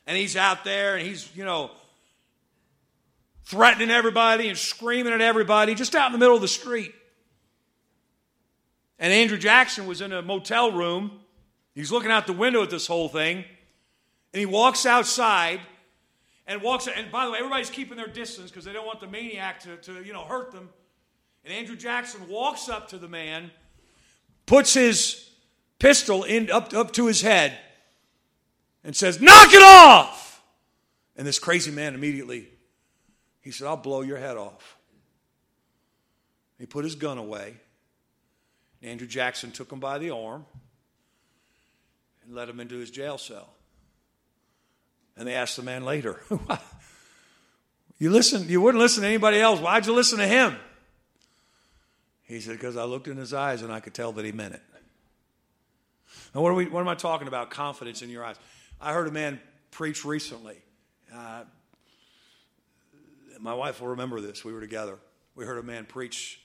And 0.06 0.16
he's 0.16 0.36
out 0.36 0.64
there 0.64 0.96
and 0.96 1.06
he's, 1.06 1.34
you 1.36 1.44
know, 1.44 1.70
threatening 3.44 3.90
everybody 3.90 4.48
and 4.48 4.56
screaming 4.56 5.12
at 5.12 5.20
everybody 5.20 5.74
just 5.74 5.94
out 5.94 6.06
in 6.06 6.12
the 6.12 6.18
middle 6.18 6.36
of 6.36 6.42
the 6.42 6.48
street. 6.48 6.94
And 8.98 9.12
Andrew 9.12 9.38
Jackson 9.38 9.86
was 9.86 10.00
in 10.00 10.12
a 10.12 10.22
motel 10.22 10.72
room. 10.72 11.20
He's 11.74 11.90
looking 11.90 12.10
out 12.10 12.26
the 12.26 12.32
window 12.32 12.62
at 12.62 12.70
this 12.70 12.86
whole 12.86 13.08
thing. 13.08 13.44
And 14.32 14.38
he 14.38 14.46
walks 14.46 14.86
outside 14.86 15.60
and 16.46 16.62
walks, 16.62 16.88
and 16.88 17.10
by 17.10 17.24
the 17.24 17.32
way, 17.32 17.38
everybody's 17.38 17.70
keeping 17.70 17.96
their 17.96 18.08
distance 18.08 18.50
because 18.50 18.64
they 18.64 18.72
don't 18.72 18.86
want 18.86 19.00
the 19.00 19.06
maniac 19.06 19.60
to, 19.60 19.76
to, 19.76 20.04
you 20.04 20.12
know, 20.12 20.24
hurt 20.24 20.52
them. 20.52 20.68
And 21.44 21.54
Andrew 21.54 21.76
Jackson 21.76 22.28
walks 22.28 22.68
up 22.68 22.88
to 22.88 22.98
the 22.98 23.08
man, 23.08 23.50
puts 24.46 24.74
his 24.74 25.30
pistol 25.78 26.24
in, 26.24 26.50
up, 26.50 26.74
up 26.74 26.92
to 26.92 27.06
his 27.06 27.22
head, 27.22 27.56
and 28.84 28.94
says, 28.94 29.20
Knock 29.20 29.52
it 29.52 29.62
off! 29.62 30.42
And 31.16 31.26
this 31.26 31.38
crazy 31.38 31.70
man 31.70 31.94
immediately, 31.94 32.48
he 33.40 33.50
said, 33.50 33.66
I'll 33.66 33.76
blow 33.76 34.02
your 34.02 34.18
head 34.18 34.36
off. 34.36 34.76
He 36.58 36.66
put 36.66 36.84
his 36.84 36.94
gun 36.94 37.18
away. 37.18 37.54
Andrew 38.82 39.06
Jackson 39.06 39.50
took 39.50 39.72
him 39.72 39.80
by 39.80 39.98
the 39.98 40.10
arm 40.10 40.44
and 42.24 42.34
led 42.34 42.48
him 42.48 42.60
into 42.60 42.76
his 42.76 42.90
jail 42.90 43.18
cell. 43.18 43.48
And 45.16 45.26
they 45.26 45.34
asked 45.34 45.56
the 45.56 45.62
man 45.62 45.84
later, 45.84 46.20
You 47.98 48.10
listen, 48.10 48.48
you 48.48 48.62
wouldn't 48.62 48.80
listen 48.80 49.02
to 49.02 49.08
anybody 49.08 49.38
else. 49.38 49.60
Why'd 49.60 49.86
you 49.86 49.92
listen 49.92 50.18
to 50.18 50.26
him? 50.26 50.56
He 52.22 52.40
said, 52.40 52.52
Because 52.52 52.76
I 52.76 52.84
looked 52.84 53.08
in 53.08 53.18
his 53.18 53.34
eyes 53.34 53.60
and 53.60 53.70
I 53.70 53.80
could 53.80 53.92
tell 53.92 54.12
that 54.12 54.24
he 54.24 54.32
meant 54.32 54.54
it. 54.54 54.62
Now, 56.34 56.40
what, 56.40 56.50
are 56.50 56.54
we, 56.54 56.66
what 56.66 56.80
am 56.80 56.88
I 56.88 56.94
talking 56.94 57.28
about? 57.28 57.50
Confidence 57.50 58.02
in 58.02 58.08
your 58.08 58.24
eyes. 58.24 58.36
I 58.80 58.92
heard 58.94 59.08
a 59.08 59.10
man 59.10 59.40
preach 59.70 60.04
recently. 60.04 60.56
Uh, 61.14 61.42
my 63.40 63.54
wife 63.54 63.80
will 63.80 63.88
remember 63.88 64.20
this. 64.20 64.44
We 64.44 64.52
were 64.52 64.60
together. 64.60 64.98
We 65.34 65.44
heard 65.44 65.58
a 65.58 65.62
man 65.62 65.86
preach 65.86 66.40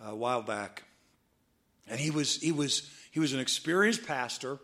uh, 0.00 0.10
a 0.10 0.16
while 0.16 0.42
back. 0.42 0.84
And 1.88 1.98
he 1.98 2.10
was, 2.10 2.36
he, 2.36 2.52
was, 2.52 2.88
he 3.10 3.20
was 3.20 3.32
an 3.32 3.40
experienced 3.40 4.06
pastor, 4.06 4.58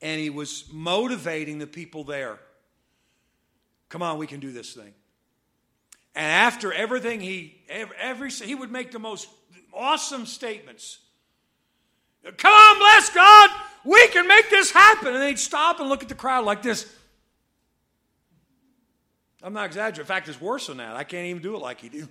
and 0.00 0.20
he 0.20 0.30
was 0.30 0.64
motivating 0.72 1.58
the 1.58 1.66
people 1.66 2.04
there. 2.04 2.38
Come 3.88 4.02
on, 4.02 4.18
we 4.18 4.26
can 4.26 4.38
do 4.38 4.52
this 4.52 4.74
thing. 4.74 4.94
And 6.14 6.26
after 6.26 6.72
everything 6.72 7.20
he 7.20 7.62
every 7.68 8.30
he 8.30 8.54
would 8.54 8.72
make 8.72 8.90
the 8.90 8.98
most 8.98 9.28
awesome 9.72 10.26
statements. 10.26 10.98
Come 12.36 12.52
on, 12.52 12.78
bless 12.78 13.10
God, 13.10 13.50
we 13.84 14.08
can 14.08 14.26
make 14.26 14.50
this 14.50 14.70
happen. 14.70 15.14
And 15.14 15.22
they'd 15.22 15.38
stop 15.38 15.80
and 15.80 15.88
look 15.88 16.02
at 16.02 16.08
the 16.08 16.14
crowd 16.14 16.44
like 16.44 16.62
this. 16.62 16.92
I'm 19.42 19.52
not 19.52 19.66
exaggerating. 19.66 20.00
In 20.00 20.06
fact, 20.06 20.28
it's 20.28 20.40
worse 20.40 20.66
than 20.66 20.78
that. 20.78 20.96
I 20.96 21.04
can't 21.04 21.26
even 21.26 21.42
do 21.42 21.54
it 21.54 21.58
like 21.60 21.80
he 21.80 21.88
do. 21.88 22.08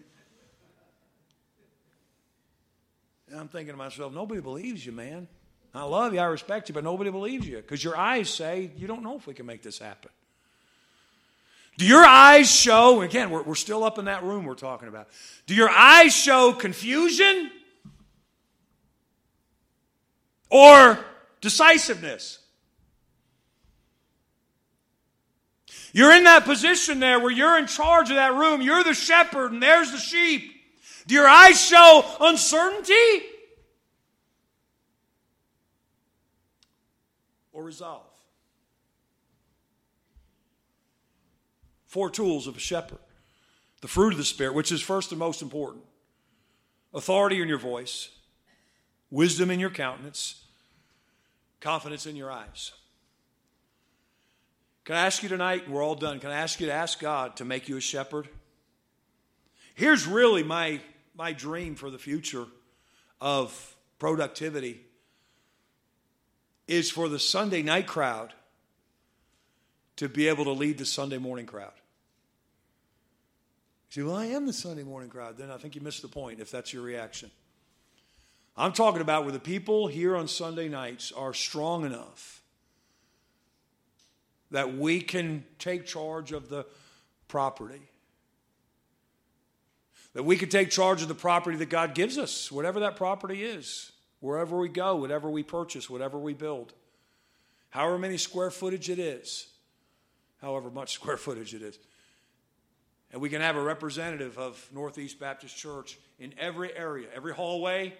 And 3.29 3.39
I'm 3.39 3.47
thinking 3.49 3.73
to 3.73 3.77
myself, 3.77 4.13
nobody 4.13 4.39
believes 4.39 4.85
you, 4.85 4.93
man. 4.93 5.27
I 5.73 5.83
love 5.83 6.13
you, 6.13 6.19
I 6.19 6.25
respect 6.25 6.69
you, 6.69 6.73
but 6.73 6.83
nobody 6.83 7.11
believes 7.11 7.47
you 7.47 7.57
because 7.57 7.83
your 7.83 7.95
eyes 7.95 8.29
say 8.29 8.71
you 8.77 8.87
don't 8.87 9.03
know 9.03 9.15
if 9.15 9.27
we 9.27 9.33
can 9.33 9.45
make 9.45 9.61
this 9.61 9.77
happen. 9.77 10.09
Do 11.77 11.85
your 11.85 12.03
eyes 12.03 12.49
show, 12.49 13.01
again, 13.01 13.29
we're, 13.29 13.43
we're 13.43 13.53
still 13.53 13.83
up 13.83 13.99
in 13.99 14.05
that 14.05 14.23
room 14.23 14.45
we're 14.45 14.55
talking 14.55 14.87
about. 14.87 15.09
Do 15.45 15.53
your 15.53 15.69
eyes 15.69 16.15
show 16.15 16.51
confusion 16.53 17.51
or 20.49 20.97
decisiveness? 21.39 22.39
You're 25.97 26.13
in 26.13 26.25
that 26.25 26.45
position 26.45 26.99
there 26.99 27.19
where 27.19 27.31
you're 27.31 27.57
in 27.57 27.65
charge 27.65 28.11
of 28.11 28.17
that 28.17 28.35
room. 28.35 28.61
You're 28.61 28.83
the 28.83 28.93
shepherd 28.93 29.51
and 29.51 29.63
there's 29.63 29.91
the 29.91 29.97
sheep. 29.97 30.53
Do 31.07 31.15
your 31.15 31.27
eyes 31.27 31.59
show 31.59 32.05
uncertainty 32.21 33.23
or 37.51 37.63
resolve? 37.63 38.05
Four 41.87 42.11
tools 42.11 42.45
of 42.45 42.55
a 42.55 42.59
shepherd 42.59 42.99
the 43.81 43.87
fruit 43.87 44.13
of 44.13 44.19
the 44.19 44.23
Spirit, 44.23 44.53
which 44.53 44.71
is 44.71 44.83
first 44.83 45.11
and 45.11 45.17
most 45.17 45.41
important 45.41 45.83
authority 46.93 47.41
in 47.41 47.47
your 47.47 47.57
voice, 47.57 48.09
wisdom 49.09 49.49
in 49.49 49.59
your 49.59 49.71
countenance, 49.71 50.45
confidence 51.59 52.05
in 52.05 52.15
your 52.15 52.31
eyes. 52.31 52.71
Can 54.87 54.95
I 54.95 55.05
ask 55.05 55.21
you 55.21 55.27
tonight, 55.27 55.69
we're 55.69 55.83
all 55.83 55.95
done, 55.95 56.21
can 56.21 56.31
I 56.31 56.37
ask 56.37 56.61
you 56.61 56.67
to 56.67 56.71
ask 56.71 56.97
God 56.97 57.35
to 57.35 57.43
make 57.43 57.67
you 57.67 57.75
a 57.75 57.81
shepherd? 57.81 58.29
Here's 59.75 60.07
really 60.07 60.43
my, 60.43 60.79
my 61.13 61.33
dream 61.33 61.75
for 61.75 61.89
the 61.89 61.97
future 61.97 62.45
of 63.19 63.75
productivity 63.99 64.79
is 66.69 66.89
for 66.89 67.09
the 67.09 67.19
Sunday 67.19 67.61
night 67.63 67.85
crowd 67.85 68.33
to 69.97 70.07
be 70.07 70.29
able 70.29 70.45
to 70.45 70.51
lead 70.51 70.77
the 70.77 70.85
Sunday 70.85 71.17
morning 71.17 71.47
crowd. 71.47 71.73
You 73.91 74.03
say, 74.03 74.07
well, 74.07 74.15
I 74.15 74.27
am 74.27 74.45
the 74.45 74.53
Sunday 74.53 74.83
morning 74.83 75.09
crowd. 75.09 75.37
Then 75.37 75.51
I 75.51 75.57
think 75.57 75.75
you 75.75 75.81
missed 75.81 76.01
the 76.01 76.07
point 76.07 76.39
if 76.39 76.49
that's 76.49 76.71
your 76.71 76.83
reaction. 76.83 77.29
I'm 78.55 78.71
talking 78.71 79.01
about 79.01 79.23
where 79.25 79.33
the 79.33 79.39
people 79.39 79.87
here 79.87 80.15
on 80.15 80.29
Sunday 80.29 80.69
nights 80.69 81.11
are 81.11 81.33
strong 81.33 81.85
enough 81.85 82.41
that 84.51 84.77
we 84.77 85.01
can 85.01 85.45
take 85.59 85.85
charge 85.85 86.31
of 86.31 86.49
the 86.49 86.65
property. 87.27 87.81
That 90.13 90.23
we 90.23 90.37
can 90.37 90.49
take 90.49 90.69
charge 90.69 91.01
of 91.01 91.07
the 91.07 91.15
property 91.15 91.57
that 91.57 91.69
God 91.69 91.93
gives 91.93 92.17
us, 92.17 92.51
whatever 92.51 92.79
that 92.81 92.95
property 92.95 93.43
is, 93.43 93.91
wherever 94.19 94.57
we 94.57 94.69
go, 94.69 94.95
whatever 94.95 95.29
we 95.29 95.43
purchase, 95.43 95.89
whatever 95.89 96.17
we 96.17 96.33
build, 96.33 96.73
however 97.69 97.97
many 97.97 98.17
square 98.17 98.49
footage 98.49 98.89
it 98.89 98.99
is, 98.99 99.47
however 100.41 100.71
much 100.71 100.93
square 100.95 101.17
footage 101.17 101.53
it 101.53 101.61
is. 101.61 101.77
And 103.11 103.21
we 103.21 103.29
can 103.29 103.41
have 103.41 103.55
a 103.55 103.61
representative 103.61 104.37
of 104.37 104.67
Northeast 104.73 105.19
Baptist 105.19 105.55
Church 105.55 105.97
in 106.19 106.33
every 106.37 106.75
area, 106.75 107.07
every 107.15 107.33
hallway. 107.33 107.93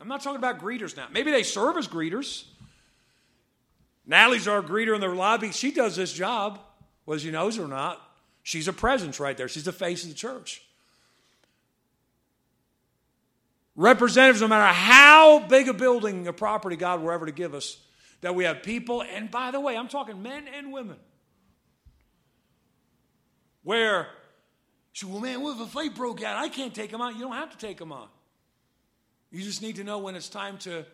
I'm 0.00 0.08
not 0.08 0.22
talking 0.22 0.38
about 0.38 0.58
greeters 0.58 0.96
now. 0.96 1.06
Maybe 1.10 1.30
they 1.30 1.42
serve 1.42 1.76
as 1.76 1.88
greeters. 1.88 2.44
Natalie's 4.06 4.48
our 4.48 4.62
greeter 4.62 4.94
in 4.94 5.00
the 5.00 5.08
lobby. 5.08 5.52
She 5.52 5.70
does 5.70 5.96
this 5.96 6.12
job, 6.12 6.58
whether 7.04 7.20
she 7.20 7.30
knows 7.30 7.58
it 7.58 7.62
or 7.62 7.68
not. 7.68 8.00
She's 8.42 8.68
a 8.68 8.72
presence 8.72 9.20
right 9.20 9.36
there. 9.36 9.48
She's 9.48 9.64
the 9.64 9.72
face 9.72 10.02
of 10.02 10.08
the 10.08 10.16
church. 10.16 10.62
Representatives, 13.76 14.40
no 14.40 14.48
matter 14.48 14.72
how 14.72 15.46
big 15.46 15.68
a 15.68 15.72
building, 15.72 16.26
a 16.26 16.32
property 16.32 16.76
God 16.76 17.00
will 17.00 17.10
ever 17.10 17.26
to 17.26 17.32
give 17.32 17.54
us, 17.54 17.78
that 18.20 18.34
we 18.34 18.44
have 18.44 18.62
people, 18.62 19.02
and 19.02 19.30
by 19.30 19.50
the 19.50 19.60
way, 19.60 19.76
I'm 19.76 19.88
talking 19.88 20.22
men 20.22 20.46
and 20.54 20.72
women, 20.72 20.96
where, 23.62 24.08
she, 24.92 25.06
well, 25.06 25.20
man, 25.20 25.40
what 25.40 25.56
if 25.56 25.62
a 25.62 25.66
fight 25.66 25.94
broke 25.94 26.22
out? 26.22 26.36
I 26.36 26.48
can't 26.48 26.74
take 26.74 26.90
them 26.90 27.00
on. 27.00 27.14
You 27.14 27.22
don't 27.22 27.32
have 27.32 27.50
to 27.50 27.58
take 27.58 27.78
them 27.78 27.92
on. 27.92 28.08
You 29.30 29.42
just 29.42 29.62
need 29.62 29.76
to 29.76 29.84
know 29.84 29.98
when 29.98 30.16
it's 30.16 30.28
time 30.28 30.58
to 30.58 30.84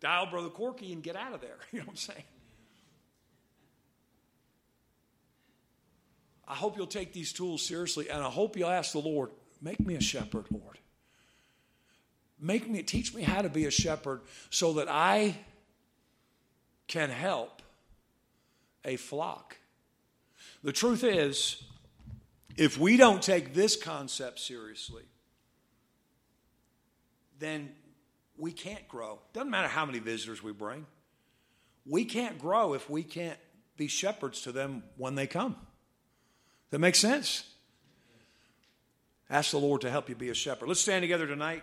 dial 0.00 0.26
Brother 0.26 0.48
Corky 0.48 0.92
and 0.92 1.02
get 1.02 1.16
out 1.16 1.34
of 1.34 1.40
there. 1.40 1.56
You 1.72 1.80
know 1.80 1.86
what 1.86 1.92
I'm 1.92 1.96
saying? 1.96 2.24
I 6.46 6.54
hope 6.54 6.78
you'll 6.78 6.86
take 6.86 7.12
these 7.12 7.32
tools 7.32 7.62
seriously, 7.62 8.08
and 8.08 8.22
I 8.22 8.30
hope 8.30 8.56
you'll 8.56 8.70
ask 8.70 8.92
the 8.92 9.00
Lord, 9.00 9.30
make 9.60 9.80
me 9.80 9.96
a 9.96 10.00
shepherd, 10.00 10.46
Lord. 10.50 10.78
Make 12.40 12.68
me, 12.68 12.82
teach 12.82 13.14
me 13.14 13.22
how 13.22 13.42
to 13.42 13.50
be 13.50 13.66
a 13.66 13.70
shepherd 13.70 14.22
so 14.48 14.74
that 14.74 14.88
I 14.88 15.36
can 16.86 17.10
help 17.10 17.60
a 18.84 18.96
flock. 18.96 19.58
The 20.64 20.72
truth 20.72 21.04
is, 21.04 21.62
if 22.56 22.78
we 22.78 22.96
don't 22.96 23.22
take 23.22 23.54
this 23.54 23.76
concept 23.76 24.40
seriously, 24.40 25.04
then 27.38 27.70
we 28.38 28.52
can't 28.52 28.86
grow. 28.88 29.20
Doesn't 29.32 29.50
matter 29.50 29.68
how 29.68 29.84
many 29.84 29.98
visitors 29.98 30.42
we 30.42 30.52
bring. 30.52 30.86
We 31.84 32.04
can't 32.04 32.38
grow 32.38 32.74
if 32.74 32.88
we 32.88 33.02
can't 33.02 33.38
be 33.76 33.88
shepherds 33.88 34.42
to 34.42 34.52
them 34.52 34.82
when 34.96 35.14
they 35.14 35.26
come. 35.26 35.56
That 36.70 36.78
makes 36.78 36.98
sense? 36.98 37.44
Ask 39.30 39.50
the 39.50 39.58
Lord 39.58 39.82
to 39.82 39.90
help 39.90 40.08
you 40.08 40.14
be 40.14 40.28
a 40.30 40.34
shepherd. 40.34 40.68
Let's 40.68 40.80
stand 40.80 41.02
together 41.02 41.26
tonight. 41.26 41.62